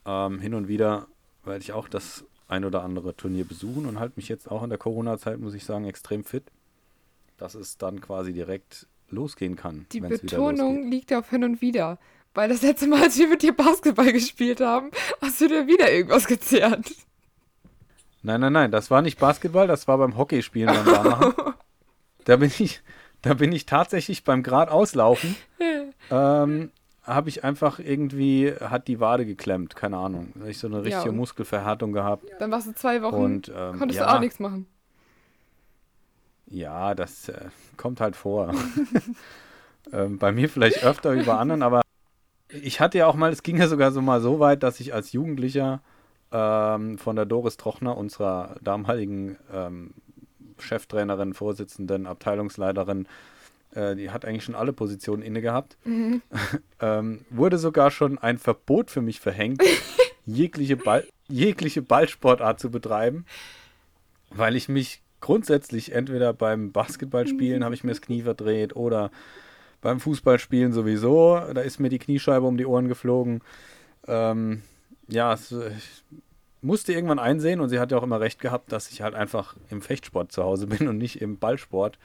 ähm, 0.06 0.40
hin 0.40 0.54
und 0.54 0.68
wieder 0.68 1.08
werde 1.44 1.62
ich 1.62 1.74
auch 1.74 1.88
das 1.88 2.24
ein 2.48 2.66
oder 2.66 2.84
andere 2.84 3.16
Turnier 3.16 3.46
besuchen 3.46 3.86
und 3.86 4.00
halte 4.00 4.14
mich 4.18 4.30
jetzt 4.30 4.50
auch 4.50 4.64
in 4.64 4.70
der 4.70 4.80
Corona-Zeit, 4.80 5.40
muss 5.40 5.54
ich 5.54 5.66
sagen, 5.66 5.86
extrem 5.86 6.24
fit, 6.24 6.44
dass 7.38 7.56
es 7.56 7.78
dann 7.78 8.02
quasi 8.02 8.34
direkt 8.34 8.88
losgehen 9.10 9.56
kann. 9.56 9.86
Die 9.92 10.02
Betonung 10.02 10.90
liegt 10.90 11.14
auf 11.14 11.30
hin 11.30 11.44
und 11.44 11.62
wieder. 11.62 12.00
Weil 12.34 12.50
das 12.50 12.62
letzte 12.62 12.88
Mal, 12.88 13.04
als 13.04 13.18
wir 13.18 13.30
mit 13.30 13.44
dir 13.44 13.56
Basketball 13.56 14.12
gespielt 14.12 14.60
haben, 14.60 14.92
hast 15.22 15.40
du 15.40 15.48
dir 15.48 15.68
wieder 15.68 15.92
irgendwas 15.92 16.28
gezerrt. 16.28 16.92
Nein, 18.24 18.42
nein, 18.42 18.52
nein, 18.52 18.72
das 18.72 18.92
war 18.92 19.02
nicht 19.02 19.20
Basketball, 19.20 19.68
das 19.68 19.88
war 19.88 19.98
beim 19.98 20.18
Hockeyspielen 20.18 20.76
beim 20.84 21.34
da 22.26 22.36
bin 22.36 22.52
ich, 22.60 22.82
da 23.22 23.36
bin 23.36 23.52
ich 23.52 23.66
tatsächlich 23.66 24.24
beim 24.24 24.44
Grad 24.44 24.70
auslaufen 24.70 25.36
ähm, 26.12 26.72
habe 27.04 27.30
ich 27.30 27.44
einfach 27.44 27.80
irgendwie, 27.80 28.54
hat 28.60 28.88
die 28.88 29.00
Wade 29.00 29.26
geklemmt, 29.26 29.76
keine 29.76 29.98
Ahnung. 29.98 30.34
Da 30.36 30.48
ich 30.48 30.58
so 30.58 30.68
eine 30.68 30.84
richtige 30.84 31.06
ja, 31.06 31.12
Muskelverhärtung 31.12 31.94
gehabt. 31.94 32.26
Dann 32.40 32.52
warst 32.52 32.68
du 32.68 32.74
zwei 32.74 33.02
Wochen, 33.02 33.16
und, 33.16 33.52
ähm, 33.56 33.78
konntest 33.78 34.00
ja, 34.00 34.08
du 34.08 34.16
auch 34.16 34.20
nichts 34.20 34.40
machen. 34.40 34.68
Ja, 36.48 36.94
das 36.96 37.30
äh, 37.30 37.50
kommt 37.78 38.02
halt 38.02 38.16
vor. 38.16 38.54
ähm, 39.92 40.18
bei 40.18 40.32
mir 40.32 40.50
vielleicht 40.50 40.84
öfter 40.84 41.16
wie 41.16 41.24
bei 41.24 41.36
anderen, 41.36 41.64
aber 41.64 41.82
ich 42.50 42.80
hatte 42.80 43.00
ja 43.00 43.08
auch 43.08 43.16
mal, 43.16 43.32
es 43.32 43.44
ging 43.44 43.58
ja 43.58 43.68
sogar 43.68 43.92
so 43.92 44.02
mal 44.02 44.22
so 44.22 44.40
weit, 44.40 44.64
dass 44.64 44.80
ich 44.80 44.94
als 44.94 45.12
Jugendlicher 45.12 45.82
ähm, 46.32 46.98
von 46.98 47.16
der 47.16 47.26
Doris 47.26 47.58
Trochner, 47.58 47.98
unserer 47.98 48.56
damaligen 48.62 49.38
ähm, 49.52 49.94
Cheftrainerin, 50.60 51.34
Vorsitzenden, 51.34 52.06
Abteilungsleiterin, 52.08 53.08
äh, 53.74 53.96
die 53.96 54.12
hat 54.12 54.26
eigentlich 54.26 54.44
schon 54.44 54.56
alle 54.56 54.74
Positionen 54.74 55.22
inne 55.22 55.42
gehabt, 55.42 55.78
mhm. 55.86 56.22
ähm, 56.80 57.26
wurde 57.30 57.58
sogar 57.58 57.92
schon 57.92 58.18
ein 58.18 58.38
Verbot 58.38 58.92
für 58.92 59.02
mich 59.02 59.20
verhängt, 59.20 59.62
jegliche, 60.26 60.78
Ball, 60.78 61.06
jegliche 61.28 61.82
Ballsportart 61.82 62.60
zu 62.60 62.70
betreiben, 62.70 63.26
weil 64.30 64.56
ich 64.56 64.70
mich 64.70 65.02
grundsätzlich 65.26 65.92
entweder 65.92 66.34
beim 66.34 66.72
Basketballspielen 66.72 67.64
habe 67.64 67.74
ich 67.74 67.84
mir 67.84 67.92
das 67.92 68.02
Knie 68.02 68.22
verdreht 68.22 68.76
oder 68.76 69.12
beim 69.82 70.00
Fußballspielen 70.00 70.72
sowieso, 70.72 71.40
da 71.54 71.62
ist 71.62 71.80
mir 71.80 71.90
die 71.90 72.00
Kniescheibe 72.00 72.46
um 72.46 72.58
die 72.58 72.66
Ohren 72.66 72.88
geflogen. 72.88 73.42
Ähm, 74.08 74.62
ja, 75.08 75.34
es, 75.34 75.52
ich 75.52 76.04
musste 76.62 76.94
irgendwann 76.94 77.20
einsehen 77.20 77.60
und 77.60 77.70
sie 77.70 77.80
hat 77.80 77.92
ja 77.92 77.98
auch 77.98 78.04
immer 78.04 78.20
recht 78.20 78.40
gehabt, 78.40 78.72
dass 78.72 78.92
ich 78.92 79.02
halt 79.02 79.16
einfach 79.16 79.56
im 79.70 79.82
Fechtsport 79.82 80.32
zu 80.32 80.44
Hause 80.44 80.68
bin 80.78 80.88
und 80.88 80.98
nicht 81.00 81.22
im 81.22 81.38
Ballsport. 81.38 81.98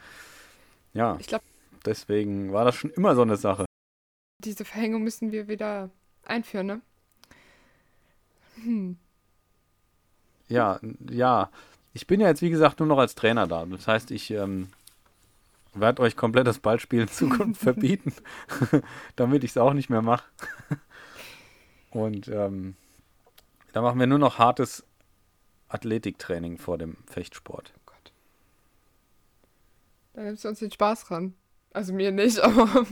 Ja. 0.93 1.17
Ich 1.19 1.27
glaube, 1.27 1.43
Deswegen 1.85 2.53
war 2.53 2.65
das 2.65 2.75
schon 2.75 2.91
immer 2.91 3.15
so 3.15 3.21
eine 3.21 3.37
Sache. 3.37 3.65
Diese 4.39 4.65
Verhängung 4.65 5.03
müssen 5.03 5.31
wir 5.31 5.47
wieder 5.47 5.89
einführen, 6.25 6.67
ne? 6.67 6.81
Hm. 8.63 8.97
Ja, 10.47 10.79
ja. 11.09 11.49
Ich 11.93 12.07
bin 12.07 12.21
ja 12.21 12.27
jetzt, 12.27 12.41
wie 12.41 12.49
gesagt, 12.49 12.79
nur 12.79 12.87
noch 12.87 12.97
als 12.97 13.15
Trainer 13.15 13.47
da. 13.47 13.65
Das 13.65 13.87
heißt, 13.87 14.11
ich 14.11 14.31
ähm, 14.31 14.69
werde 15.73 16.01
euch 16.01 16.15
komplett 16.15 16.47
das 16.47 16.59
Ballspielen 16.59 17.07
in 17.07 17.13
Zukunft 17.13 17.61
verbieten, 17.63 18.13
damit 19.15 19.43
ich 19.43 19.51
es 19.51 19.57
auch 19.57 19.73
nicht 19.73 19.89
mehr 19.89 20.01
mache. 20.01 20.25
Und 21.91 22.27
ähm, 22.29 22.75
da 23.73 23.81
machen 23.81 23.99
wir 23.99 24.07
nur 24.07 24.19
noch 24.19 24.37
hartes 24.37 24.85
Athletiktraining 25.67 26.57
vor 26.57 26.77
dem 26.77 26.97
Fechtsport. 27.05 27.73
Oh 27.75 27.81
Gott. 27.85 28.11
Da 30.13 30.21
nimmst 30.21 30.45
du 30.45 30.49
uns 30.49 30.59
den 30.59 30.71
Spaß 30.71 31.11
ran. 31.11 31.33
Also 31.73 31.93
mir 31.93 32.11
nicht, 32.11 32.39
aber 32.39 32.85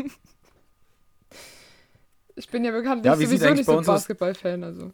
ich 2.40 2.48
bin 2.48 2.64
ja 2.64 2.72
bekanntlich 2.72 3.06
ja, 3.06 3.18
sowieso 3.18 3.50
nicht 3.50 3.66
so 3.66 3.82
Basketball-Fan, 3.82 4.64
also. 4.64 4.94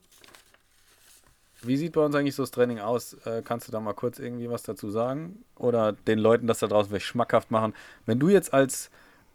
Wie 1.67 1.77
sieht 1.77 1.93
bei 1.93 2.01
uns 2.01 2.15
eigentlich 2.15 2.35
so 2.35 2.43
das 2.43 2.51
Training 2.51 2.79
aus? 2.79 3.13
Äh, 3.25 3.41
kannst 3.43 3.67
du 3.67 3.71
da 3.71 3.79
mal 3.79 3.93
kurz 3.93 4.19
irgendwie 4.19 4.49
was 4.49 4.63
dazu 4.63 4.89
sagen? 4.89 5.43
Oder 5.55 5.93
den 5.93 6.19
Leuten 6.19 6.47
das 6.47 6.59
da 6.59 6.67
draußen 6.67 6.89
vielleicht 6.89 7.05
schmackhaft 7.05 7.51
machen? 7.51 7.73
Wenn 8.05 8.19
du 8.19 8.29
jetzt 8.29 8.53
als 8.53 8.89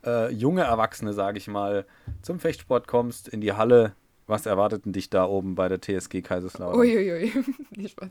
äh, 0.05 0.33
junge 0.33 0.63
Erwachsene, 0.63 1.13
sage 1.13 1.39
ich 1.39 1.49
mal, 1.49 1.87
zum 2.23 2.41
Fechtsport 2.41 2.89
kommst, 2.89 3.29
in 3.29 3.41
die 3.41 3.53
Halle, 3.53 3.95
was 4.27 4.47
erwartet 4.47 4.85
denn 4.85 4.93
dich 4.93 5.11
da 5.11 5.25
oben 5.25 5.55
bei 5.55 5.69
der 5.69 5.81
TSG 5.81 6.23
Kaiserslautern? 6.23 6.79
Uiuiui, 6.79 7.33
nicht 7.77 7.93
Spaß. 7.93 8.11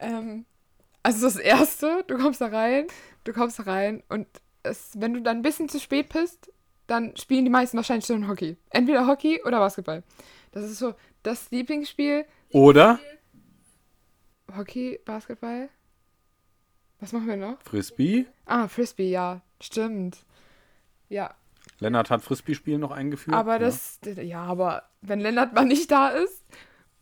Ähm, 0.00 0.44
also 1.02 1.26
das 1.26 1.36
Erste, 1.36 2.04
du 2.06 2.16
kommst 2.16 2.40
da 2.40 2.46
rein, 2.46 2.86
du 3.24 3.32
kommst 3.32 3.66
rein 3.66 4.02
und 4.08 4.26
es, 4.62 4.92
wenn 4.98 5.12
du 5.12 5.20
dann 5.20 5.38
ein 5.38 5.42
bisschen 5.42 5.68
zu 5.68 5.78
spät 5.78 6.08
bist, 6.08 6.50
dann 6.86 7.16
spielen 7.16 7.44
die 7.44 7.50
meisten 7.50 7.76
wahrscheinlich 7.76 8.06
schon 8.06 8.28
Hockey. 8.28 8.56
Entweder 8.70 9.06
Hockey 9.06 9.42
oder 9.44 9.58
Basketball. 9.58 10.02
Das 10.52 10.64
ist 10.64 10.78
so 10.78 10.94
das 11.22 11.50
Lieblingsspiel. 11.50 12.24
Oder 12.50 12.98
Hockey, 14.56 15.00
Basketball. 15.04 15.68
Was 17.00 17.12
machen 17.12 17.26
wir 17.26 17.36
noch? 17.36 17.60
Frisbee. 17.62 18.26
Ah, 18.46 18.68
Frisbee, 18.68 19.10
ja. 19.10 19.40
Stimmt. 19.60 20.18
Ja, 21.08 21.34
Lennart 21.80 22.10
hat 22.10 22.22
Frisbee-Spiel 22.22 22.78
noch 22.78 22.90
eingeführt. 22.90 23.36
aber 23.36 23.54
ja. 23.54 23.58
das, 23.58 24.00
ja, 24.22 24.42
aber 24.42 24.84
wenn 25.00 25.20
Lennart 25.20 25.54
mal 25.54 25.64
nicht 25.64 25.90
da 25.90 26.08
ist 26.08 26.42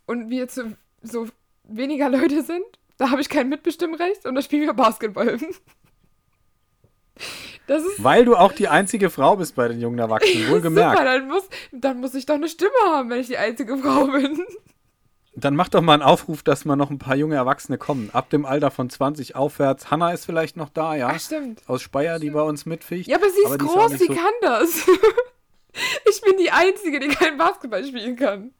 und 0.06 0.30
wir 0.30 0.48
zu 0.48 0.76
so 1.02 1.28
weniger 1.64 2.08
Leute 2.08 2.42
sind, 2.42 2.64
da 2.96 3.10
habe 3.10 3.20
ich 3.20 3.28
kein 3.28 3.48
Mitbestimmrecht 3.48 4.26
und 4.26 4.34
da 4.34 4.42
spielen 4.42 4.66
wir 4.66 4.74
Basketball. 4.74 5.38
Das 7.68 7.84
ist 7.84 8.02
Weil 8.02 8.24
du 8.24 8.34
auch 8.34 8.52
die 8.52 8.66
einzige 8.66 9.08
Frau 9.08 9.36
bist 9.36 9.54
bei 9.54 9.68
den 9.68 9.80
jungen 9.80 9.98
Erwachsenen, 9.98 10.50
wohlgemerkt. 10.50 10.98
super, 10.98 11.04
dann 11.04 11.28
muss, 11.28 11.48
dann 11.70 12.00
muss 12.00 12.14
ich 12.14 12.26
doch 12.26 12.34
eine 12.34 12.48
Stimme 12.48 12.72
haben, 12.86 13.08
wenn 13.08 13.20
ich 13.20 13.28
die 13.28 13.36
einzige 13.36 13.76
Frau 13.76 14.06
bin. 14.06 14.44
Dann 15.34 15.56
mach 15.56 15.68
doch 15.70 15.80
mal 15.80 15.94
einen 15.94 16.02
Aufruf, 16.02 16.42
dass 16.42 16.66
mal 16.66 16.76
noch 16.76 16.90
ein 16.90 16.98
paar 16.98 17.16
junge 17.16 17.36
Erwachsene 17.36 17.78
kommen. 17.78 18.10
Ab 18.12 18.28
dem 18.28 18.44
Alter 18.44 18.70
von 18.70 18.90
20 18.90 19.34
aufwärts. 19.34 19.90
Hanna 19.90 20.12
ist 20.12 20.26
vielleicht 20.26 20.56
noch 20.58 20.68
da, 20.68 20.94
ja? 20.94 21.08
Ach, 21.14 21.20
stimmt. 21.20 21.62
Aus 21.68 21.80
Speyer, 21.80 22.18
die 22.18 22.30
bei 22.30 22.42
uns 22.42 22.66
mitficht. 22.66 23.08
Ja, 23.08 23.16
aber 23.16 23.30
sie 23.30 23.40
ist 23.40 23.46
auch 23.46 23.58
groß, 23.58 23.92
sie 23.92 24.06
so- 24.06 24.14
kann 24.14 24.32
das. 24.42 24.86
Ich 26.06 26.20
bin 26.20 26.36
die 26.36 26.50
Einzige, 26.50 27.00
die 27.00 27.08
kein 27.08 27.38
Basketball 27.38 27.82
spielen 27.82 28.14
kann. 28.14 28.52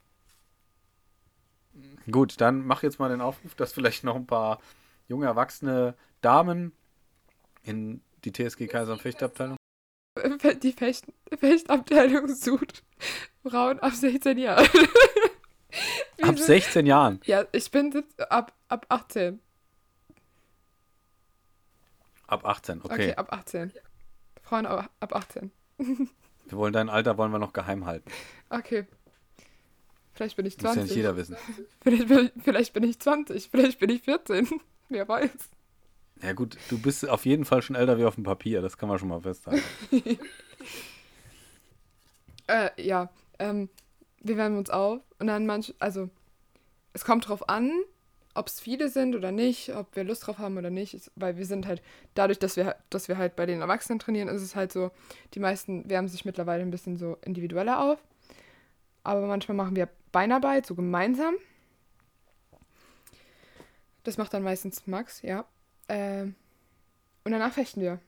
Gut, 2.11 2.41
dann 2.41 2.67
mach 2.67 2.83
jetzt 2.83 2.99
mal 2.99 3.11
den 3.11 3.21
Aufruf, 3.21 3.55
dass 3.55 3.75
vielleicht 3.75 4.03
noch 4.03 4.17
ein 4.17 4.27
paar 4.27 4.61
junge 5.09 5.27
erwachsene 5.27 5.95
Damen 6.23 6.73
in 7.65 8.01
die 8.25 8.33
TSG 8.33 8.67
Kaiser 8.67 8.93
und 8.95 9.03
Fechtabteilung. 9.03 9.57
Die 10.63 10.73
Fecht 10.73 11.05
Fechtabteilung 11.39 12.29
sucht 12.35 12.83
Frauen 13.47 13.79
ab 13.81 13.93
16 13.93 14.39
Jahren. 14.39 14.67
Ab 16.23 16.37
sind- 16.37 16.47
16 16.47 16.87
Jahren. 16.87 17.21
Ja, 17.25 17.45
ich 17.53 17.71
bin 17.71 18.05
ab, 18.29 18.53
ab 18.69 18.87
18. 18.89 19.41
Ab 22.27 22.45
18, 22.47 22.81
okay. 22.83 22.93
Okay, 22.95 23.15
ab 23.15 23.33
18. 23.33 23.73
Frauen 24.43 24.67
ab, 24.67 24.91
ab 25.01 25.15
18. 25.15 25.51
Wir 25.79 26.59
wollen 26.59 26.73
dein 26.73 26.89
Alter 26.89 27.17
wollen 27.19 27.31
wir 27.33 27.39
noch 27.39 27.53
geheim 27.53 27.87
halten. 27.87 28.11
Okay. 28.51 28.87
Vielleicht 30.13 30.37
bin 30.37 30.45
ich 30.45 30.57
Muss 30.57 30.65
ja 30.65 30.73
20. 30.73 30.83
nicht 30.85 30.97
jeder 30.97 31.17
wissen. 31.17 31.37
Vielleicht, 31.83 32.09
bin, 32.09 32.31
vielleicht 32.43 32.73
bin 32.75 32.83
ich 32.85 32.99
20. 32.99 33.49
Vielleicht 33.49 33.79
bin 33.79 33.89
ich 33.91 34.03
14. 34.03 34.49
Wer 34.89 35.09
weiß. 35.09 35.31
Ja 36.23 36.33
gut, 36.35 36.57
du 36.69 36.79
bist 36.79 37.09
auf 37.09 37.25
jeden 37.25 37.45
Fall 37.45 37.63
schon 37.63 37.77
älter 37.77 37.97
wie 37.99 38.05
auf 38.05 38.17
dem 38.17 38.25
Papier, 38.25 38.61
das 38.61 38.77
kann 38.77 38.89
man 38.89 38.99
schon 38.99 39.09
mal 39.09 39.21
festhalten. 39.21 39.63
Äh, 42.47 42.71
ja. 42.83 43.11
Ähm, 43.39 43.69
wir 44.23 44.37
wärmen 44.37 44.59
uns 44.59 44.71
auf 44.71 45.01
und 45.19 45.27
dann 45.27 45.47
manch, 45.47 45.75
also 45.79 46.09
es 46.93 47.05
kommt 47.05 47.29
drauf 47.29 47.49
an, 47.49 47.73
ob 48.35 48.47
es 48.47 48.61
viele 48.61 48.89
sind 48.89 49.15
oder 49.15 49.31
nicht, 49.31 49.75
ob 49.75 49.95
wir 49.95 50.05
Lust 50.05 50.27
drauf 50.27 50.39
haben 50.39 50.57
oder 50.57 50.71
nicht, 50.71 51.11
weil 51.17 51.37
wir 51.37 51.45
sind 51.45 51.67
halt, 51.67 51.83
dadurch, 52.15 52.39
dass 52.39 52.57
wir, 52.57 52.77
dass 52.89 53.09
wir 53.09 53.19
halt 53.19 53.37
bei 53.37 53.47
den 53.47 53.61
Erwachsenen 53.61 53.99
trainieren, 53.99 54.29
ist 54.29 54.43
es 54.43 54.57
halt 54.57 54.73
so, 54.73 54.91
die 55.35 55.41
meisten 55.41 55.89
wärmen 55.91 56.09
sich 56.09 56.25
mittlerweile 56.25 56.63
ein 56.63 56.71
bisschen 56.71 56.97
so 56.97 57.19
individueller 57.23 57.83
auf. 57.83 58.03
Aber 59.05 59.27
manchmal 59.27 59.57
machen 59.57 59.77
wir 59.77 59.89
Beinarbeit, 60.13 60.65
so 60.65 60.75
gemeinsam. 60.75 61.35
Das 64.05 64.17
macht 64.17 64.33
dann 64.33 64.43
meistens 64.43 64.87
Max, 64.87 65.23
ja. 65.23 65.45
Ähm, 65.89 66.35
und 67.25 67.33
danach 67.33 67.53
fechten 67.53 67.81
wir. 67.81 68.01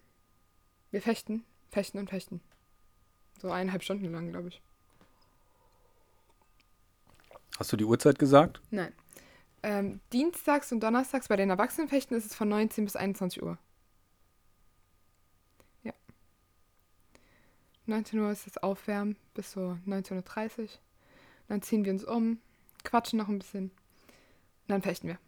Wir 0.90 1.02
fechten, 1.02 1.44
fechten 1.70 1.98
und 1.98 2.08
fechten. 2.08 2.40
So 3.40 3.50
eineinhalb 3.50 3.82
Stunden 3.82 4.10
lang, 4.10 4.30
glaube 4.30 4.48
ich. 4.48 4.62
Hast 7.58 7.72
du 7.72 7.76
die 7.76 7.84
Uhrzeit 7.84 8.18
gesagt? 8.18 8.60
Nein. 8.70 8.92
Ähm, 9.62 10.00
dienstags 10.12 10.72
und 10.72 10.80
donnerstags 10.80 11.28
bei 11.28 11.36
den 11.36 11.50
Erwachsenenfechten 11.50 12.16
ist 12.16 12.26
es 12.26 12.34
von 12.34 12.48
19 12.48 12.84
bis 12.84 12.96
21 12.96 13.42
Uhr. 13.42 13.56
Ja. 15.82 15.92
19 17.86 18.18
Uhr 18.20 18.30
ist 18.30 18.46
das 18.46 18.58
Aufwärmen 18.58 19.16
bis 19.34 19.52
so 19.52 19.78
19.30 19.86 20.60
Uhr. 20.62 20.68
Dann 21.48 21.62
ziehen 21.62 21.84
wir 21.84 21.92
uns 21.92 22.04
um, 22.04 22.38
quatschen 22.82 23.18
noch 23.18 23.28
ein 23.28 23.38
bisschen. 23.38 23.64
Und 23.64 23.72
dann 24.68 24.82
fechten 24.82 25.08
wir. 25.08 25.18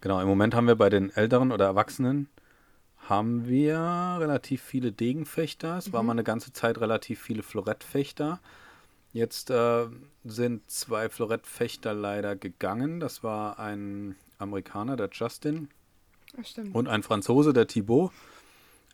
Genau, 0.00 0.20
im 0.20 0.28
Moment 0.28 0.54
haben 0.54 0.66
wir 0.66 0.76
bei 0.76 0.88
den 0.88 1.10
Älteren 1.10 1.52
oder 1.52 1.66
Erwachsenen 1.66 2.28
haben 3.08 3.46
wir 3.46 3.78
relativ 4.20 4.62
viele 4.62 4.92
Degenfechter. 4.92 5.76
Es 5.78 5.92
war 5.92 6.02
Mhm. 6.02 6.06
mal 6.06 6.12
eine 6.12 6.24
ganze 6.24 6.52
Zeit 6.52 6.78
relativ 6.80 7.20
viele 7.20 7.42
Florettfechter. 7.42 8.40
Jetzt 9.12 9.50
äh, 9.50 9.86
sind 10.24 10.70
zwei 10.70 11.08
Florettfechter 11.08 11.94
leider 11.94 12.36
gegangen. 12.36 13.00
Das 13.00 13.22
war 13.24 13.58
ein 13.58 14.14
Amerikaner, 14.38 14.96
der 14.96 15.10
Justin, 15.12 15.68
und 16.72 16.86
ein 16.88 17.02
Franzose, 17.02 17.52
der 17.52 17.66
Thibaut. 17.66 18.12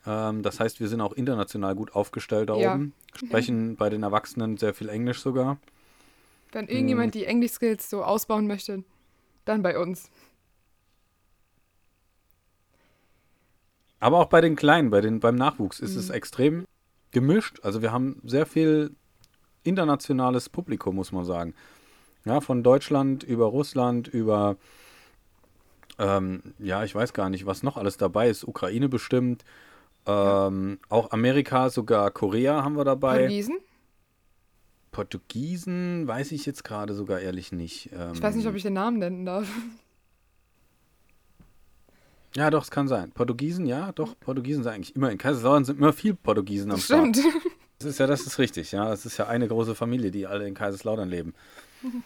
Ähm, 0.07 0.43
das 0.43 0.59
heißt, 0.59 0.81
wir 0.81 0.89
sind 0.89 1.01
auch 1.03 1.13
international 1.13 1.75
gut 1.75 1.95
aufgestellt 1.95 2.49
da 2.49 2.57
Ja. 2.57 2.75
oben. 2.75 2.95
Sprechen 3.15 3.77
bei 3.77 3.91
den 3.91 4.03
Erwachsenen 4.03 4.57
sehr 4.57 4.73
viel 4.75 4.89
Englisch 4.89 5.21
sogar. 5.21 5.59
Wenn 6.53 6.69
irgendjemand 6.69 7.15
die 7.15 7.27
Englisch-Skills 7.27 7.91
so 7.91 8.03
ausbauen 8.03 8.47
möchte, 8.47 8.85
dann 9.45 9.63
bei 9.63 9.79
uns. 9.79 10.11
Aber 14.01 14.19
auch 14.19 14.27
bei 14.29 14.41
den 14.41 14.57
Kleinen, 14.57 14.91
bei 14.91 15.01
den, 15.01 15.21
beim 15.21 15.35
Nachwuchs 15.35 15.81
ist 15.81 15.95
Mhm. 15.95 16.01
es 16.01 16.11
extrem 16.11 16.65
gemischt. 17.11 17.61
Also 17.63 17.83
wir 17.83 17.93
haben 17.93 18.21
sehr 18.25 18.47
viel 18.47 18.95
internationales 19.67 20.49
Publikum, 20.49 20.97
muss 20.97 21.13
man 21.13 21.25
sagen. 21.25 21.55
Ja, 22.25 22.41
von 22.41 22.63
Deutschland 22.63 23.23
über 23.23 23.47
Russland, 23.47 24.09
über, 24.09 24.57
ähm, 25.99 26.43
ja, 26.59 26.83
ich 26.85 26.95
weiß 26.95 27.13
gar 27.13 27.31
nicht, 27.31 27.47
was 27.47 27.63
noch 27.63 27.77
alles 27.77 27.97
dabei 27.97 28.29
ist. 28.29 28.45
Ukraine 28.47 28.89
bestimmt. 28.89 29.45
Ähm, 30.07 30.79
Auch 30.89 31.11
Amerika, 31.11 31.69
sogar 31.71 32.11
Korea 32.11 32.63
haben 32.65 32.77
wir 32.77 32.85
dabei. 32.85 33.19
Portugiesen? 33.19 33.59
Portugiesen 34.93 36.07
weiß 36.09 36.33
ich 36.33 36.47
jetzt 36.47 36.65
gerade 36.65 36.95
sogar 36.95 37.21
ehrlich 37.21 37.53
nicht. 37.53 37.91
Ähm, 37.93 38.13
Ich 38.15 38.23
weiß 38.23 38.35
nicht, 38.37 38.47
ob 38.47 38.55
ich 38.55 38.63
den 38.63 38.73
Namen 38.75 38.99
nennen 38.99 39.27
darf. 39.27 39.47
Ja, 42.35 42.51
doch, 42.51 42.63
es 42.65 42.71
kann 42.71 42.87
sein. 42.87 43.13
Portugiesen, 43.13 43.67
ja, 43.67 43.93
doch, 43.93 44.19
Portugiesen 44.21 44.63
sind 44.63 44.73
eigentlich 44.73 44.95
immer, 44.95 45.11
in 45.11 45.19
Kaiserslautern 45.19 45.65
sind 45.65 45.79
immer 45.79 45.93
viel 45.93 46.15
Portugiesen 46.15 46.71
am 46.71 46.79
Start. 46.79 47.17
stimmt. 47.17 47.35
Das 47.79 47.89
ist 47.89 47.99
ja, 47.99 48.07
das 48.07 48.23
ist 48.27 48.39
richtig, 48.39 48.73
ja. 48.73 48.89
Das 48.89 49.05
ist 49.07 49.17
ja 49.19 49.27
eine 49.27 49.49
große 49.49 49.75
Familie, 49.75 50.11
die 50.11 50.27
alle 50.27 50.47
in 50.49 50.55
Kaiserslautern 50.55 51.09
leben. 51.09 51.35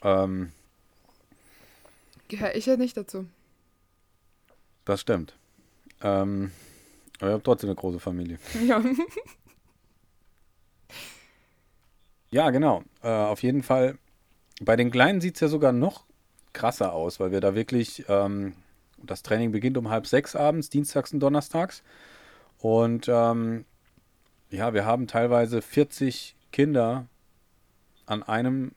Ähm, 0.00 0.52
Gehöre 2.28 2.54
ich 2.54 2.66
ja 2.66 2.76
nicht 2.76 2.96
dazu. 2.96 3.26
das 4.84 5.00
stimmt. 5.00 5.36
Ähm, 6.02 6.52
aber 7.18 7.30
ihr 7.30 7.34
habt 7.34 7.42
trotzdem 7.44 7.70
eine 7.70 7.74
große 7.74 7.98
Familie. 7.98 8.38
Ja. 8.64 8.80
Ja, 12.30 12.50
genau. 12.50 12.82
Äh, 13.02 13.08
auf 13.08 13.42
jeden 13.42 13.62
Fall. 13.62 13.98
Bei 14.60 14.76
den 14.76 14.90
Kleinen 14.90 15.20
sieht 15.20 15.36
es 15.36 15.40
ja 15.40 15.48
sogar 15.48 15.72
noch 15.72 16.04
krasser 16.52 16.92
aus, 16.92 17.20
weil 17.20 17.30
wir 17.32 17.40
da 17.40 17.54
wirklich, 17.54 18.04
ähm, 18.08 18.54
das 19.02 19.22
Training 19.22 19.52
beginnt 19.52 19.78
um 19.78 19.88
halb 19.88 20.06
sechs 20.06 20.36
abends, 20.36 20.68
dienstags 20.68 21.12
und 21.12 21.20
donnerstags. 21.20 21.82
Und 22.58 23.06
ähm, 23.08 23.64
ja, 24.50 24.74
wir 24.74 24.84
haben 24.84 25.06
teilweise 25.06 25.62
40 25.62 26.34
Kinder 26.52 27.06
an 28.06 28.22
einem 28.22 28.72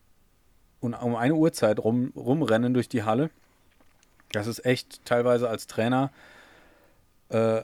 und 0.80 0.95
um 0.95 1.15
eine 1.15 1.36
Uhrzeit 1.36 1.80
rum, 1.80 2.11
rumrennen 2.15 2.74
durch 2.74 2.89
die 2.89 3.03
Halle. 3.03 3.30
Das 4.32 4.47
ist 4.47 4.65
echt 4.65 5.05
teilweise 5.05 5.47
als 5.47 5.67
Trainer 5.67 6.11
äh, 7.30 7.61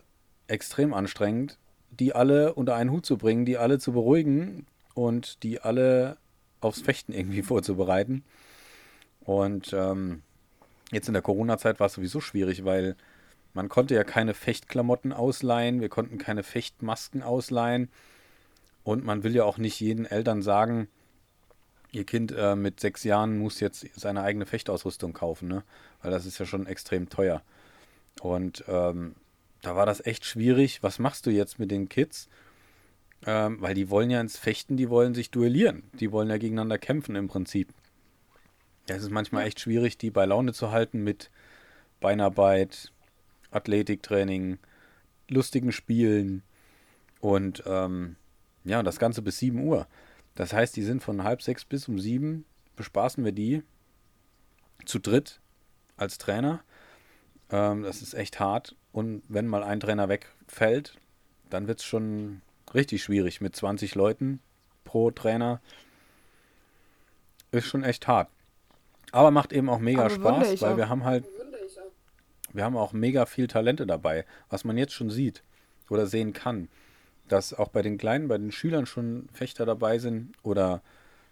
extrem 0.48 0.94
anstrengend, 0.94 1.58
die 1.90 2.14
alle 2.14 2.54
unter 2.54 2.76
einen 2.76 2.92
Hut 2.92 3.06
zu 3.06 3.18
bringen, 3.18 3.46
die 3.46 3.58
alle 3.58 3.80
zu 3.80 3.92
beruhigen 3.92 4.68
und 4.94 5.44
die 5.44 5.60
alle 5.62 6.18
aufs 6.62 6.82
Fechten 6.82 7.12
irgendwie 7.12 7.42
vorzubereiten. 7.44 8.24
Und 9.22 9.74
ähm, 9.74 10.22
jetzt 10.92 11.08
in 11.08 11.14
der 11.14 11.24
Corona-Zeit 11.24 11.80
war 11.80 11.88
es 11.88 11.94
sowieso 11.94 12.22
schwierig, 12.22 12.64
weil 12.66 12.96
man 13.58 13.70
konnte 13.70 13.96
ja 13.96 14.04
keine 14.04 14.36
Fechtklamotten 14.36 15.12
ausleihen, 15.12 15.82
wir 15.82 15.90
konnten 15.90 16.20
keine 16.20 16.44
Fechtmasken 16.44 17.24
ausleihen 17.24 17.90
und 18.84 19.04
man 19.04 19.24
will 19.24 19.36
ja 19.36 19.46
auch 19.46 19.58
nicht 19.58 19.80
jeden 19.80 20.06
Eltern 20.06 20.44
sagen, 20.44 20.88
ihr 21.92 22.06
Kind 22.06 22.32
äh, 22.38 22.56
mit 22.56 22.80
sechs 22.80 23.04
Jahren 23.04 23.40
muss 23.40 23.60
jetzt 23.60 23.88
seine 23.96 24.22
eigene 24.22 24.46
Fechtausrüstung 24.46 25.12
kaufen, 25.14 25.48
ne? 25.48 25.64
weil 26.04 26.12
das 26.12 26.28
ist 26.28 26.38
ja 26.38 26.46
schon 26.46 26.68
extrem 26.68 27.10
teuer. 27.10 27.42
Und 28.22 28.64
ähm, 28.68 29.16
da 29.64 29.76
war 29.76 29.88
das 29.88 30.06
echt 30.06 30.26
schwierig. 30.26 30.84
Was 30.84 31.00
machst 31.00 31.26
du 31.26 31.32
jetzt 31.32 31.58
mit 31.58 31.72
den 31.72 31.90
Kids? 31.90 32.30
Ähm, 33.26 33.60
weil 33.60 33.74
die 33.74 33.90
wollen 33.90 34.12
ja 34.12 34.22
ins 34.22 34.38
Fechten, 34.38 34.78
die 34.78 34.92
wollen 34.92 35.16
sich 35.16 35.32
duellieren. 35.32 35.82
Die 35.94 36.12
wollen 36.12 36.30
ja 36.30 36.38
gegeneinander 36.38 36.78
kämpfen 36.78 37.16
im 37.16 37.28
Prinzip. 37.28 37.70
Es 38.86 39.02
ist 39.02 39.10
manchmal 39.10 39.48
echt 39.48 39.60
schwierig, 39.60 39.98
die 39.98 40.12
bei 40.12 40.26
Laune 40.26 40.54
zu 40.54 40.70
halten 40.70 41.04
mit 41.04 41.32
Beinarbeit, 42.00 42.92
Athletiktraining, 43.52 44.60
lustigen 45.30 45.72
Spielen 45.72 46.44
und 47.20 47.64
ähm, 47.66 48.16
ja, 48.64 48.84
das 48.84 49.00
Ganze 49.00 49.22
bis 49.22 49.40
7 49.40 49.60
Uhr. 49.60 49.88
Das 50.36 50.54
heißt, 50.54 50.76
die 50.76 50.84
sind 50.84 51.02
von 51.02 51.24
halb 51.24 51.42
sechs 51.42 51.66
bis 51.66 51.88
um 51.88 52.00
sieben, 52.00 52.46
bespaßen 52.76 53.26
wir 53.26 53.32
die 53.32 53.64
zu 54.86 55.00
dritt 55.00 55.40
als 55.98 56.18
Trainer. 56.18 56.62
Ähm, 57.50 57.84
das 57.84 58.02
ist 58.02 58.14
echt 58.14 58.40
hart. 58.40 58.76
Und 58.92 59.24
wenn 59.28 59.48
mal 59.48 59.64
ein 59.64 59.80
Trainer 59.80 60.10
wegfällt, 60.10 61.00
dann 61.50 61.68
wird 61.68 61.80
es 61.80 61.86
schon 61.86 62.42
richtig 62.74 63.04
schwierig 63.04 63.42
mit 63.42 63.56
20 63.56 63.96
Leuten 63.96 64.40
pro 64.84 65.12
Trainer. 65.12 65.62
Ist 67.52 67.68
schon 67.68 67.84
echt 67.84 68.08
hart. 68.08 68.30
Aber 69.12 69.32
macht 69.32 69.54
eben 69.54 69.70
auch 69.70 69.80
mega 69.80 70.06
Aber 70.06 70.10
Spaß, 70.10 70.62
weil 70.62 70.78
wir 70.78 70.90
haben 70.90 71.04
halt, 71.06 71.26
wir 72.58 72.66
haben 72.66 72.76
auch 72.76 72.92
mega 72.92 73.26
viel 73.26 73.48
Talente 73.48 73.88
dabei, 73.88 74.26
was 74.50 74.66
man 74.66 74.78
jetzt 74.78 74.94
schon 74.94 75.10
sieht 75.10 75.44
oder 75.90 76.06
sehen 76.06 76.34
kann 76.34 76.68
dass 77.28 77.54
auch 77.54 77.70
bei 77.70 77.82
den 77.82 77.98
Kleinen, 77.98 78.28
bei 78.28 78.38
den 78.38 78.52
Schülern 78.52 78.86
schon 78.86 79.28
Fechter 79.34 79.66
dabei 79.66 80.00
sind 80.00 80.34
oder 80.44 80.82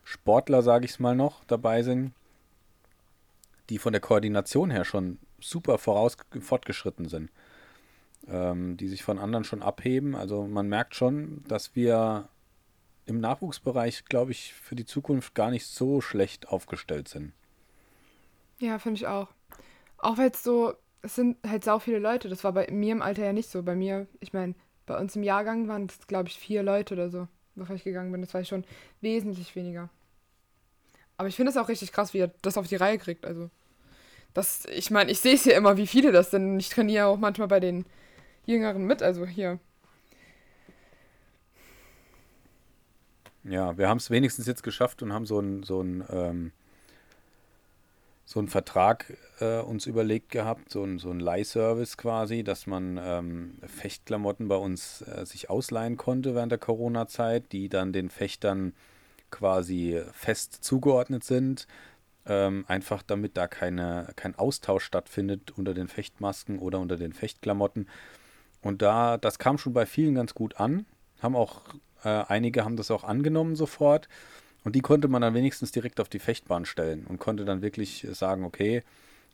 Sportler, 0.04 0.62
sage 0.62 0.86
ich 0.86 0.92
es 0.92 1.00
mal 1.00 1.16
noch, 1.16 1.44
dabei 1.46 1.82
sind, 1.82 2.14
die 3.70 3.80
von 3.80 3.94
der 3.94 4.02
Koordination 4.02 4.70
her 4.70 4.86
schon 4.86 5.18
super 5.40 5.78
voraus 5.78 6.18
fortgeschritten 6.40 7.08
sind, 7.08 7.32
ähm, 8.28 8.78
die 8.78 8.88
sich 8.88 9.04
von 9.04 9.20
anderen 9.20 9.44
schon 9.44 9.64
abheben. 9.64 10.16
Also 10.16 10.46
man 10.46 10.68
merkt 10.68 10.96
schon, 10.96 11.44
dass 11.48 11.76
wir 11.76 12.30
im 13.06 13.20
Nachwuchsbereich, 13.20 14.06
glaube 14.06 14.32
ich, 14.32 14.54
für 14.54 14.76
die 14.76 14.86
Zukunft 14.86 15.36
gar 15.36 15.52
nicht 15.52 15.66
so 15.66 16.02
schlecht 16.02 16.50
aufgestellt 16.50 17.08
sind. 17.08 17.34
Ja, 18.60 18.80
finde 18.80 18.98
ich 18.98 19.08
auch. 19.08 19.30
Auch 19.98 20.18
weil 20.18 20.32
es 20.32 20.44
so, 20.44 20.74
es 21.06 21.16
sind 21.16 21.38
halt 21.48 21.64
sau 21.64 21.80
viele 21.80 22.00
Leute. 22.00 22.30
Das 22.30 22.44
war 22.44 22.52
bei 22.52 22.68
mir 22.72 22.92
im 22.92 23.02
Alter 23.02 23.24
ja 23.24 23.34
nicht 23.34 23.50
so. 23.50 23.62
Bei 23.64 23.76
mir, 23.76 24.08
ich 24.20 24.34
meine, 24.34 24.56
bei 24.86 24.98
uns 24.98 25.16
im 25.16 25.24
Jahrgang 25.24 25.68
waren 25.68 25.86
es, 25.86 26.08
glaube 26.08 26.30
ich, 26.30 26.38
vier 26.38 26.64
Leute 26.64 26.96
oder 26.96 27.10
so, 27.10 27.28
bevor 27.54 27.76
ich 27.76 27.84
gegangen 27.84 28.12
bin. 28.12 28.22
Das 28.22 28.34
war 28.34 28.44
schon 28.44 28.66
wesentlich 29.02 29.56
weniger. 29.56 29.90
Aber 31.18 31.28
ich 31.28 31.36
finde 31.36 31.52
es 31.52 31.58
auch 31.58 31.70
richtig 31.70 31.92
krass, 31.92 32.14
wie 32.14 32.20
er 32.20 32.32
das 32.42 32.58
auf 32.58 32.68
die 32.68 32.76
Reihe 32.76 32.98
kriegt. 32.98 33.26
Also, 33.26 33.50
das, 34.34 34.66
ich 34.66 34.92
meine, 34.92 35.12
ich 35.12 35.20
sehe 35.20 35.36
es 35.36 35.46
ja 35.46 35.56
immer, 35.56 35.78
wie 35.78 35.88
viele 35.88 36.12
das 36.12 36.32
sind. 36.32 36.60
Ich 36.60 36.70
trainiere 36.70 37.06
auch 37.06 37.18
manchmal 37.18 37.48
bei 37.48 37.60
den 37.60 37.86
Jüngeren 38.46 38.86
mit, 38.86 39.02
also 39.02 39.26
hier. 39.26 39.60
Ja, 43.44 43.78
wir 43.78 43.88
haben 43.88 43.98
es 43.98 44.10
wenigstens 44.10 44.48
jetzt 44.48 44.64
geschafft 44.64 45.04
und 45.04 45.14
haben 45.14 45.28
so 45.28 45.40
ein, 45.40 45.62
so 45.62 45.82
ein 45.82 46.04
ähm, 46.10 46.52
so 48.26 48.40
einen 48.40 48.48
Vertrag 48.48 49.14
äh, 49.40 49.60
uns 49.60 49.86
überlegt 49.86 50.32
gehabt, 50.32 50.72
so 50.72 50.84
ein, 50.84 50.98
so 50.98 51.12
ein 51.12 51.20
Leihservice 51.20 51.96
quasi, 51.96 52.44
dass 52.44 52.66
man 52.66 53.00
ähm, 53.02 53.60
Fechtklamotten 53.66 54.48
bei 54.48 54.56
uns 54.56 55.04
äh, 55.04 55.26
sich 55.26 55.50
ausleihen 55.50 55.96
konnte 55.96 56.34
während 56.34 56.52
der 56.52 56.60
Corona-Zeit, 56.60 57.52
die 57.52 57.70
dann 57.70 57.94
den 57.94 58.10
Fechtern 58.10 58.74
quasi 59.30 60.02
fest 60.12 60.64
zugeordnet 60.64 61.24
sind. 61.24 61.68
Ähm, 62.28 62.66
einfach 62.68 63.04
damit 63.04 63.38
da 63.38 63.48
keine, 63.48 64.08
kein 64.16 64.34
Austausch 64.34 64.84
stattfindet 64.84 65.52
unter 65.56 65.76
den 65.76 65.88
Fechtmasken 65.88 66.58
oder 66.58 66.80
unter 66.80 66.98
den 66.98 67.14
Fechtklamotten. 67.14 67.88
Und 68.64 68.82
da, 68.82 69.18
das 69.18 69.38
kam 69.38 69.60
schon 69.60 69.74
bei 69.74 69.86
vielen 69.86 70.16
ganz 70.16 70.34
gut 70.34 70.60
an. 70.60 70.88
Haben 71.22 71.36
auch, 71.36 71.62
äh, 72.04 72.10
einige 72.10 72.66
haben 72.66 72.78
das 72.78 72.90
auch 72.90 73.04
angenommen 73.04 73.56
sofort. 73.56 74.10
Und 74.66 74.76
die 74.76 74.82
konnte 74.82 75.08
man 75.08 75.22
dann 75.22 75.36
wenigstens 75.36 75.72
direkt 75.72 76.00
auf 76.00 76.10
die 76.10 76.20
Fechtbahn 76.20 76.66
stellen 76.66 77.06
und 77.06 77.20
konnte 77.20 77.46
dann 77.46 77.62
wirklich 77.62 78.06
sagen, 78.12 78.44
okay, 78.44 78.82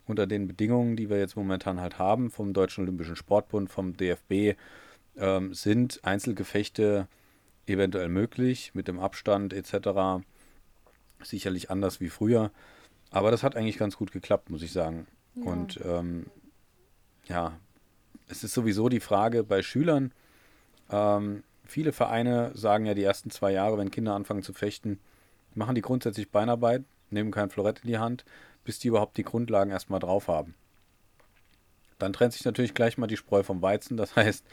unter 0.05 0.27
den 0.27 0.45
Bedingungen, 0.45 0.97
die 0.97 1.09
wir 1.09 1.19
jetzt 1.19 1.37
momentan 1.37 1.79
halt 1.79 1.97
haben, 1.97 2.29
vom 2.29 2.53
Deutschen 2.53 2.83
Olympischen 2.83 3.15
Sportbund, 3.15 3.69
vom 3.69 3.95
DFB, 3.95 4.57
ähm, 5.15 5.53
sind 5.53 6.01
Einzelgefechte 6.03 7.07
eventuell 7.65 8.09
möglich 8.09 8.71
mit 8.73 8.89
dem 8.89 8.99
Abstand 8.99 9.53
etc. 9.53 10.21
Sicherlich 11.23 11.71
anders 11.71 12.01
wie 12.01 12.09
früher. 12.09 12.51
Aber 13.09 13.31
das 13.31 13.41
hat 13.41 13.55
eigentlich 13.55 13.77
ganz 13.77 13.95
gut 13.95 14.11
geklappt, 14.11 14.49
muss 14.49 14.63
ich 14.63 14.73
sagen. 14.73 15.07
Ja. 15.35 15.43
Und 15.49 15.79
ähm, 15.85 16.25
ja, 17.25 17.57
es 18.27 18.43
ist 18.43 18.53
sowieso 18.53 18.89
die 18.89 18.99
Frage 18.99 19.45
bei 19.45 19.61
Schülern. 19.61 20.11
Ähm, 20.89 21.43
viele 21.63 21.93
Vereine 21.93 22.51
sagen 22.53 22.85
ja 22.85 22.95
die 22.95 23.03
ersten 23.03 23.29
zwei 23.29 23.53
Jahre, 23.53 23.77
wenn 23.77 23.91
Kinder 23.91 24.13
anfangen 24.13 24.43
zu 24.43 24.51
fechten, 24.51 24.99
machen 25.55 25.75
die 25.75 25.81
grundsätzlich 25.81 26.29
Beinarbeit, 26.29 26.83
nehmen 27.09 27.31
kein 27.31 27.49
Florett 27.49 27.79
in 27.83 27.87
die 27.87 27.97
Hand, 27.97 28.25
bis 28.63 28.79
die 28.79 28.87
überhaupt 28.87 29.17
die 29.17 29.23
Grundlagen 29.23 29.71
erstmal 29.71 29.99
drauf 29.99 30.27
haben. 30.27 30.55
Dann 31.99 32.13
trennt 32.13 32.33
sich 32.33 32.45
natürlich 32.45 32.73
gleich 32.73 32.97
mal 32.97 33.07
die 33.07 33.17
Spreu 33.17 33.43
vom 33.43 33.61
Weizen. 33.61 33.97
Das 33.97 34.15
heißt, 34.15 34.45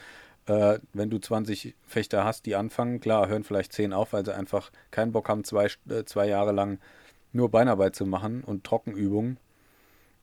äh, 0.45 0.79
wenn 0.93 1.09
du 1.09 1.19
20 1.19 1.75
Fechter 1.85 2.23
hast, 2.23 2.45
die 2.45 2.55
anfangen, 2.55 2.99
klar, 2.99 3.27
hören 3.27 3.43
vielleicht 3.43 3.73
10 3.73 3.93
auf, 3.93 4.13
weil 4.13 4.25
sie 4.25 4.35
einfach 4.35 4.71
keinen 4.91 5.11
Bock 5.11 5.29
haben, 5.29 5.43
zwei, 5.43 5.67
äh, 5.89 6.05
zwei 6.05 6.27
Jahre 6.27 6.51
lang 6.51 6.79
nur 7.31 7.49
Beinarbeit 7.49 7.95
zu 7.95 8.05
machen 8.05 8.43
und 8.43 8.63
Trockenübungen. 8.63 9.37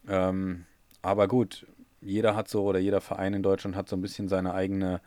Ähm, 0.09 0.67
aber 1.03 1.29
gut, 1.29 1.67
jeder 2.01 2.35
hat 2.35 2.49
so 2.49 2.65
oder 2.65 2.79
jeder 2.79 3.01
Verein 3.01 3.35
in 3.35 3.43
Deutschland 3.43 3.77
hat 3.77 3.89
so 3.89 3.97
ein 3.97 4.03
bisschen 4.03 4.29
seine 4.29 4.55
eigene 4.55 5.01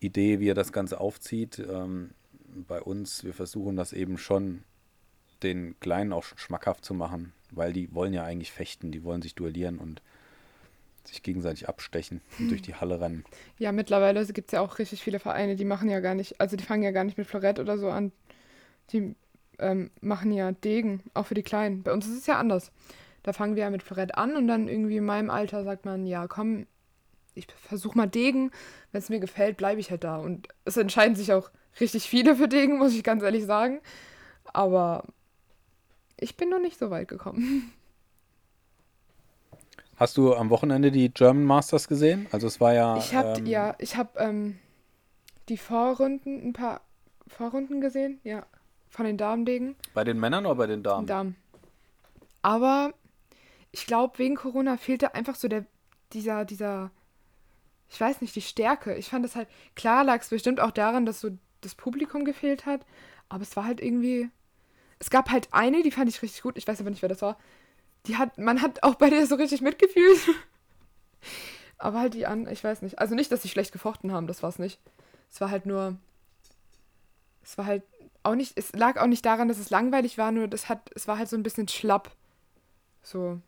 Idee, 0.00 0.40
wie 0.40 0.50
er 0.50 0.54
das 0.54 0.72
Ganze 0.72 1.00
aufzieht. 1.00 1.58
Ähm, 1.58 2.10
bei 2.68 2.80
uns, 2.80 3.24
wir 3.24 3.34
versuchen 3.34 3.76
das 3.76 3.92
eben 3.92 4.18
schon 4.18 4.62
den 5.46 5.78
Kleinen 5.80 6.12
auch 6.12 6.24
schon 6.24 6.38
schmackhaft 6.38 6.84
zu 6.84 6.94
machen, 6.94 7.32
weil 7.50 7.72
die 7.72 7.94
wollen 7.94 8.12
ja 8.12 8.24
eigentlich 8.24 8.52
fechten, 8.52 8.92
die 8.92 9.04
wollen 9.04 9.22
sich 9.22 9.34
duellieren 9.34 9.78
und 9.78 10.02
sich 11.04 11.22
gegenseitig 11.22 11.68
abstechen 11.68 12.20
und 12.38 12.50
durch 12.50 12.62
die 12.62 12.74
Halle 12.74 13.00
rennen. 13.00 13.24
Ja, 13.58 13.72
mittlerweile 13.72 14.24
gibt 14.26 14.48
es 14.48 14.52
ja 14.52 14.60
auch 14.60 14.78
richtig 14.78 15.02
viele 15.02 15.18
Vereine, 15.18 15.56
die 15.56 15.64
machen 15.64 15.88
ja 15.88 16.00
gar 16.00 16.14
nicht, 16.14 16.40
also 16.40 16.56
die 16.56 16.64
fangen 16.64 16.82
ja 16.82 16.90
gar 16.90 17.04
nicht 17.04 17.18
mit 17.18 17.26
Florett 17.26 17.58
oder 17.58 17.78
so 17.78 17.88
an. 17.90 18.12
Die 18.90 19.14
ähm, 19.58 19.90
machen 20.00 20.32
ja 20.32 20.52
Degen, 20.52 21.02
auch 21.14 21.26
für 21.26 21.34
die 21.34 21.42
Kleinen. 21.42 21.82
Bei 21.82 21.92
uns 21.92 22.06
ist 22.06 22.18
es 22.18 22.26
ja 22.26 22.38
anders. 22.38 22.72
Da 23.22 23.32
fangen 23.32 23.56
wir 23.56 23.64
ja 23.64 23.70
mit 23.70 23.82
Florett 23.82 24.16
an 24.16 24.36
und 24.36 24.46
dann 24.46 24.68
irgendwie 24.68 24.98
in 24.98 25.04
meinem 25.04 25.30
Alter 25.30 25.64
sagt 25.64 25.84
man, 25.84 26.06
ja, 26.06 26.26
komm, 26.28 26.66
ich 27.34 27.46
versuche 27.52 27.96
mal 27.96 28.06
Degen. 28.06 28.50
Wenn 28.92 29.00
es 29.00 29.08
mir 29.08 29.20
gefällt, 29.20 29.56
bleibe 29.56 29.80
ich 29.80 29.90
halt 29.90 30.04
da. 30.04 30.16
Und 30.18 30.48
es 30.64 30.76
entscheiden 30.76 31.16
sich 31.16 31.32
auch 31.32 31.50
richtig 31.80 32.08
viele 32.08 32.36
für 32.36 32.48
Degen, 32.48 32.78
muss 32.78 32.94
ich 32.94 33.02
ganz 33.02 33.22
ehrlich 33.22 33.44
sagen. 33.44 33.80
Aber 34.52 35.04
ich 36.18 36.36
bin 36.36 36.48
noch 36.48 36.60
nicht 36.60 36.78
so 36.78 36.90
weit 36.90 37.08
gekommen. 37.08 37.72
Hast 39.96 40.18
du 40.18 40.34
am 40.34 40.50
Wochenende 40.50 40.90
die 40.90 41.08
German 41.08 41.44
Masters 41.44 41.88
gesehen? 41.88 42.26
Also 42.30 42.46
es 42.46 42.60
war 42.60 42.74
ja. 42.74 42.98
Ich 42.98 43.14
habe 43.14 43.38
ähm, 43.38 43.46
ja, 43.46 43.74
ich 43.78 43.96
habe 43.96 44.18
ähm, 44.18 44.58
die 45.48 45.56
Vorrunden, 45.56 46.48
ein 46.48 46.52
paar 46.52 46.82
Vorrunden 47.26 47.80
gesehen, 47.80 48.20
ja, 48.22 48.44
von 48.90 49.06
den 49.06 49.16
Damendegen. 49.16 49.74
Bei 49.94 50.04
den 50.04 50.20
Männern 50.20 50.44
oder 50.44 50.56
bei 50.56 50.66
den 50.66 50.82
Damen? 50.82 51.06
Damen. 51.06 51.36
Aber 52.42 52.92
ich 53.72 53.86
glaube, 53.86 54.18
wegen 54.18 54.36
Corona 54.36 54.76
fehlte 54.76 55.14
einfach 55.14 55.34
so 55.34 55.48
der 55.48 55.64
dieser 56.12 56.44
dieser, 56.44 56.90
ich 57.88 57.98
weiß 57.98 58.20
nicht, 58.20 58.36
die 58.36 58.42
Stärke. 58.42 58.94
Ich 58.96 59.08
fand 59.08 59.24
es 59.24 59.34
halt 59.34 59.48
klar 59.74 60.04
lag 60.04 60.20
es 60.20 60.28
bestimmt 60.28 60.60
auch 60.60 60.72
daran, 60.72 61.06
dass 61.06 61.22
so 61.22 61.30
das 61.62 61.74
Publikum 61.74 62.26
gefehlt 62.26 62.66
hat, 62.66 62.84
aber 63.30 63.42
es 63.42 63.56
war 63.56 63.64
halt 63.64 63.80
irgendwie 63.80 64.28
es 64.98 65.10
gab 65.10 65.30
halt 65.30 65.48
eine, 65.52 65.82
die 65.82 65.90
fand 65.90 66.08
ich 66.08 66.22
richtig 66.22 66.42
gut. 66.42 66.56
Ich 66.56 66.66
weiß 66.66 66.80
aber 66.80 66.90
nicht, 66.90 67.02
wer 67.02 67.08
das 67.08 67.22
war. 67.22 67.36
Die 68.06 68.16
hat, 68.16 68.38
man 68.38 68.62
hat 68.62 68.82
auch 68.82 68.94
bei 68.94 69.10
der 69.10 69.26
so 69.26 69.34
richtig 69.34 69.60
mitgefühlt. 69.60 70.20
aber 71.78 72.00
halt 72.00 72.14
die 72.14 72.26
an, 72.26 72.48
ich 72.48 72.62
weiß 72.62 72.82
nicht. 72.82 72.98
Also 72.98 73.14
nicht, 73.14 73.30
dass 73.30 73.42
sie 73.42 73.48
schlecht 73.48 73.72
gefochten 73.72 74.12
haben, 74.12 74.26
das 74.26 74.42
war 74.42 74.50
es 74.50 74.58
nicht. 74.58 74.80
Es 75.30 75.40
war 75.40 75.50
halt 75.50 75.66
nur. 75.66 75.96
Es 77.42 77.58
war 77.58 77.66
halt 77.66 77.82
auch 78.22 78.34
nicht. 78.34 78.56
Es 78.56 78.72
lag 78.72 79.00
auch 79.00 79.06
nicht 79.06 79.24
daran, 79.24 79.48
dass 79.48 79.58
es 79.58 79.70
langweilig 79.70 80.18
war, 80.18 80.32
nur 80.32 80.48
das 80.48 80.68
hat, 80.68 80.90
es 80.94 81.06
war 81.08 81.18
halt 81.18 81.28
so 81.28 81.36
ein 81.36 81.42
bisschen 81.42 81.68
schlapp. 81.68 82.10
So. 83.02 83.40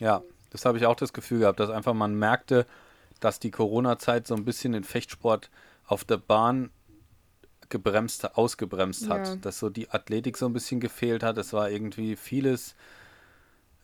Ja, 0.00 0.22
das 0.50 0.64
habe 0.64 0.78
ich 0.78 0.86
auch 0.86 0.96
das 0.96 1.12
Gefühl 1.12 1.40
gehabt, 1.40 1.60
dass 1.60 1.70
einfach 1.70 1.94
man 1.94 2.14
merkte, 2.14 2.66
dass 3.20 3.38
die 3.38 3.50
Corona-Zeit 3.50 4.26
so 4.26 4.34
ein 4.34 4.44
bisschen 4.44 4.72
den 4.72 4.84
Fechtsport 4.84 5.50
auf 5.86 6.04
der 6.04 6.16
Bahn 6.16 6.70
gebremst, 7.70 8.36
ausgebremst 8.36 9.08
hat, 9.08 9.26
ja. 9.26 9.36
dass 9.36 9.58
so 9.58 9.70
die 9.70 9.90
Athletik 9.90 10.36
so 10.36 10.46
ein 10.46 10.52
bisschen 10.52 10.80
gefehlt 10.80 11.22
hat. 11.22 11.38
Es 11.38 11.52
war 11.52 11.70
irgendwie 11.70 12.16
vieles, 12.16 12.74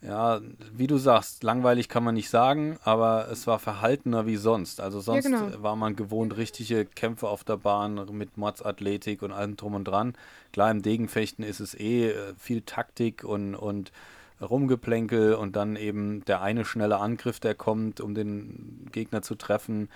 ja, 0.02 0.40
wie 0.72 0.86
du 0.86 0.98
sagst, 0.98 1.42
langweilig 1.42 1.88
kann 1.88 2.04
man 2.04 2.14
nicht 2.14 2.28
sagen, 2.28 2.78
aber 2.84 3.28
es 3.30 3.46
war 3.46 3.58
verhaltener 3.58 4.26
wie 4.26 4.36
sonst. 4.36 4.80
Also 4.80 5.00
sonst 5.00 5.24
ja, 5.24 5.38
genau. 5.38 5.62
war 5.62 5.76
man 5.76 5.96
gewohnt, 5.96 6.36
richtige 6.36 6.84
Kämpfe 6.84 7.28
auf 7.28 7.44
der 7.44 7.56
Bahn 7.56 8.06
mit 8.12 8.36
Mordsathletik 8.36 9.22
und 9.22 9.32
allem 9.32 9.56
drum 9.56 9.74
und 9.74 9.84
dran. 9.84 10.14
Klar, 10.52 10.70
im 10.70 10.82
Degenfechten 10.82 11.44
ist 11.44 11.60
es 11.60 11.74
eh 11.74 12.10
äh, 12.10 12.34
viel 12.38 12.62
Taktik 12.62 13.24
und, 13.24 13.54
und 13.54 13.92
Rumgeplänkel 14.40 15.34
und 15.34 15.56
dann 15.56 15.76
eben 15.76 16.24
der 16.26 16.42
eine 16.42 16.64
schnelle 16.64 16.98
Angriff, 16.98 17.40
der 17.40 17.54
kommt, 17.54 18.00
um 18.00 18.14
den 18.14 18.88
Gegner 18.92 19.22
zu 19.22 19.34
treffen. 19.34 19.88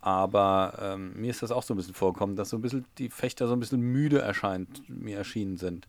Aber 0.00 0.78
ähm, 0.80 1.12
mir 1.20 1.30
ist 1.30 1.42
das 1.42 1.50
auch 1.50 1.62
so 1.62 1.74
ein 1.74 1.76
bisschen 1.76 1.94
vorgekommen, 1.94 2.36
dass 2.36 2.48
so 2.50 2.56
ein 2.56 2.62
bisschen 2.62 2.86
die 2.98 3.10
Fechter 3.10 3.46
so 3.46 3.52
ein 3.54 3.60
bisschen 3.60 3.80
müde 3.80 4.20
erscheint, 4.20 4.82
mir 4.88 5.18
erschienen 5.18 5.56
sind. 5.58 5.88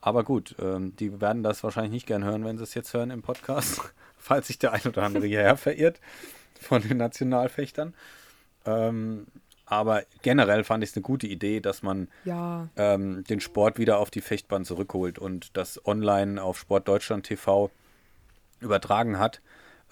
Aber 0.00 0.24
gut, 0.24 0.56
ähm, 0.58 0.96
die 0.96 1.20
werden 1.20 1.42
das 1.42 1.62
wahrscheinlich 1.62 1.92
nicht 1.92 2.06
gern 2.06 2.24
hören, 2.24 2.44
wenn 2.44 2.56
sie 2.56 2.64
es 2.64 2.74
jetzt 2.74 2.92
hören 2.94 3.10
im 3.10 3.22
Podcast, 3.22 3.80
falls 4.16 4.46
sich 4.48 4.58
der 4.58 4.72
ein 4.72 4.82
oder 4.86 5.02
andere 5.02 5.26
hierher 5.26 5.56
verirrt. 5.56 6.00
von 6.60 6.80
den 6.82 6.96
Nationalfechtern. 6.96 7.92
Ähm, 8.64 9.26
aber 9.66 10.02
generell 10.22 10.64
fand 10.64 10.84
ich 10.84 10.90
es 10.90 10.96
eine 10.96 11.02
gute 11.02 11.26
Idee, 11.26 11.60
dass 11.60 11.82
man 11.82 12.08
Ja. 12.24 12.68
ähm, 12.76 13.24
den 13.24 13.40
Sport 13.40 13.78
wieder 13.78 13.98
auf 13.98 14.10
die 14.10 14.20
Fechtbahn 14.20 14.64
zurückholt 14.64 15.18
und 15.18 15.56
das 15.56 15.84
online 15.86 16.42
auf 16.42 16.58
Sportdeutschland 16.58 17.26
TV 17.26 17.70
übertragen 18.60 19.18
hat, 19.18 19.40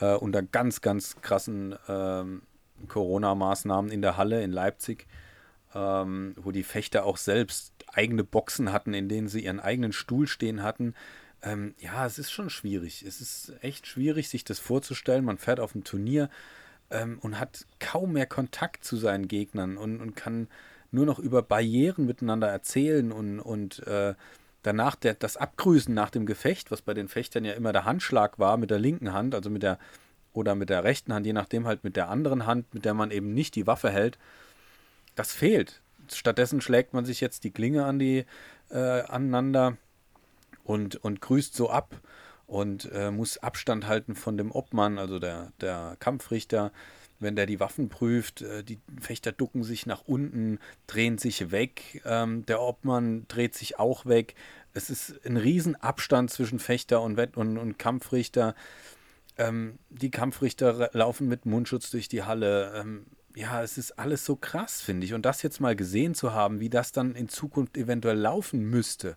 äh, 0.01 0.15
unter 0.15 0.43
ganz, 0.43 0.81
ganz 0.81 1.17
krassen 1.23 1.75
ähm, 1.89 2.43
Corona-Maßnahmen 2.89 3.91
in 3.91 4.03
der 4.03 4.17
Halle 4.17 4.43
in 4.43 4.53
Leipzig, 4.53 5.07
ähm, 5.75 6.35
wo 6.37 6.53
die 6.53 6.63
Fechter 6.63 7.05
auch 7.05 7.17
selbst 7.17 7.73
eigene 7.93 8.25
Boxen 8.25 8.73
hatten, 8.73 8.95
in 8.95 9.09
denen 9.09 9.29
sie 9.29 9.45
ihren 9.45 9.61
eigenen 9.61 9.93
Stuhl 9.93 10.27
stehen 10.27 10.63
hatten. 10.63 10.95
Ähm, 11.43 11.75
ja, 11.79 12.05
es 12.07 12.19
ist 12.19 12.31
schon 12.31 12.51
schwierig. 12.51 13.03
Es 13.03 13.21
ist 13.21 13.53
echt 13.63 13.87
schwierig, 13.87 14.29
sich 14.29 14.45
das 14.45 14.59
vorzustellen. 14.59 15.25
Man 15.25 15.39
fährt 15.39 15.61
auf 15.61 15.75
ein 15.75 15.85
Turnier 15.85 16.29
ähm, 16.91 17.19
und 17.21 17.39
hat 17.41 17.67
kaum 17.79 18.13
mehr 18.13 18.27
Kontakt 18.27 18.85
zu 18.85 18.97
seinen 18.97 19.29
Gegnern 19.29 19.77
und, 19.77 20.01
und 20.01 20.17
kann 20.17 20.49
nur 20.91 21.07
noch 21.07 21.19
über 21.19 21.43
Barrieren 21.43 22.07
miteinander 22.07 22.49
erzählen 22.49 23.13
und, 23.13 23.41
und 23.41 23.87
äh, 23.87 24.15
danach 24.63 24.97
der, 24.97 25.15
das 25.15 25.37
Abgrüßen 25.37 25.95
nach 25.95 26.11
dem 26.11 26.27
Gefecht, 26.27 26.71
was 26.71 26.83
bei 26.83 26.95
den 26.95 27.09
Fechtern 27.09 27.45
ja 27.45 27.53
immer 27.53 27.73
der 27.73 27.85
Handschlag 27.85 28.39
war 28.39 28.57
mit 28.57 28.71
der 28.71 28.79
linken 28.79 29.13
Hand, 29.13 29.35
also 29.35 29.51
mit 29.51 29.63
der 29.63 29.79
oder 30.33 30.55
mit 30.55 30.71
der 30.71 30.85
rechten 30.85 31.13
Hand, 31.13 31.27
je 31.27 31.33
nachdem 31.33 31.67
halt 31.67 31.85
mit 31.85 31.97
der 31.97 32.09
anderen 32.09 32.47
Hand, 32.47 32.73
mit 32.75 32.85
der 32.85 32.95
man 32.95 33.11
eben 33.11 33.35
nicht 33.35 33.55
die 33.55 33.67
Waffe 33.67 33.91
hält, 33.91 34.19
das 35.15 35.33
fehlt. 35.33 35.83
Stattdessen 36.13 36.61
schlägt 36.61 36.93
man 36.93 37.05
sich 37.05 37.21
jetzt 37.21 37.45
die 37.45 37.51
Klinge 37.51 37.85
an 37.85 37.99
die 37.99 38.25
äh, 38.71 39.03
aneinander 39.03 39.77
und, 40.65 40.97
und 40.97 41.21
grüßt 41.21 41.55
so 41.55 41.71
ab 41.71 42.01
und 42.47 42.91
äh, 42.93 43.11
muss 43.11 43.39
Abstand 43.39 43.87
halten 43.87 44.15
von 44.15 44.37
dem 44.37 44.51
Obmann, 44.51 44.99
also 44.99 45.19
der, 45.19 45.53
der 45.61 45.97
Kampfrichter, 46.01 46.73
wenn 47.21 47.37
der 47.37 47.47
die 47.47 47.61
Waffen 47.61 47.89
prüft. 47.89 48.43
Äh, 48.43 48.65
die 48.65 48.81
Fechter 49.01 49.31
ducken 49.31 49.63
sich 49.63 49.87
nach 49.87 50.03
unten, 50.07 50.59
drehen 50.87 51.19
sich 51.19 51.53
weg. 51.53 52.03
Ähm, 52.05 52.45
der 52.47 52.61
Obmann 52.61 53.27
dreht 53.29 53.55
sich 53.55 53.79
auch 53.79 54.07
weg. 54.07 54.35
Es 54.73 54.91
ist 54.91 55.25
ein 55.25 55.37
Riesenabstand 55.37 56.31
zwischen 56.31 56.59
Fechter 56.59 57.03
und, 57.03 57.17
Wett 57.17 57.37
und, 57.37 57.57
und 57.57 57.79
Kampfrichter. 57.79 58.55
Ähm, 59.41 59.79
die 59.89 60.11
Kampfrichter 60.11 60.91
laufen 60.93 61.27
mit 61.27 61.47
Mundschutz 61.47 61.91
durch 61.91 62.09
die 62.09 62.23
Halle. 62.23 62.73
Ähm, 62.77 63.07
ja, 63.35 63.63
es 63.63 63.79
ist 63.79 63.99
alles 63.99 64.25
so 64.25 64.37
krass, 64.37 64.83
finde 64.83 65.07
ich. 65.07 65.15
Und 65.15 65.25
das 65.25 65.43
jetzt 65.43 65.61
mal 65.61 65.75
gesehen 65.75 66.15
zu 66.15 66.33
haben, 66.33 66.61
wie 66.61 66.69
das 66.69 66.93
dann 66.93 67.15
in 67.15 67.29
Zukunft 67.29 67.77
eventuell 67.77 68.19
laufen 68.19 68.61
müsste, 68.69 69.17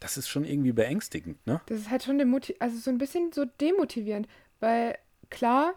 das 0.00 0.16
ist 0.16 0.28
schon 0.28 0.44
irgendwie 0.44 0.72
beängstigend, 0.72 1.46
ne? 1.46 1.60
Das 1.66 1.78
ist 1.78 1.90
halt 1.90 2.02
schon 2.02 2.20
also 2.58 2.76
so 2.76 2.90
ein 2.90 2.98
bisschen 2.98 3.30
so 3.32 3.44
demotivierend, 3.60 4.26
weil 4.58 4.98
klar 5.30 5.74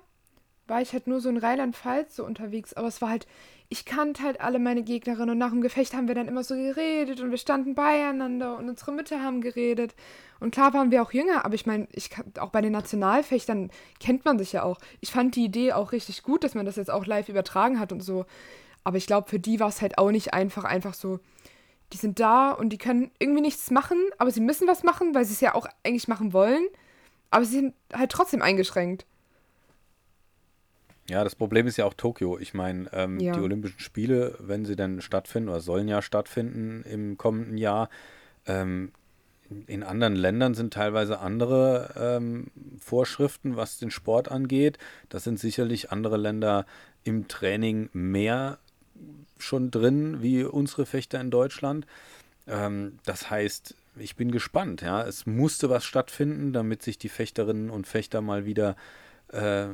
war 0.67 0.81
ich 0.81 0.93
halt 0.93 1.05
nur 1.05 1.21
so 1.21 1.29
in 1.29 1.37
Rheinland-Pfalz 1.37 2.15
so 2.15 2.25
unterwegs, 2.25 2.73
aber 2.73 2.87
es 2.87 3.01
war 3.01 3.09
halt, 3.09 3.27
ich 3.69 3.85
kannte 3.85 4.23
halt 4.23 4.41
alle 4.41 4.59
meine 4.59 4.83
Gegnerinnen 4.83 5.31
und 5.31 5.37
nach 5.37 5.49
dem 5.49 5.61
Gefecht 5.61 5.93
haben 5.93 6.07
wir 6.07 6.15
dann 6.15 6.27
immer 6.27 6.43
so 6.43 6.55
geredet 6.55 7.19
und 7.21 7.31
wir 7.31 7.37
standen 7.37 7.73
beieinander 7.73 8.57
und 8.57 8.69
unsere 8.69 8.91
Mütter 8.91 9.21
haben 9.21 9.41
geredet. 9.41 9.95
Und 10.39 10.51
klar 10.53 10.73
waren 10.73 10.91
wir 10.91 11.01
auch 11.01 11.11
jünger, 11.11 11.45
aber 11.45 11.55
ich 11.55 11.65
meine, 11.65 11.87
ich 11.91 12.11
auch 12.39 12.49
bei 12.49 12.61
den 12.61 12.73
Nationalfechtern 12.73 13.71
kennt 13.99 14.25
man 14.25 14.37
sich 14.37 14.53
ja 14.53 14.63
auch. 14.63 14.79
Ich 15.01 15.11
fand 15.11 15.35
die 15.35 15.45
Idee 15.45 15.73
auch 15.73 15.91
richtig 15.91 16.23
gut, 16.23 16.43
dass 16.43 16.53
man 16.53 16.65
das 16.65 16.75
jetzt 16.75 16.91
auch 16.91 17.05
live 17.05 17.29
übertragen 17.29 17.79
hat 17.79 17.91
und 17.91 18.01
so. 18.01 18.25
Aber 18.83 18.97
ich 18.97 19.07
glaube, 19.07 19.29
für 19.29 19.39
die 19.39 19.59
war 19.59 19.69
es 19.69 19.81
halt 19.81 19.97
auch 19.97 20.11
nicht 20.11 20.33
einfach, 20.33 20.63
einfach 20.63 20.93
so, 20.93 21.19
die 21.91 21.97
sind 21.97 22.19
da 22.19 22.51
und 22.51 22.69
die 22.69 22.77
können 22.77 23.11
irgendwie 23.19 23.41
nichts 23.41 23.71
machen, 23.71 23.97
aber 24.17 24.31
sie 24.31 24.41
müssen 24.41 24.67
was 24.67 24.83
machen, 24.83 25.15
weil 25.15 25.25
sie 25.25 25.33
es 25.33 25.41
ja 25.41 25.55
auch 25.55 25.67
eigentlich 25.83 26.07
machen 26.07 26.33
wollen. 26.33 26.65
Aber 27.31 27.45
sie 27.45 27.55
sind 27.55 27.73
halt 27.93 28.11
trotzdem 28.11 28.41
eingeschränkt. 28.41 29.05
Ja, 31.09 31.23
das 31.23 31.35
Problem 31.35 31.67
ist 31.67 31.77
ja 31.77 31.85
auch 31.85 31.93
Tokio. 31.93 32.39
Ich 32.39 32.53
meine, 32.53 32.89
ähm, 32.93 33.19
Ja. 33.19 33.35
die 33.35 33.41
Olympischen 33.41 33.79
Spiele, 33.79 34.35
wenn 34.39 34.65
sie 34.65 34.75
denn 34.75 35.01
stattfinden 35.01 35.49
oder 35.49 35.61
sollen 35.61 35.87
ja 35.87 36.01
stattfinden 36.01 36.83
im 36.83 37.17
kommenden 37.17 37.57
Jahr, 37.57 37.89
ähm, 38.47 38.91
in 39.67 39.83
anderen 39.83 40.15
Ländern 40.15 40.55
sind 40.55 40.73
teilweise 40.73 41.19
andere 41.19 41.93
ähm, 41.95 42.47
Vorschriften, 42.79 43.55
was 43.55 43.77
den 43.77 43.91
Sport 43.91 44.31
angeht. 44.31 44.79
Das 45.09 45.23
sind 45.23 45.39
sicherlich 45.39 45.91
andere 45.91 46.17
Länder 46.17 46.65
im 47.03 47.27
Training 47.27 47.89
mehr 47.93 48.57
schon 49.37 49.69
drin 49.69 50.23
wie 50.23 50.43
unsere 50.43 50.87
Fechter 50.87 51.21
in 51.21 51.29
Deutschland. 51.29 51.85
Ähm, 52.47 52.97
das 53.05 53.29
heißt, 53.29 53.75
ich 53.97 54.15
bin 54.15 54.31
gespannt. 54.31 54.81
Ja, 54.81 55.03
es 55.03 55.27
musste 55.27 55.69
was 55.69 55.85
stattfinden, 55.85 56.51
damit 56.51 56.81
sich 56.81 56.97
die 56.97 57.09
Fechterinnen 57.09 57.69
und 57.69 57.85
Fechter 57.85 58.21
mal 58.21 58.45
wieder 58.45 58.75
äh, 59.31 59.67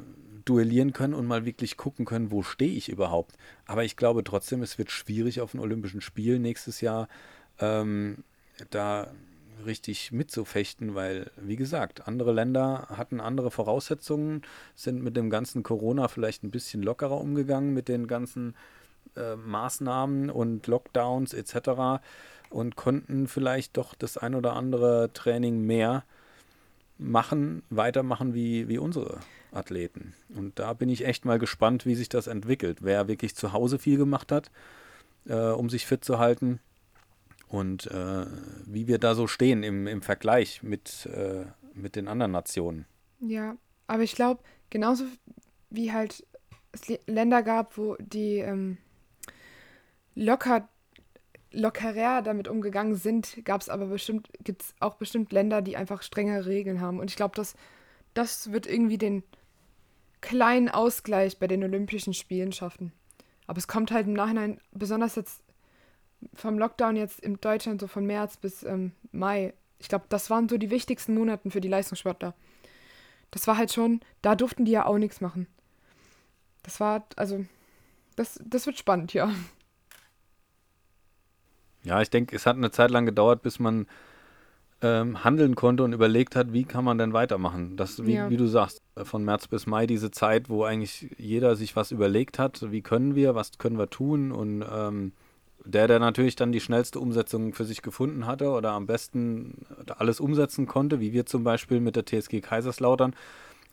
duellieren 0.46 0.94
können 0.94 1.14
und 1.14 1.28
mal 1.28 1.46
wirklich 1.46 1.78
gucken 1.78 2.06
können, 2.06 2.32
wo 2.32 2.44
stehe 2.44 2.74
ich 2.74 2.90
überhaupt. 2.90 3.36
Aber 3.66 3.84
ich 3.84 3.96
glaube 3.96 4.24
trotzdem, 4.24 4.62
es 4.62 4.78
wird 4.78 4.92
schwierig 4.92 5.42
auf 5.42 5.52
den 5.52 5.60
Olympischen 5.60 6.02
Spielen 6.02 6.42
nächstes 6.42 6.82
Jahr 6.82 7.08
ähm, 7.60 8.24
da 8.70 9.08
richtig 9.66 10.12
mitzufechten, 10.12 10.96
weil, 10.96 11.32
wie 11.38 11.56
gesagt, 11.56 12.08
andere 12.08 12.34
Länder 12.34 12.88
hatten 12.90 13.20
andere 13.20 13.52
Voraussetzungen, 13.52 14.42
sind 14.76 15.04
mit 15.04 15.16
dem 15.16 15.30
ganzen 15.30 15.64
Corona 15.64 16.08
vielleicht 16.08 16.44
ein 16.44 16.52
bisschen 16.52 16.82
lockerer 16.82 17.20
umgegangen, 17.20 17.74
mit 17.74 17.88
den 17.88 18.08
ganzen 18.08 18.56
äh, 19.16 19.36
Maßnahmen 19.36 20.30
und 20.30 20.68
Lockdowns 20.68 21.34
etc. 21.34 22.02
und 22.50 22.76
konnten 22.76 23.28
vielleicht 23.28 23.78
doch 23.78 23.94
das 23.94 24.18
ein 24.18 24.36
oder 24.36 24.54
andere 24.54 25.12
Training 25.14 25.62
mehr 25.62 26.04
machen, 27.02 27.64
weitermachen 27.70 28.34
wie, 28.34 28.68
wie 28.68 28.78
unsere 28.78 29.20
Athleten. 29.52 30.14
Und 30.30 30.60
da 30.60 30.74
bin 30.74 30.88
ich 30.90 31.06
echt 31.06 31.26
mal 31.26 31.40
gespannt, 31.40 31.86
wie 31.86 31.96
sich 31.96 32.10
das 32.10 32.28
entwickelt. 32.28 32.80
Wer 32.82 33.08
wirklich 33.08 33.36
zu 33.36 33.54
Hause 33.54 33.80
viel 33.80 33.98
gemacht 33.98 34.32
hat, 34.32 34.52
äh, 35.26 35.36
um 35.36 35.70
sich 35.70 35.86
fit 35.86 36.06
zu 36.06 36.20
halten 36.20 36.60
und 37.48 37.88
äh, 37.88 38.26
wie 38.66 38.88
wir 38.88 38.98
da 38.98 39.16
so 39.16 39.28
stehen 39.28 39.64
im, 39.64 39.88
im 39.88 40.02
Vergleich 40.02 40.64
mit, 40.64 41.08
äh, 41.08 41.46
mit 41.74 41.96
den 41.96 42.08
anderen 42.08 42.32
Nationen. 42.32 42.86
Ja, 43.20 43.56
aber 43.88 44.04
ich 44.04 44.16
glaube, 44.16 44.42
genauso 44.70 45.06
wie 45.70 45.92
halt 45.92 46.26
es 46.72 46.88
Länder 47.08 47.44
gab, 47.44 47.78
wo 47.78 47.96
die 48.00 48.38
ähm, 48.38 48.78
locker, 50.16 50.70
lockerer 51.52 52.22
damit 52.22 52.48
umgegangen 52.48 52.96
sind, 52.96 53.44
gab 53.44 53.62
es 53.62 53.70
aber 53.70 53.88
bestimmt, 53.88 54.30
gibt 54.44 54.64
es 54.64 54.76
auch 54.80 54.96
bestimmt 54.96 55.32
Länder, 55.32 55.62
die 55.62 55.78
einfach 55.78 56.02
strengere 56.02 56.46
Regeln 56.46 56.82
haben. 56.82 57.00
Und 57.00 57.10
ich 57.10 57.16
glaube, 57.16 57.36
das, 57.36 57.56
das 58.14 58.52
wird 58.52 58.68
irgendwie 58.68 58.98
den 58.98 59.24
kleinen 60.22 60.70
Ausgleich 60.70 61.40
bei 61.40 61.48
den 61.48 61.64
Olympischen 61.64 62.14
Spielen 62.14 62.52
schaffen. 62.52 62.94
Aber 63.48 63.58
es 63.58 63.68
kommt 63.68 63.92
halt 63.92 64.08
im 64.08 64.14
Nachhinein, 64.14 64.62
besonders 64.72 65.16
jetzt 65.16 65.44
vom 66.34 66.58
Lockdown 66.58 66.96
jetzt 66.96 67.20
in 67.20 67.36
Deutschland, 67.42 67.82
so 67.82 67.88
von 67.88 68.06
März 68.06 68.38
bis 68.38 68.64
ähm, 68.64 68.94
Mai. 69.12 69.54
Ich 69.80 69.90
glaube, 69.90 70.06
das 70.10 70.30
waren 70.30 70.48
so 70.48 70.58
die 70.58 70.70
wichtigsten 70.70 71.16
Monaten 71.16 71.52
für 71.52 71.62
die 71.62 71.68
Leistungssportler. 71.68 72.36
Das 73.32 73.48
war 73.48 73.58
halt 73.58 73.74
schon, 73.74 74.02
da 74.22 74.36
durften 74.36 74.66
die 74.66 74.72
ja 74.72 74.86
auch 74.86 74.98
nichts 74.98 75.22
machen. 75.22 75.48
Das 76.64 76.80
war, 76.80 77.08
also, 77.16 77.44
das, 78.16 78.40
das 78.46 78.68
wird 78.68 78.78
spannend, 78.78 79.14
ja. 79.14 79.34
Ja, 81.84 82.02
ich 82.02 82.10
denke, 82.10 82.36
es 82.36 82.46
hat 82.46 82.56
eine 82.56 82.72
Zeit 82.72 82.92
lang 82.92 83.06
gedauert, 83.06 83.42
bis 83.42 83.60
man 83.60 83.88
ähm, 84.82 85.24
handeln 85.24 85.56
konnte 85.56 85.84
und 85.84 85.94
überlegt 85.94 86.36
hat, 86.36 86.54
wie 86.54 86.64
kann 86.64 86.84
man 86.84 86.98
denn 86.98 87.14
weitermachen. 87.14 87.78
Das, 87.78 88.04
wie, 88.06 88.16
Ja. 88.16 88.30
wie 88.30 88.38
du 88.38 88.48
sagst, 88.48 88.82
äh, 88.96 89.06
von 89.06 89.24
März 89.24 89.48
bis 89.48 89.68
Mai 89.68 89.86
diese 89.86 90.12
Zeit, 90.12 90.50
wo 90.50 90.64
eigentlich 90.64 91.14
jeder 91.18 91.56
sich 91.56 91.76
was 91.76 91.92
überlegt 91.92 92.40
hat, 92.40 92.72
wie 92.72 92.82
können 92.82 93.16
wir, 93.16 93.36
was 93.36 93.58
können 93.58 93.78
wir 93.78 93.90
tun 93.90 94.32
und 94.32 94.64
ähm, 94.72 95.14
der, 95.64 95.88
der 95.88 96.00
natürlich 96.00 96.36
dann 96.36 96.52
die 96.52 96.60
schnellste 96.60 97.00
Umsetzung 97.00 97.54
für 97.54 97.66
sich 97.66 97.84
gefunden 97.84 98.26
hatte 98.26 98.50
oder 98.50 98.72
am 98.72 98.88
besten 98.88 99.66
alles 99.98 100.20
umsetzen 100.20 100.66
konnte, 100.66 101.00
wie 101.00 101.14
wir 101.14 101.28
zum 101.28 101.44
Beispiel 101.44 101.80
mit 101.80 101.96
der 101.96 102.06
TSG 102.06 102.42
Kaiserslautern, 102.42 103.16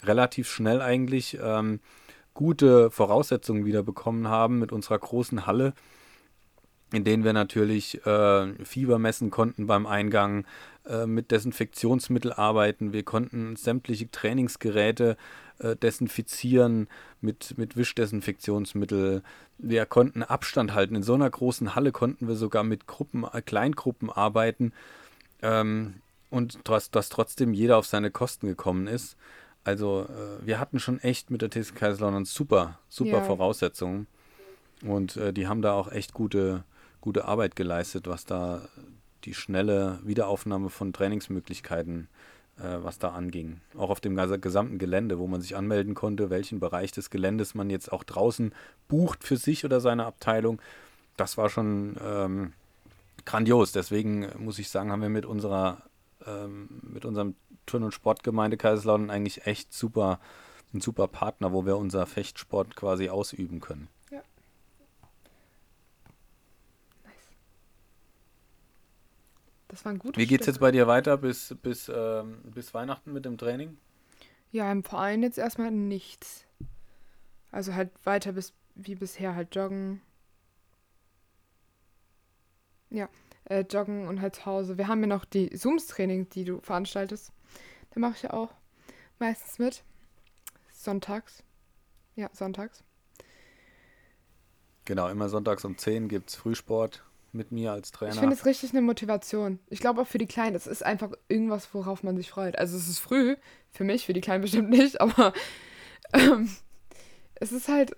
relativ 0.02 0.50
schnell 0.50 0.82
eigentlich 0.82 1.38
ähm, 1.42 1.80
gute 2.34 2.90
Voraussetzungen 2.90 3.64
wieder 3.64 3.82
bekommen 3.82 4.28
haben 4.28 4.58
mit 4.58 4.70
unserer 4.70 4.98
großen 4.98 5.46
Halle, 5.46 5.72
in 6.92 7.04
denen 7.04 7.24
wir 7.24 7.32
natürlich 7.32 8.04
äh, 8.06 8.64
Fieber 8.64 8.98
messen 8.98 9.30
konnten 9.30 9.66
beim 9.66 9.86
Eingang, 9.86 10.46
äh, 10.86 11.06
mit 11.06 11.30
Desinfektionsmittel 11.30 12.32
arbeiten. 12.32 12.92
Wir 12.92 13.02
konnten 13.02 13.56
sämtliche 13.56 14.10
Trainingsgeräte 14.10 15.16
äh, 15.58 15.76
desinfizieren 15.76 16.88
mit, 17.20 17.58
mit 17.58 17.76
Wischdesinfektionsmittel. 17.76 19.22
Wir 19.58 19.86
konnten 19.86 20.22
Abstand 20.22 20.72
halten. 20.72 20.94
In 20.94 21.02
so 21.02 21.14
einer 21.14 21.28
großen 21.28 21.74
Halle 21.74 21.92
konnten 21.92 22.26
wir 22.26 22.36
sogar 22.36 22.64
mit 22.64 22.86
Gruppen, 22.86 23.24
äh, 23.24 23.42
Kleingruppen 23.42 24.10
arbeiten 24.10 24.72
ähm, 25.42 25.94
und 26.30 26.60
dass, 26.64 26.90
dass 26.90 27.08
trotzdem 27.10 27.52
jeder 27.52 27.76
auf 27.76 27.86
seine 27.86 28.10
Kosten 28.10 28.46
gekommen 28.46 28.86
ist. 28.86 29.16
Also 29.64 30.06
äh, 30.08 30.46
wir 30.46 30.58
hatten 30.58 30.78
schon 30.78 31.00
echt 31.00 31.30
mit 31.30 31.42
der 31.42 31.50
TSG 31.50 31.74
Kaiserslautern 31.74 32.24
super, 32.24 32.78
super 32.88 33.18
Ja. 33.18 33.24
Voraussetzungen. 33.24 34.06
Und 34.82 35.16
äh, 35.16 35.32
die 35.32 35.46
haben 35.46 35.60
da 35.60 35.72
auch 35.72 35.90
echt 35.90 36.14
gute, 36.14 36.64
gute 37.00 37.26
Arbeit 37.26 37.56
geleistet, 37.56 38.06
was 38.06 38.24
da 38.24 38.68
die 39.24 39.34
schnelle 39.34 39.98
Wiederaufnahme 40.04 40.70
von 40.70 40.92
Trainingsmöglichkeiten 40.92 42.08
äh, 42.58 42.82
was 42.82 42.98
da 42.98 43.10
anging. 43.10 43.60
Auch 43.76 43.90
auf 43.90 44.00
dem 44.00 44.16
gesamten 44.40 44.78
Gelände, 44.78 45.18
wo 45.18 45.26
man 45.26 45.40
sich 45.40 45.56
anmelden 45.56 45.94
konnte, 45.94 46.30
welchen 46.30 46.60
Bereich 46.60 46.92
des 46.92 47.10
Geländes 47.10 47.54
man 47.54 47.70
jetzt 47.70 47.92
auch 47.92 48.04
draußen 48.04 48.52
bucht 48.88 49.24
für 49.24 49.36
sich 49.36 49.64
oder 49.64 49.80
seine 49.80 50.06
Abteilung. 50.06 50.60
Das 51.16 51.36
war 51.36 51.50
schon 51.50 51.96
ähm, 52.04 52.52
grandios. 53.24 53.72
Deswegen 53.72 54.28
muss 54.38 54.58
ich 54.58 54.70
sagen, 54.70 54.90
haben 54.90 55.02
wir 55.02 55.08
mit 55.08 55.26
unserer 55.26 55.82
ähm, 56.26 56.68
mit 56.82 57.04
unserem 57.04 57.34
Turn- 57.66 57.84
und 57.84 57.92
Sportgemeinde 57.92 58.56
Kaiserslautern 58.56 59.10
eigentlich 59.10 59.46
echt 59.46 59.72
super, 59.72 60.20
ein 60.74 60.80
super 60.80 61.06
Partner, 61.06 61.52
wo 61.52 61.66
wir 61.66 61.76
unser 61.76 62.06
Fechtsport 62.06 62.76
quasi 62.76 63.08
ausüben 63.08 63.60
können. 63.60 63.88
Ja. 64.10 64.22
Nice. 67.04 67.14
Das 69.68 69.84
war 69.84 69.92
ein 69.92 69.98
gutes 69.98 70.18
Wie 70.18 70.26
geht 70.26 70.40
es 70.40 70.46
jetzt 70.46 70.60
bei 70.60 70.70
dir 70.70 70.86
weiter 70.86 71.18
bis, 71.18 71.54
bis, 71.62 71.90
ähm, 71.94 72.40
bis 72.42 72.72
Weihnachten 72.72 73.12
mit 73.12 73.24
dem 73.26 73.36
Training? 73.36 73.76
Ja, 74.50 74.72
im 74.72 74.82
Verein 74.82 75.22
jetzt 75.22 75.38
erstmal 75.38 75.70
nichts. 75.70 76.46
Also 77.52 77.74
halt 77.74 77.90
weiter 78.04 78.32
bis 78.32 78.54
wie 78.74 78.94
bisher 78.94 79.34
halt 79.34 79.54
joggen. 79.54 80.00
Ja, 82.90 83.08
äh, 83.44 83.64
joggen 83.68 84.08
und 84.08 84.22
halt 84.22 84.36
zu 84.36 84.46
Hause. 84.46 84.78
Wir 84.78 84.88
haben 84.88 85.00
ja 85.00 85.06
noch 85.06 85.26
die 85.26 85.50
Zooms-Training, 85.50 86.30
die 86.30 86.44
du 86.44 86.60
veranstaltest. 86.60 87.32
Da 87.90 88.00
mache 88.00 88.14
ich 88.16 88.22
ja 88.22 88.32
auch 88.32 88.50
meistens 89.18 89.58
mit. 89.58 89.82
Sonntags. 90.72 91.42
Ja, 92.16 92.30
sonntags. 92.32 92.82
Genau, 94.86 95.08
immer 95.08 95.28
sonntags 95.28 95.64
um 95.66 95.76
10 95.76 96.08
gibt 96.08 96.30
es 96.30 96.36
Frühsport 96.36 97.04
mit 97.32 97.52
mir 97.52 97.72
als 97.72 97.90
Trainer. 97.92 98.12
Ich 98.12 98.20
finde 98.20 98.34
es 98.34 98.46
richtig 98.46 98.70
eine 98.72 98.80
Motivation. 98.80 99.58
Ich 99.68 99.80
glaube 99.80 100.02
auch 100.02 100.06
für 100.06 100.18
die 100.18 100.26
Kleinen, 100.26 100.56
es 100.56 100.66
ist 100.66 100.84
einfach 100.84 101.12
irgendwas, 101.28 101.72
worauf 101.74 102.02
man 102.02 102.16
sich 102.16 102.30
freut. 102.30 102.58
Also 102.58 102.76
es 102.76 102.88
ist 102.88 102.98
früh, 102.98 103.36
für 103.70 103.84
mich, 103.84 104.06
für 104.06 104.12
die 104.12 104.20
Kleinen 104.20 104.42
bestimmt 104.42 104.70
nicht, 104.70 105.00
aber 105.00 105.32
ähm, 106.12 106.48
es 107.34 107.52
ist 107.52 107.68
halt, 107.68 107.96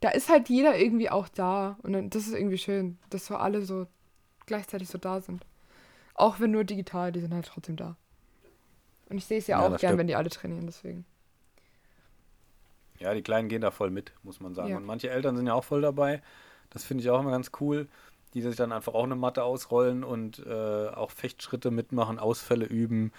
da 0.00 0.10
ist 0.10 0.28
halt 0.28 0.48
jeder 0.48 0.76
irgendwie 0.76 1.10
auch 1.10 1.28
da. 1.28 1.78
Und 1.82 2.14
das 2.14 2.26
ist 2.26 2.34
irgendwie 2.34 2.58
schön, 2.58 2.98
dass 3.10 3.26
so 3.26 3.36
alle 3.36 3.62
so 3.62 3.86
gleichzeitig 4.46 4.88
so 4.88 4.98
da 4.98 5.20
sind. 5.20 5.46
Auch 6.14 6.40
wenn 6.40 6.50
nur 6.50 6.64
digital, 6.64 7.12
die 7.12 7.20
sind 7.20 7.32
halt 7.32 7.46
trotzdem 7.46 7.76
da. 7.76 7.96
Und 9.08 9.18
ich 9.18 9.24
sehe 9.24 9.38
es 9.38 9.46
ja, 9.46 9.60
ja 9.60 9.64
auch 9.64 9.70
gern, 9.70 9.78
stimmt. 9.78 9.98
wenn 9.98 10.06
die 10.06 10.16
alle 10.16 10.30
trainieren, 10.30 10.66
deswegen. 10.66 11.04
Ja, 12.98 13.14
die 13.14 13.22
Kleinen 13.22 13.48
gehen 13.48 13.60
da 13.60 13.70
voll 13.70 13.90
mit, 13.90 14.12
muss 14.22 14.40
man 14.40 14.54
sagen. 14.54 14.70
Ja. 14.70 14.76
Und 14.76 14.84
manche 14.84 15.10
Eltern 15.10 15.36
sind 15.36 15.46
ja 15.46 15.54
auch 15.54 15.64
voll 15.64 15.82
dabei. 15.82 16.22
Das 16.70 16.84
finde 16.84 17.02
ich 17.02 17.10
auch 17.10 17.20
immer 17.20 17.30
ganz 17.30 17.50
cool, 17.60 17.88
die 18.34 18.42
sich 18.42 18.56
dann 18.56 18.72
einfach 18.72 18.94
auch 18.94 19.04
eine 19.04 19.16
Matte 19.16 19.44
ausrollen 19.44 20.04
und 20.04 20.44
äh, 20.46 20.88
auch 20.88 21.10
Fechtschritte 21.10 21.70
mitmachen, 21.70 22.18
Ausfälle 22.18 22.66
üben. 22.66 23.12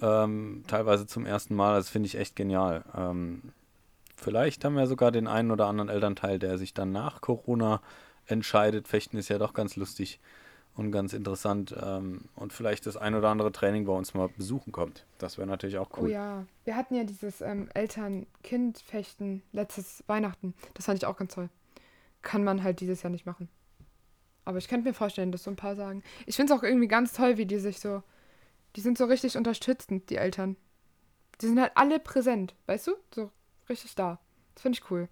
Ähm, 0.00 0.64
teilweise 0.66 1.06
zum 1.06 1.26
ersten 1.26 1.54
Mal. 1.54 1.76
Das 1.76 1.88
finde 1.88 2.06
ich 2.06 2.16
echt 2.16 2.36
genial. 2.36 2.84
Ähm, 2.94 3.42
vielleicht 4.16 4.64
haben 4.64 4.76
wir 4.76 4.86
sogar 4.86 5.10
den 5.10 5.26
einen 5.26 5.50
oder 5.50 5.66
anderen 5.66 5.88
Elternteil, 5.88 6.38
der 6.38 6.58
sich 6.58 6.74
dann 6.74 6.92
nach 6.92 7.20
Corona 7.20 7.80
entscheidet. 8.26 8.88
Fechten 8.88 9.16
ist 9.16 9.28
ja 9.28 9.38
doch 9.38 9.54
ganz 9.54 9.76
lustig 9.76 10.20
und 10.76 10.92
ganz 10.92 11.12
interessant 11.14 11.74
ähm, 11.80 12.22
und 12.34 12.52
vielleicht 12.52 12.86
das 12.86 12.96
ein 12.96 13.14
oder 13.14 13.30
andere 13.30 13.50
Training 13.50 13.86
bei 13.86 13.92
uns 13.92 14.12
mal 14.12 14.28
besuchen 14.28 14.72
kommt. 14.72 15.06
Das 15.18 15.38
wäre 15.38 15.46
natürlich 15.46 15.78
auch 15.78 15.88
cool. 15.96 16.08
Oh 16.08 16.12
ja, 16.12 16.44
wir 16.64 16.76
hatten 16.76 16.94
ja 16.94 17.04
dieses 17.04 17.40
ähm, 17.40 17.68
Eltern-Kind-Fechten 17.72 19.42
letztes 19.52 20.04
Weihnachten. 20.06 20.54
Das 20.74 20.84
fand 20.84 20.98
ich 20.98 21.06
auch 21.06 21.16
ganz 21.16 21.34
toll. 21.34 21.48
Kann 22.20 22.44
man 22.44 22.62
halt 22.62 22.80
dieses 22.80 23.02
Jahr 23.02 23.10
nicht 23.10 23.24
machen. 23.24 23.48
Aber 24.46 24.58
ich 24.58 24.68
könnte 24.68 24.88
mir 24.88 24.94
vorstellen, 24.94 25.32
dass 25.32 25.42
so 25.42 25.50
ein 25.50 25.56
paar 25.56 25.74
sagen. 25.74 26.02
Ich 26.24 26.36
finde 26.36 26.54
es 26.54 26.58
auch 26.58 26.62
irgendwie 26.62 26.88
ganz 26.88 27.12
toll, 27.12 27.36
wie 27.36 27.46
die 27.46 27.58
sich 27.58 27.80
so. 27.80 28.02
Die 28.76 28.80
sind 28.80 28.96
so 28.96 29.04
richtig 29.04 29.36
unterstützend, 29.36 30.08
die 30.08 30.16
Eltern. 30.16 30.56
Die 31.40 31.48
sind 31.48 31.60
halt 31.60 31.72
alle 31.74 31.98
präsent, 31.98 32.54
weißt 32.66 32.86
du? 32.86 32.92
So 33.12 33.30
richtig 33.68 33.96
da. 33.96 34.20
Das 34.54 34.62
finde 34.62 34.78
ich 34.78 34.90
cool. 34.90 35.08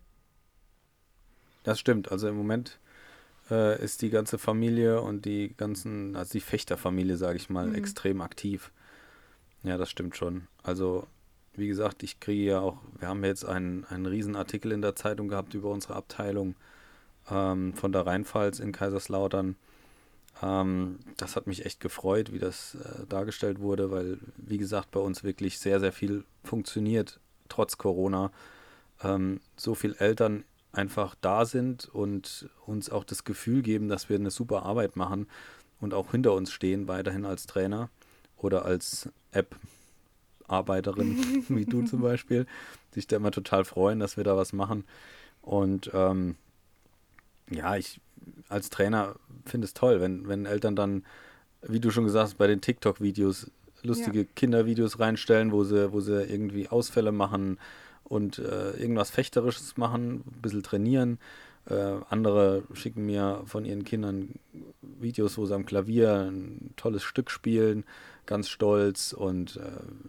Das 1.64 1.80
stimmt. 1.80 2.12
Also 2.12 2.28
im 2.28 2.37
Moment 2.37 2.78
äh, 3.51 3.82
ist 3.82 4.03
die 4.03 4.11
ganze 4.11 4.39
Familie 4.39 5.01
und 5.01 5.24
die 5.24 5.55
ganzen, 5.57 6.14
also 6.14 6.32
die 6.32 6.41
Fechterfamilie, 6.41 7.16
sage 7.16 7.37
ich 7.37 7.51
mal, 7.51 7.66
mhm. 7.66 7.74
extrem 7.74 8.20
aktiv. 8.20 8.70
Ja, 9.64 9.76
das 9.78 9.91
stimmt 9.91 10.16
schon. 10.16 10.47
Also, 10.62 11.09
wie 11.55 11.66
gesagt, 11.66 12.05
ich 12.05 12.20
kriege 12.20 12.45
ja 12.45 12.61
auch, 12.61 12.78
wir 12.99 13.09
haben 13.09 13.24
jetzt 13.24 13.45
einen, 13.45 13.85
einen 13.87 14.07
Riesenartikel 14.07 14.70
in 14.70 14.82
der 14.82 14.95
Zeitung 14.95 15.26
gehabt 15.26 15.55
über 15.55 15.70
unsere 15.70 15.97
Abteilung 15.97 16.55
ähm, 17.31 17.75
von 17.75 17.93
der 17.93 18.07
Rheinpfalz 18.07 18.61
in 18.61 18.72
Kaiserslautern. 18.72 19.57
Ähm, 20.43 20.99
das 21.16 21.37
hat 21.37 21.47
mich 21.47 21.64
echt 21.64 21.81
gefreut, 21.81 22.33
wie 22.33 22.39
das 22.39 22.77
äh, 22.77 23.07
dargestellt 23.09 23.61
wurde, 23.61 23.91
weil, 23.91 24.18
wie 24.37 24.59
gesagt, 24.59 24.91
bei 24.91 25.01
uns 25.01 25.25
wirklich 25.25 25.59
sehr, 25.59 25.81
sehr 25.81 25.93
viel 25.93 26.25
funktioniert, 26.43 27.20
trotz 27.49 27.79
Corona. 27.79 28.31
Ähm, 29.03 29.41
so 29.57 29.75
viele 29.75 29.97
Eltern 29.99 30.45
einfach 30.72 31.14
da 31.20 31.45
sind 31.45 31.89
und 31.93 32.49
uns 32.66 32.91
auch 32.91 33.05
das 33.05 33.25
Gefühl 33.25 33.62
geben, 33.62 33.89
dass 33.89 34.09
wir 34.09 34.16
eine 34.16 34.31
super 34.31 34.64
Arbeit 34.64 34.97
machen 34.97 35.29
und 35.81 35.95
auch 35.95 36.11
hinter 36.11 36.33
uns 36.33 36.53
stehen, 36.53 36.89
weiterhin 36.89 37.25
als 37.25 37.47
Trainer 37.47 37.91
oder 38.37 38.64
als 38.64 39.09
App-Arbeiterin, 39.31 41.45
wie 41.49 41.64
du 41.64 41.83
zum 41.83 42.01
Beispiel, 42.03 42.47
sich 42.93 43.07
da 43.07 43.16
immer 43.16 43.31
total 43.31 43.64
freuen, 43.64 44.01
dass 44.01 44.16
wir 44.16 44.25
da 44.25 44.37
was 44.37 44.53
machen. 44.53 44.85
Und 45.43 45.91
ähm, 45.95 46.37
ja, 47.51 47.77
ich 47.77 48.01
als 48.49 48.71
Trainer 48.71 49.17
finde 49.45 49.67
es 49.67 49.75
toll, 49.75 50.01
wenn, 50.01 50.29
wenn 50.29 50.47
Eltern 50.47 50.77
dann, 50.77 51.05
wie 51.63 51.81
du 51.81 51.91
schon 51.91 52.05
gesagt 52.05 52.25
hast, 52.25 52.39
bei 52.39 52.47
den 52.47 52.61
TikTok-Videos 52.61 53.51
lustige 53.83 54.21
ja. 54.21 54.27
Kindervideos 54.35 54.99
reinstellen, 54.99 55.53
wo 55.53 55.65
sie, 55.65 55.93
wo 55.93 56.01
sie 56.01 56.23
irgendwie 56.23 56.69
Ausfälle 56.69 57.13
machen, 57.13 57.59
und 58.05 58.39
äh, 58.39 58.73
irgendwas 58.73 59.11
Fechterisches 59.11 59.77
machen, 59.77 60.25
ein 60.27 60.43
bisschen 60.43 60.63
trainieren. 60.63 61.19
Äh, 61.67 61.97
andere 62.11 62.63
schicken 62.75 63.07
mir 63.07 63.43
von 63.47 63.65
ihren 63.65 63.85
Kindern 63.85 64.35
Videos, 64.83 65.39
wo 65.39 65.47
sie 65.47 65.55
am 65.55 65.65
Klavier 65.65 66.31
ein 66.31 66.71
tolles 66.77 67.03
Stück 67.03 67.31
spielen, 67.31 67.85
ganz 68.27 68.49
stolz. 68.49 69.15
Und 69.15 69.57
äh, 69.57 69.63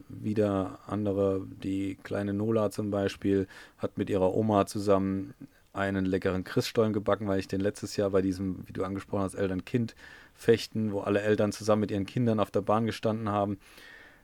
wieder 0.10 0.80
andere, 0.86 1.42
die 1.64 1.98
kleine 2.04 2.34
Nola 2.34 2.70
zum 2.72 2.92
Beispiel, 2.92 3.48
hat 3.78 3.98
mit 3.98 4.10
ihrer 4.10 4.36
Oma 4.36 4.66
zusammen 4.66 5.34
einen 5.76 6.06
leckeren 6.06 6.44
Christstollen 6.44 6.94
gebacken, 6.94 7.28
weil 7.28 7.40
ich 7.40 7.48
den 7.48 7.62
letztes 7.62 7.96
Jahr 7.98 8.10
bei 8.10 8.22
diesem, 8.22 8.68
wie 8.68 8.74
du 8.74 8.84
angesprochen 8.84 9.24
hast, 9.24 9.36
Eltern-Kind-Fechten, 9.36 10.92
wo 10.92 11.02
alle 11.02 11.22
Eltern 11.22 11.52
zusammen 11.52 11.82
mit 11.82 11.92
ihren 11.92 12.06
Kindern 12.06 12.40
auf 12.40 12.52
der 12.52 12.62
Bahn 12.62 12.86
gestanden 12.86 13.30
haben, 13.30 13.60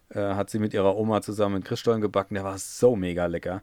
äh, 0.10 0.20
hat 0.20 0.50
sie 0.50 0.60
mit 0.60 0.74
ihrer 0.74 0.96
Oma 0.96 1.22
zusammen 1.22 1.56
einen 1.56 1.64
Christstollen 1.64 2.02
gebacken. 2.02 2.36
Der 2.36 2.44
war 2.44 2.58
so 2.58 2.96
mega 2.96 3.26
lecker. 3.26 3.62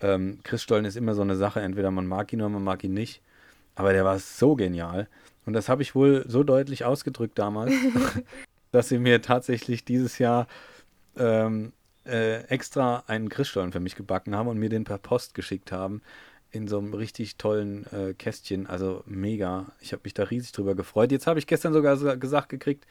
Ähm, 0.00 0.40
Christstollen 0.42 0.84
ist 0.84 0.96
immer 0.96 1.14
so 1.14 1.22
eine 1.22 1.36
Sache, 1.36 1.60
entweder 1.60 1.90
man 1.90 2.06
mag 2.06 2.32
ihn 2.32 2.40
oder 2.40 2.50
man 2.50 2.64
mag 2.64 2.82
ihn 2.84 2.94
nicht. 2.94 3.22
Aber 3.74 3.92
der 3.92 4.04
war 4.04 4.18
so 4.18 4.54
genial. 4.54 5.08
Und 5.46 5.52
das 5.52 5.68
habe 5.68 5.82
ich 5.82 5.94
wohl 5.94 6.24
so 6.28 6.42
deutlich 6.42 6.84
ausgedrückt 6.84 7.38
damals, 7.38 7.72
dass 8.72 8.88
sie 8.88 8.98
mir 8.98 9.22
tatsächlich 9.22 9.84
dieses 9.84 10.18
Jahr 10.18 10.46
ähm, 11.16 11.72
äh, 12.06 12.42
extra 12.44 13.04
einen 13.06 13.28
Christstollen 13.28 13.72
für 13.72 13.80
mich 13.80 13.96
gebacken 13.96 14.34
haben 14.34 14.48
und 14.48 14.58
mir 14.58 14.68
den 14.68 14.84
per 14.84 14.98
Post 14.98 15.34
geschickt 15.34 15.72
haben. 15.72 16.02
In 16.54 16.68
so 16.68 16.78
einem 16.78 16.94
richtig 16.94 17.36
tollen 17.36 17.84
äh, 17.92 18.14
Kästchen. 18.14 18.68
Also 18.68 19.02
mega. 19.06 19.72
Ich 19.80 19.92
habe 19.92 20.02
mich 20.04 20.14
da 20.14 20.22
riesig 20.22 20.52
drüber 20.52 20.76
gefreut. 20.76 21.10
Jetzt 21.10 21.26
habe 21.26 21.40
ich 21.40 21.48
gestern 21.48 21.72
sogar 21.72 21.96
gesagt 22.16 22.48
gekriegt, 22.48 22.86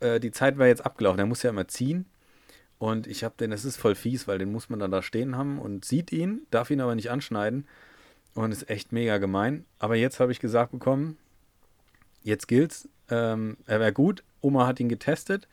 äh, 0.00 0.18
die 0.18 0.30
Zeit 0.30 0.56
war 0.56 0.66
jetzt 0.66 0.86
abgelaufen. 0.86 1.18
Der 1.18 1.26
muss 1.26 1.42
ja 1.42 1.50
immer 1.50 1.68
ziehen. 1.68 2.06
Und 2.78 3.06
ich 3.06 3.24
habe 3.24 3.34
den, 3.38 3.52
es 3.52 3.66
ist 3.66 3.76
voll 3.76 3.94
fies, 3.94 4.26
weil 4.26 4.38
den 4.38 4.50
muss 4.50 4.70
man 4.70 4.78
dann 4.78 4.90
da 4.90 5.02
stehen 5.02 5.36
haben 5.36 5.58
und 5.58 5.84
sieht 5.84 6.12
ihn, 6.12 6.46
darf 6.50 6.70
ihn 6.70 6.80
aber 6.80 6.94
nicht 6.94 7.10
anschneiden. 7.10 7.66
Und 8.34 8.52
ist 8.52 8.70
echt 8.70 8.90
mega 8.90 9.18
gemein. 9.18 9.66
Aber 9.78 9.96
jetzt 9.96 10.18
habe 10.18 10.32
ich 10.32 10.40
gesagt 10.40 10.72
bekommen, 10.72 11.18
jetzt 12.22 12.48
gilt's. 12.48 12.88
Ähm, 13.10 13.58
er 13.66 13.80
wäre 13.80 13.92
gut. 13.92 14.22
Oma 14.40 14.66
hat 14.66 14.80
ihn 14.80 14.88
getestet. 14.88 15.46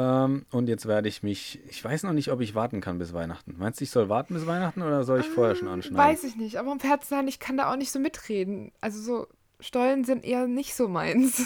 Ähm, 0.00 0.46
und 0.50 0.68
jetzt 0.68 0.86
werde 0.86 1.08
ich 1.08 1.22
mich, 1.22 1.60
ich 1.68 1.84
weiß 1.84 2.04
noch 2.04 2.12
nicht, 2.12 2.30
ob 2.30 2.40
ich 2.40 2.54
warten 2.54 2.80
kann 2.80 2.98
bis 2.98 3.12
Weihnachten. 3.12 3.56
Meinst 3.58 3.80
du, 3.80 3.84
ich 3.84 3.90
soll 3.90 4.08
warten 4.08 4.32
bis 4.32 4.46
Weihnachten 4.46 4.80
oder 4.80 5.04
soll 5.04 5.20
ich 5.20 5.26
ähm, 5.26 5.32
vorher 5.32 5.56
schon 5.56 5.68
anschneiden? 5.68 5.98
Weiß 5.98 6.24
ich 6.24 6.36
nicht, 6.36 6.56
aber 6.56 6.72
um 6.72 6.80
Herz 6.80 7.08
sein, 7.08 7.28
ich 7.28 7.38
kann 7.38 7.58
da 7.58 7.70
auch 7.70 7.76
nicht 7.76 7.92
so 7.92 7.98
mitreden. 7.98 8.72
Also 8.80 9.00
so 9.00 9.26
Stollen 9.58 10.04
sind 10.04 10.24
eher 10.24 10.46
nicht 10.46 10.74
so 10.74 10.88
meins. 10.88 11.42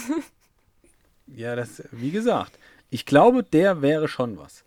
ja, 1.27 1.57
das, 1.57 1.83
wie 1.91 2.11
gesagt, 2.11 2.57
ich 2.89 3.05
glaube, 3.05 3.43
der 3.43 3.81
wäre 3.81 4.07
schon 4.07 4.37
was. 4.37 4.63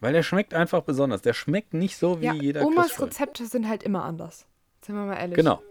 Weil 0.00 0.14
der 0.14 0.22
schmeckt 0.22 0.54
einfach 0.54 0.82
besonders. 0.82 1.20
Der 1.20 1.34
schmeckt 1.34 1.74
nicht 1.74 1.98
so 1.98 2.20
wie 2.22 2.26
ja, 2.26 2.32
jeder 2.32 2.64
Omas 2.64 2.86
Christstollen. 2.86 3.10
Rezepte 3.10 3.46
sind 3.46 3.68
halt 3.68 3.82
immer 3.82 4.04
anders. 4.04 4.46
Sind 4.80 4.94
wir 4.94 5.04
mal 5.04 5.16
ehrlich. 5.16 5.36
Genau. 5.36 5.62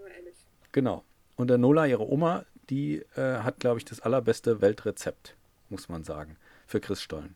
Genau. 0.71 1.03
Und 1.35 1.49
der 1.49 1.57
Nola, 1.57 1.85
ihre 1.85 2.07
Oma, 2.07 2.45
die 2.69 3.03
äh, 3.15 3.39
hat, 3.39 3.59
glaube 3.59 3.79
ich, 3.79 3.85
das 3.85 4.01
allerbeste 4.01 4.61
Weltrezept, 4.61 5.35
muss 5.69 5.89
man 5.89 6.03
sagen, 6.03 6.37
für 6.73 6.81
Christstollen. 6.81 7.35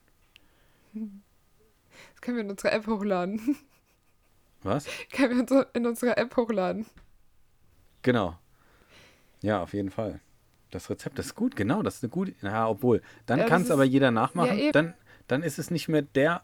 Das 0.94 2.22
können 2.22 2.38
wir 2.38 2.44
in 2.44 2.50
unserer 2.50 2.74
App 2.74 2.88
hochladen. 2.88 3.56
Was? 4.64 4.88
Können 5.12 5.48
wir 5.48 5.68
in 5.74 5.86
unserer 5.86 6.18
App 6.18 6.36
hochladen. 6.36 6.88
Genau. 8.02 8.36
Ja, 9.42 9.62
auf 9.62 9.74
jeden 9.74 9.92
Fall. 9.92 10.22
Das 10.72 10.90
Rezept 10.90 11.20
ist 11.20 11.36
gut, 11.36 11.56
genau, 11.56 11.84
das 11.84 11.98
ist 11.98 12.04
eine 12.04 12.10
gute. 12.10 12.34
Ja, 12.42 12.68
obwohl, 12.68 13.04
dann 13.28 13.38
ja, 13.38 13.46
kann 13.46 13.62
es 13.62 13.70
aber 13.70 13.84
jeder 13.84 14.10
nachmachen. 14.10 14.58
Ja, 14.58 14.72
dann, 14.72 14.96
dann 15.28 15.44
ist 15.44 15.60
es 15.60 15.70
nicht 15.70 15.88
mehr 15.88 16.02
der 16.02 16.42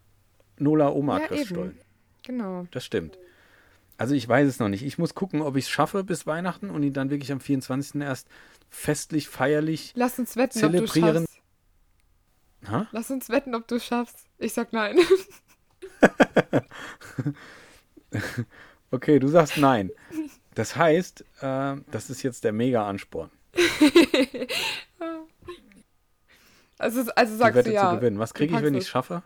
Nola 0.59 0.89
Oma 0.89 1.19
Ja, 1.19 1.27
Christstollen. 1.27 1.71
eben. 1.71 1.79
Genau. 2.21 2.67
Das 2.69 2.85
stimmt. 2.85 3.17
Also 3.97 4.13
ich 4.13 4.27
weiß 4.29 4.47
es 4.47 4.59
noch 4.59 4.69
nicht. 4.69 4.83
Ich 4.83 4.99
muss 4.99 5.15
gucken, 5.15 5.41
ob 5.41 5.55
ich 5.55 5.65
es 5.65 5.69
schaffe 5.71 6.03
bis 6.03 6.27
Weihnachten 6.27 6.69
und 6.69 6.83
ihn 6.83 6.93
dann 6.93 7.09
wirklich 7.09 7.31
am 7.31 7.39
24. 7.39 8.01
erst 8.01 8.27
festlich, 8.69 9.29
feierlich. 9.29 9.93
Lass 9.95 10.19
uns 10.19 10.35
wetten, 10.35 10.59
Zelebrieren. 10.59 11.25
Ha? 12.69 12.87
Lass 12.91 13.11
uns 13.11 13.29
wetten, 13.29 13.55
ob 13.55 13.67
du 13.67 13.79
schaffst. 13.79 14.25
Ich 14.37 14.53
sag 14.53 14.73
nein. 14.73 14.97
Okay, 18.93 19.17
du 19.17 19.27
sagst 19.27 19.57
nein. 19.57 19.89
Das 20.53 20.75
heißt, 20.75 21.25
äh, 21.41 21.75
das 21.89 22.11
ist 22.11 22.21
jetzt 22.21 22.43
der 22.43 22.51
Mega-Ansporn, 22.53 23.31
Also, 26.77 27.09
also 27.15 27.33
die 27.33 27.37
sagst 27.39 27.55
Wette 27.55 27.69
du 27.69 27.75
ja. 27.75 27.89
zu 27.89 27.95
gewinnen. 27.95 28.19
Was 28.19 28.35
kriege 28.35 28.55
ich, 28.55 28.61
wenn 28.61 28.75
ich 28.75 28.81
es. 28.81 28.85
es 28.85 28.89
schaffe? 28.91 29.23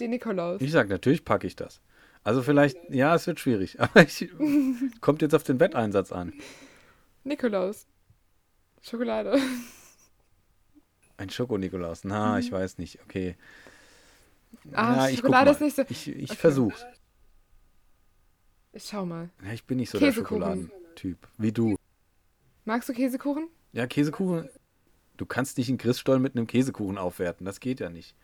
Den 0.00 0.10
Nikolaus. 0.12 0.62
Ich 0.62 0.72
sage, 0.72 0.88
natürlich 0.88 1.26
packe 1.26 1.46
ich 1.46 1.56
das. 1.56 1.82
Also 2.24 2.42
vielleicht, 2.42 2.78
ja, 2.88 3.14
es 3.14 3.26
wird 3.26 3.38
schwierig, 3.38 3.78
aber 3.80 4.02
ich, 4.02 4.30
kommt 5.02 5.20
jetzt 5.20 5.34
auf 5.34 5.42
den 5.42 5.60
Wetteinsatz 5.60 6.10
an. 6.10 6.32
Nikolaus. 7.24 7.86
Schokolade. 8.82 9.38
Ein 11.18 11.28
Schoko-Nikolaus. 11.30 12.04
Na, 12.04 12.38
ich 12.38 12.50
weiß 12.50 12.78
nicht. 12.78 13.00
Okay. 13.02 13.36
Mhm. 14.64 14.70
Ah, 14.72 14.94
Na, 14.96 15.10
ich 15.10 15.16
guck 15.16 15.26
Schokolade 15.26 15.50
ist 15.50 15.60
nicht 15.60 15.76
so- 15.76 15.82
Ich, 15.90 16.08
ich 16.08 16.30
Okay. 16.30 16.38
versuch's. 16.40 16.86
Ich 18.72 18.84
schau 18.84 19.04
mal. 19.04 19.28
Ja, 19.44 19.52
ich 19.52 19.64
bin 19.64 19.76
nicht 19.78 19.90
so 19.90 19.98
der 19.98 20.08
Käsekuchen. 20.08 20.40
Schokoladentyp. 20.42 21.18
Wie 21.36 21.52
du. 21.52 21.76
Magst 22.64 22.88
du 22.88 22.92
Käsekuchen? 22.92 23.48
Ja, 23.72 23.86
Käsekuchen. 23.86 24.48
Du 25.16 25.26
kannst 25.26 25.58
nicht 25.58 25.68
einen 25.68 25.78
Christstollen 25.78 26.22
mit 26.22 26.36
einem 26.36 26.46
Käsekuchen 26.46 26.96
aufwerten. 26.98 27.44
Das 27.44 27.60
geht 27.60 27.80
ja 27.80 27.90
nicht. 27.90 28.14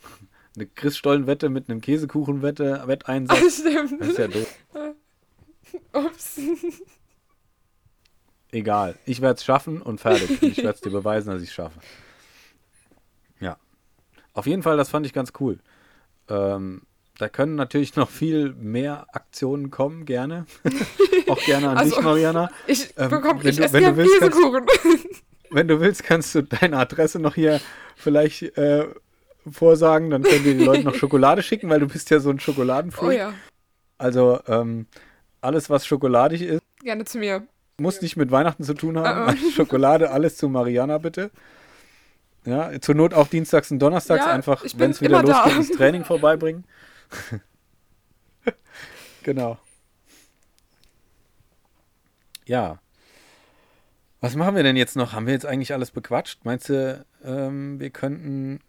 Eine 0.56 0.66
Christstollenwette 0.66 1.48
mit 1.48 1.68
einem 1.70 1.80
Käsekuchenwette, 1.80 2.82
Ah, 2.82 2.88
Wetteinsatz. 2.88 3.38
stimmt. 3.60 4.00
Das 4.00 4.08
ist 4.08 4.18
ja 4.18 4.26
doof. 4.28 4.58
Ups. 5.92 6.40
Egal. 8.52 8.96
Ich 9.06 9.20
werde 9.20 9.34
es 9.36 9.44
schaffen 9.44 9.80
und 9.82 10.00
fertig. 10.00 10.42
Und 10.42 10.48
ich 10.52 10.58
werde 10.58 10.70
es 10.70 10.80
dir 10.80 10.90
beweisen, 10.90 11.30
dass 11.30 11.42
ich 11.42 11.48
es 11.50 11.54
schaffe. 11.54 11.78
Ja. 13.40 13.56
Auf 14.32 14.46
jeden 14.46 14.62
Fall, 14.62 14.76
das 14.76 14.88
fand 14.90 15.06
ich 15.06 15.12
ganz 15.12 15.32
cool. 15.40 15.58
Ähm, 16.28 16.82
da 17.18 17.28
können 17.28 17.54
natürlich 17.54 17.96
noch 17.96 18.08
viel 18.10 18.52
mehr 18.54 19.06
Aktionen 19.12 19.70
kommen, 19.70 20.04
gerne. 20.06 20.46
Auch 21.28 21.40
gerne 21.44 21.70
an 21.70 21.76
Also, 21.78 21.96
dich, 21.96 22.04
Mariana. 22.04 22.50
Ich 22.66 22.92
Ähm, 22.96 23.10
bekomme, 23.10 23.42
wenn 23.44 23.50
ich 23.50 23.56
du- 23.56 23.72
wenn 23.72 23.84
du 23.84 23.96
willst, 23.96 24.20
kannst- 24.20 24.36
Käsekuchen. 24.38 24.66
Wenn 25.52 25.66
du 25.66 25.80
willst, 25.80 26.04
kannst 26.04 26.32
du 26.36 26.42
deine 26.44 26.76
Adresse 26.78 27.18
noch 27.18 27.34
hier 27.34 27.60
vielleicht 27.96 28.56
äh, 28.56 28.86
vorsagen. 29.50 30.08
Dann 30.10 30.22
können 30.22 30.44
dir 30.44 30.54
die 30.56 30.62
Leute 30.64 30.84
noch 30.84 30.94
Schokolade 30.94 31.42
schicken, 31.42 31.68
weil 31.68 31.80
du 31.80 31.88
bist 31.88 32.08
ja 32.10 32.20
so 32.20 32.30
ein 32.30 32.38
Schokoladenfreak. 32.38 33.08
Oh 33.08 33.10
ja. 33.10 33.34
Also 33.98 34.38
ähm, 34.46 34.86
alles, 35.40 35.68
was 35.68 35.84
schokoladig 35.88 36.42
ist, 36.42 36.62
Gerne 36.84 37.04
zu 37.04 37.18
mir. 37.18 37.48
Muss 37.80 38.00
nicht 38.02 38.16
mit 38.16 38.30
Weihnachten 38.30 38.62
zu 38.64 38.74
tun 38.74 38.98
haben. 38.98 39.20
Uh-uh. 39.22 39.26
Also 39.28 39.50
Schokolade, 39.50 40.10
alles 40.10 40.36
zu 40.36 40.48
Mariana 40.48 40.98
bitte. 40.98 41.30
Ja, 42.44 42.80
zur 42.80 42.94
Not 42.94 43.12
auch 43.12 43.28
dienstags 43.28 43.70
und 43.70 43.78
donnerstags 43.80 44.24
Ja, 44.24 44.32
einfach, 44.32 44.64
wenn 44.76 44.90
es 44.92 45.00
wieder 45.00 45.20
immer 45.20 45.28
da. 45.28 45.44
losgeht, 45.44 45.56
ins 45.56 45.76
Training 45.76 46.04
vorbeibringen. 46.06 46.64
genau. 49.22 49.58
Ja. 52.46 52.78
Was 54.20 54.36
machen 54.36 54.54
wir 54.56 54.62
denn 54.62 54.76
jetzt 54.76 54.96
noch? 54.96 55.12
Haben 55.12 55.26
wir 55.26 55.32
jetzt 55.34 55.46
eigentlich 55.46 55.72
alles 55.72 55.90
bequatscht? 55.90 56.40
Meinst 56.44 56.68
du, 56.68 57.04
ähm, 57.24 57.80
wir 57.80 57.90
könnten. 57.90 58.60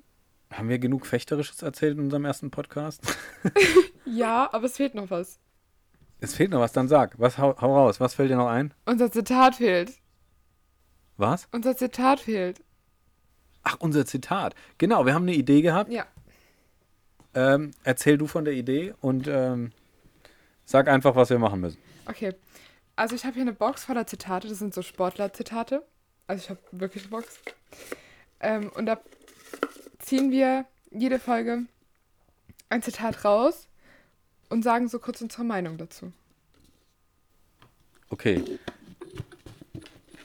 Haben 0.51 0.67
wir 0.67 0.79
genug 0.79 1.05
Fechterisches 1.05 1.61
erzählt 1.61 1.97
in 1.97 2.03
unserem 2.03 2.25
ersten 2.25 2.51
Podcast? 2.51 3.01
Ja, 4.03 4.49
aber 4.51 4.65
es 4.65 4.75
fehlt 4.75 4.93
noch 4.95 5.09
was. 5.09 5.39
Es 6.21 6.35
fehlt 6.35 6.51
noch 6.51 6.59
was, 6.59 6.71
dann 6.71 6.87
sag. 6.87 7.19
Was, 7.19 7.39
hau, 7.39 7.59
hau 7.59 7.75
raus. 7.75 7.99
Was 7.99 8.13
fällt 8.13 8.29
dir 8.29 8.37
noch 8.37 8.47
ein? 8.47 8.73
Unser 8.85 9.11
Zitat 9.11 9.55
fehlt. 9.55 9.91
Was? 11.17 11.47
Unser 11.51 11.75
Zitat 11.75 12.21
fehlt. 12.21 12.63
Ach, 13.63 13.75
unser 13.79 14.05
Zitat. 14.05 14.53
Genau, 14.77 15.05
wir 15.05 15.15
haben 15.15 15.23
eine 15.23 15.33
Idee 15.33 15.61
gehabt. 15.61 15.91
Ja. 15.91 16.05
Ähm, 17.33 17.71
erzähl 17.83 18.19
du 18.19 18.27
von 18.27 18.45
der 18.45 18.53
Idee 18.53 18.93
und 19.01 19.27
ähm, 19.27 19.71
sag 20.65 20.87
einfach, 20.87 21.15
was 21.15 21.31
wir 21.31 21.39
machen 21.39 21.59
müssen. 21.59 21.79
Okay. 22.07 22.35
Also 22.95 23.15
ich 23.15 23.25
habe 23.25 23.33
hier 23.33 23.41
eine 23.41 23.53
Box 23.53 23.85
voller 23.85 24.05
Zitate. 24.05 24.47
Das 24.47 24.59
sind 24.59 24.75
so 24.75 24.83
Sportler-Zitate. 24.83 25.83
Also 26.27 26.43
ich 26.43 26.49
habe 26.51 26.59
wirklich 26.71 27.03
eine 27.03 27.09
Box. 27.09 27.39
Ähm, 28.39 28.69
und 28.75 28.85
da 28.85 28.99
ziehen 29.97 30.29
wir 30.29 30.65
jede 30.91 31.17
Folge 31.17 31.63
ein 32.69 32.83
Zitat 32.83 33.25
raus 33.25 33.67
und 34.51 34.63
sagen 34.63 34.89
so 34.89 34.99
kurz 34.99 35.21
unsere 35.21 35.43
Meinung 35.43 35.77
dazu. 35.77 36.11
Okay. 38.09 38.43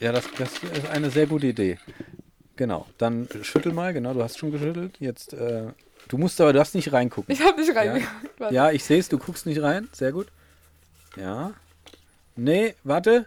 Ja, 0.01 0.13
das, 0.13 0.25
das 0.37 0.63
ist 0.63 0.89
eine 0.89 1.11
sehr 1.11 1.27
gute 1.27 1.47
Idee. 1.47 1.79
Genau. 2.57 2.87
Dann 2.99 3.29
schüttel 3.43 3.73
mal, 3.73 3.93
genau, 3.93 4.13
du 4.15 4.23
hast 4.23 4.39
schon 4.39 4.51
geschüttelt. 4.51 4.97
Jetzt, 4.99 5.33
äh, 5.33 5.69
du 6.09 6.19
musst 6.19 6.41
aber, 6.41 6.53
du 6.53 6.59
darfst 6.59 6.75
nicht 6.75 6.93
reingucken. 6.93 7.33
Ich 7.33 7.41
habe 7.41 7.61
nicht 7.61 7.75
reingeguckt. 7.75 8.41
warte. 8.41 8.55
Ja, 8.55 8.71
ich 8.73 8.85
sehe 8.85 8.99
es, 8.99 9.09
du 9.09 9.19
guckst 9.19 9.47
nicht 9.47 9.63
rein. 9.63 9.89
Sehr 9.93 10.13
gut. 10.13 10.27
Ja. 11.17 11.55
Nee, 12.35 12.75
warte. 12.83 13.27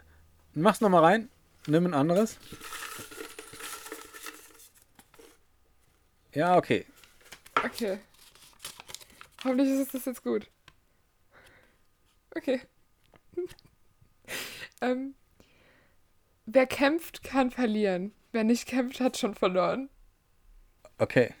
Mach's 0.54 0.80
nochmal 0.80 1.02
rein. 1.02 1.28
Nimm 1.66 1.86
ein 1.86 1.94
anderes. 1.94 2.36
Ja, 6.34 6.56
okay. 6.56 6.84
Okay. 7.64 7.98
Hoffentlich 9.42 9.68
ist 9.70 9.94
das 9.94 10.04
jetzt 10.04 10.22
gut. 10.22 10.46
Okay. 12.36 12.60
ähm, 14.80 15.14
wer 16.46 16.66
kämpft, 16.66 17.22
kann 17.22 17.50
verlieren. 17.50 18.12
Wer 18.32 18.44
nicht 18.44 18.66
kämpft, 18.66 19.00
hat 19.00 19.16
schon 19.18 19.34
verloren. 19.34 19.88
Okay. 20.98 21.34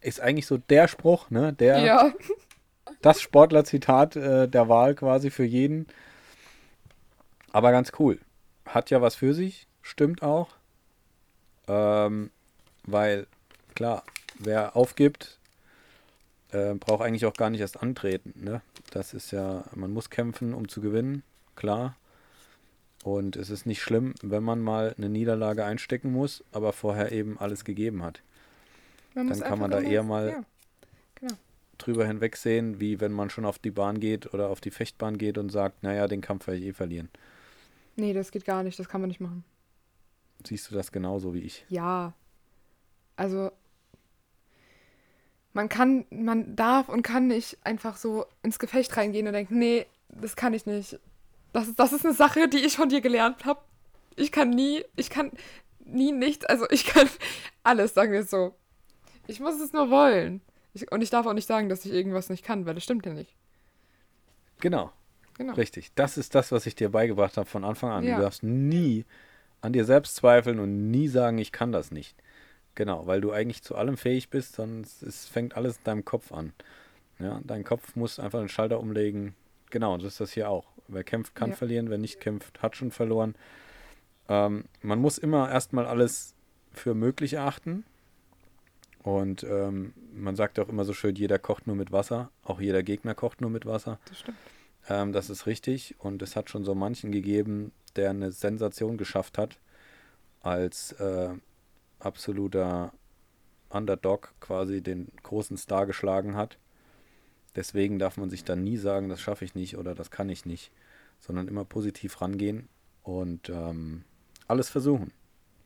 Ist 0.00 0.20
eigentlich 0.20 0.46
so 0.46 0.58
der 0.58 0.88
Spruch, 0.88 1.30
ne? 1.30 1.52
Der, 1.52 1.78
Ja. 1.80 2.12
das 3.02 3.20
Sportlerzitat 3.22 4.16
äh, 4.16 4.48
der 4.48 4.68
Wahl 4.68 4.94
quasi 4.94 5.30
für 5.30 5.44
jeden. 5.44 5.86
Aber 7.52 7.70
ganz 7.72 7.92
cool. 7.98 8.20
Hat 8.66 8.90
ja 8.90 9.00
was 9.00 9.14
für 9.14 9.32
sich, 9.34 9.66
stimmt 9.82 10.22
auch. 10.22 10.50
Ähm, 11.66 12.30
weil, 12.84 13.26
klar, 13.74 14.04
wer 14.38 14.76
aufgibt, 14.76 15.37
äh, 16.52 16.74
braucht 16.74 17.02
eigentlich 17.02 17.26
auch 17.26 17.34
gar 17.34 17.50
nicht 17.50 17.60
erst 17.60 17.82
antreten. 17.82 18.32
Ne? 18.36 18.62
Das 18.90 19.14
ist 19.14 19.30
ja, 19.30 19.64
man 19.74 19.92
muss 19.92 20.10
kämpfen, 20.10 20.54
um 20.54 20.68
zu 20.68 20.80
gewinnen, 20.80 21.22
klar. 21.56 21.96
Und 23.04 23.36
es 23.36 23.50
ist 23.50 23.64
nicht 23.66 23.80
schlimm, 23.82 24.14
wenn 24.22 24.42
man 24.42 24.60
mal 24.60 24.94
eine 24.98 25.08
Niederlage 25.08 25.64
einstecken 25.64 26.12
muss, 26.12 26.42
aber 26.52 26.72
vorher 26.72 27.12
eben 27.12 27.38
alles 27.38 27.64
gegeben 27.64 28.02
hat. 28.02 28.22
Man 29.14 29.28
Dann 29.28 29.40
kann 29.40 29.58
man 29.58 29.70
da 29.70 29.80
eher 29.80 30.02
mal- 30.02 30.44
Ja. 31.20 31.28
drüber 31.78 32.06
hinwegsehen, 32.06 32.80
wie 32.80 33.00
wenn 33.00 33.12
man 33.12 33.30
schon 33.30 33.44
auf 33.44 33.58
die 33.58 33.70
Bahn 33.70 34.00
geht 34.00 34.32
oder 34.34 34.48
auf 34.48 34.60
die 34.60 34.70
Fechtbahn 34.72 35.16
geht 35.16 35.38
und 35.38 35.50
sagt, 35.50 35.82
naja, 35.84 36.08
den 36.08 36.20
Kampf 36.20 36.46
werde 36.48 36.58
ich 36.60 36.66
eh 36.66 36.72
verlieren. 36.72 37.08
Nee, 37.96 38.12
das 38.12 38.30
geht 38.32 38.44
gar 38.44 38.62
nicht. 38.64 38.78
Das 38.78 38.88
kann 38.88 39.00
man 39.00 39.08
nicht 39.08 39.20
machen. 39.20 39.44
Siehst 40.44 40.70
du 40.70 40.74
das 40.74 40.90
genauso 40.92 41.34
wie 41.34 41.40
ich? 41.40 41.64
Ja. 41.68 42.12
Also, 43.16 43.50
man 45.52 45.68
kann, 45.68 46.06
man 46.10 46.54
darf 46.56 46.88
und 46.88 47.02
kann 47.02 47.26
nicht 47.26 47.58
einfach 47.64 47.96
so 47.96 48.26
ins 48.42 48.58
Gefecht 48.58 48.96
reingehen 48.96 49.26
und 49.26 49.32
denken, 49.32 49.58
nee, 49.58 49.86
das 50.08 50.36
kann 50.36 50.54
ich 50.54 50.66
nicht. 50.66 50.98
Das 51.52 51.68
ist, 51.68 51.78
das 51.78 51.92
ist 51.92 52.04
eine 52.04 52.14
Sache, 52.14 52.48
die 52.48 52.58
ich 52.58 52.76
von 52.76 52.88
dir 52.88 53.00
gelernt 53.00 53.44
habe. 53.44 53.60
Ich 54.16 54.32
kann 54.32 54.50
nie, 54.50 54.84
ich 54.96 55.10
kann 55.10 55.32
nie 55.84 56.12
nichts, 56.12 56.44
also 56.44 56.68
ich 56.70 56.86
kann 56.86 57.08
alles, 57.62 57.94
sagen 57.94 58.12
wir 58.12 58.20
es 58.20 58.30
so. 58.30 58.54
Ich 59.26 59.40
muss 59.40 59.60
es 59.60 59.72
nur 59.72 59.90
wollen. 59.90 60.40
Ich, 60.74 60.90
und 60.92 61.02
ich 61.02 61.10
darf 61.10 61.26
auch 61.26 61.32
nicht 61.32 61.46
sagen, 61.46 61.68
dass 61.68 61.84
ich 61.84 61.92
irgendwas 61.92 62.28
nicht 62.30 62.44
kann, 62.44 62.66
weil 62.66 62.74
das 62.74 62.84
stimmt 62.84 63.06
ja 63.06 63.12
nicht. 63.12 63.34
Genau, 64.60 64.92
Genau. 65.36 65.54
richtig. 65.54 65.92
Das 65.94 66.18
ist 66.18 66.34
das, 66.34 66.52
was 66.52 66.66
ich 66.66 66.74
dir 66.74 66.88
beigebracht 66.90 67.36
habe 67.36 67.48
von 67.48 67.64
Anfang 67.64 67.90
an. 67.90 68.04
Ja. 68.04 68.16
Du 68.16 68.22
darfst 68.22 68.42
nie 68.42 69.04
an 69.60 69.72
dir 69.72 69.84
selbst 69.84 70.16
zweifeln 70.16 70.58
und 70.58 70.90
nie 70.90 71.08
sagen, 71.08 71.38
ich 71.38 71.52
kann 71.52 71.72
das 71.72 71.90
nicht. 71.90 72.16
Genau, 72.78 73.08
weil 73.08 73.20
du 73.20 73.32
eigentlich 73.32 73.64
zu 73.64 73.74
allem 73.74 73.96
fähig 73.96 74.30
bist, 74.30 74.54
sonst 74.54 75.02
es 75.02 75.26
fängt 75.26 75.56
alles 75.56 75.78
in 75.78 75.82
deinem 75.82 76.04
Kopf 76.04 76.30
an. 76.30 76.52
Ja, 77.18 77.40
dein 77.42 77.64
Kopf 77.64 77.96
muss 77.96 78.20
einfach 78.20 78.38
den 78.38 78.48
Schalter 78.48 78.78
umlegen. 78.78 79.34
Genau, 79.70 79.94
und 79.94 80.00
so 80.00 80.06
ist 80.06 80.20
das 80.20 80.30
hier 80.30 80.48
auch. 80.48 80.64
Wer 80.86 81.02
kämpft, 81.02 81.34
kann 81.34 81.50
Ja. 81.50 81.56
verlieren, 81.56 81.90
wer 81.90 81.98
nicht 81.98 82.20
kämpft, 82.20 82.62
hat 82.62 82.76
schon 82.76 82.92
verloren. 82.92 83.34
Ähm, 84.28 84.66
man 84.80 85.00
muss 85.00 85.18
immer 85.18 85.50
erstmal 85.50 85.86
alles 85.86 86.36
für 86.70 86.94
möglich 86.94 87.32
erachten. 87.32 87.84
Und 89.02 89.42
ähm, 89.42 89.92
man 90.14 90.36
sagt 90.36 90.60
auch 90.60 90.68
immer 90.68 90.84
so 90.84 90.92
schön, 90.92 91.16
jeder 91.16 91.40
kocht 91.40 91.66
nur 91.66 91.74
mit 91.74 91.90
Wasser. 91.90 92.30
Auch 92.44 92.60
jeder 92.60 92.84
Gegner 92.84 93.16
kocht 93.16 93.40
nur 93.40 93.50
mit 93.50 93.66
Wasser. 93.66 93.98
Das 94.04 94.20
stimmt. 94.20 94.38
Ähm, 94.88 95.12
das 95.12 95.30
ist 95.30 95.46
richtig. 95.46 95.96
Und 95.98 96.22
es 96.22 96.36
hat 96.36 96.48
schon 96.48 96.62
so 96.62 96.76
manchen 96.76 97.10
gegeben, 97.10 97.72
der 97.96 98.10
eine 98.10 98.30
Sensation 98.30 98.98
geschafft 98.98 99.36
hat 99.36 99.58
als 100.42 100.92
äh, 100.92 101.30
absoluter 102.00 102.92
Underdog 103.70 104.32
quasi 104.40 104.80
den 104.82 105.08
großen 105.22 105.56
Star 105.56 105.86
geschlagen 105.86 106.36
hat. 106.36 106.58
Deswegen 107.56 107.98
darf 107.98 108.16
man 108.16 108.30
sich 108.30 108.44
dann 108.44 108.62
nie 108.62 108.76
sagen, 108.76 109.08
das 109.08 109.20
schaffe 109.20 109.44
ich 109.44 109.54
nicht 109.54 109.76
oder 109.76 109.94
das 109.94 110.10
kann 110.10 110.28
ich 110.28 110.46
nicht, 110.46 110.70
sondern 111.18 111.48
immer 111.48 111.64
positiv 111.64 112.20
rangehen 112.20 112.68
und 113.02 113.48
ähm, 113.48 114.04
alles 114.46 114.68
versuchen. 114.70 115.12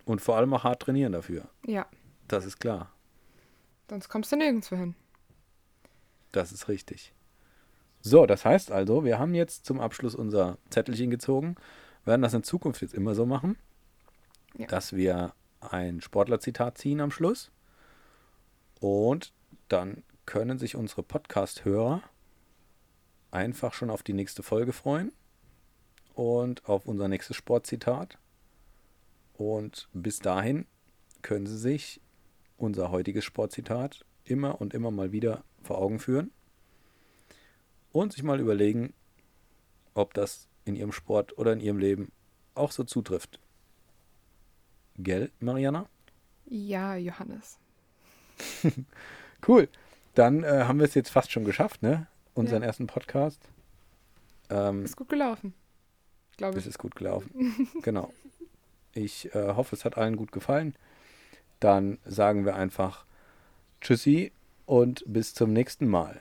Und 0.05 0.21
vor 0.21 0.37
allem 0.37 0.53
auch 0.55 0.65
hart 0.65 0.81
trainieren 0.83 1.13
dafür. 1.13 1.49
Ja, 1.67 1.87
Das 2.29 2.45
ist 2.47 2.59
klar. 2.59 2.91
sonst 3.89 4.09
kommst 4.09 4.33
du 4.33 4.37
nirgendwo 4.37 4.75
hin. 4.77 4.95
Das 6.33 6.51
ist 6.51 6.69
richtig. 6.69 7.13
So, 8.01 8.27
das 8.27 8.45
heißt 8.45 8.73
also, 8.73 9.05
wir 9.05 9.19
haben 9.19 9.35
jetzt 9.35 9.65
zum 9.67 9.79
Abschluss 9.81 10.15
unser 10.15 10.57
Zettelchen 10.71 11.11
gezogen, 11.11 11.57
werden 12.05 12.23
das 12.23 12.35
in 12.35 12.43
Zukunft 12.43 12.81
jetzt 12.83 12.95
immer 12.95 13.15
so 13.15 13.27
machen, 13.27 13.57
Ja. 14.57 14.67
dass 14.67 14.93
wir 14.95 15.35
ein 15.71 16.01
Sportlerzitat 16.01 16.79
ziehen 16.79 17.01
am 17.01 17.11
Schluss 17.11 17.51
und 18.81 19.33
dann 19.69 20.03
können 20.27 20.59
sich 20.59 20.77
unsere 20.77 21.03
Podcast-Hörer 21.03 22.03
einfach 23.31 23.75
schon 23.75 23.91
auf 23.91 24.03
die 24.03 24.13
nächste 24.13 24.43
Folge 24.43 24.73
freuen 24.73 25.13
und 26.15 26.69
auf 26.69 26.87
unser 26.87 27.09
nächstes 27.09 27.37
Sportzitat. 27.37 28.19
Und 29.35 29.89
bis 29.93 30.19
dahin 30.19 30.67
können 31.23 31.47
sie 31.47 31.59
sich 31.59 32.01
unser 32.57 32.91
heutiges 32.91 33.25
Sportzitat 33.25 34.05
immer 34.25 34.61
und 34.61 34.75
immer 34.75 34.91
mal 34.91 35.13
wieder 35.13 35.43
vor 35.63 35.79
Augen 35.79 35.99
führen 35.99 36.31
und 37.93 38.13
sich 38.13 38.23
mal 38.23 38.41
überlegen, 38.41 38.93
ob 39.95 40.15
das 40.15 40.49
in 40.65 40.77
ihrem 40.77 40.93
Sport 40.93 41.39
oder 41.39 41.53
in 41.53 41.61
ihrem 41.61 41.79
Leben 41.79 42.13
auch 42.55 42.73
so 42.73 42.85
zutrifft. 42.85 43.41
Gell, 44.99 45.31
Mariana? 45.41 45.87
Ja, 46.47 46.97
Johannes. 46.97 47.59
Cool. 49.47 49.69
Dann 50.15 50.45
äh, 50.45 50.65
haben 50.69 50.79
wir 50.79 50.85
es 50.87 50.95
jetzt 50.95 51.11
fast 51.11 51.33
schon 51.33 51.45
geschafft, 51.45 51.83
ne? 51.83 52.07
Unseren 52.35 52.63
Ja. 52.63 52.69
ersten 52.69 52.87
Podcast. 52.87 53.41
Ähm, 54.51 54.85
Ist 54.85 54.97
gut 54.97 55.09
gelaufen. 55.09 55.53
Glaube 56.37 56.59
es 56.59 56.65
ich. 56.65 56.71
ist 56.71 56.79
gut 56.79 56.95
gelaufen. 56.95 57.69
genau. 57.83 58.13
Ich 58.95 59.35
äh, 59.35 59.55
hoffe, 59.55 59.75
es 59.75 59.85
hat 59.85 59.97
allen 59.99 60.15
gut 60.17 60.31
gefallen. 60.31 60.77
Dann 61.59 61.99
sagen 62.05 62.45
wir 62.45 62.55
einfach 62.55 63.05
Tschüssi 63.81 64.31
und 64.65 65.03
bis 65.09 65.35
zum 65.35 65.53
nächsten 65.53 65.89
Mal. 65.89 66.21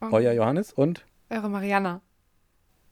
Oh, 0.00 0.08
Euer 0.12 0.32
Johannes 0.32 0.72
und 0.72 1.04
Eure 1.28 1.50
Mariana. 1.50 2.00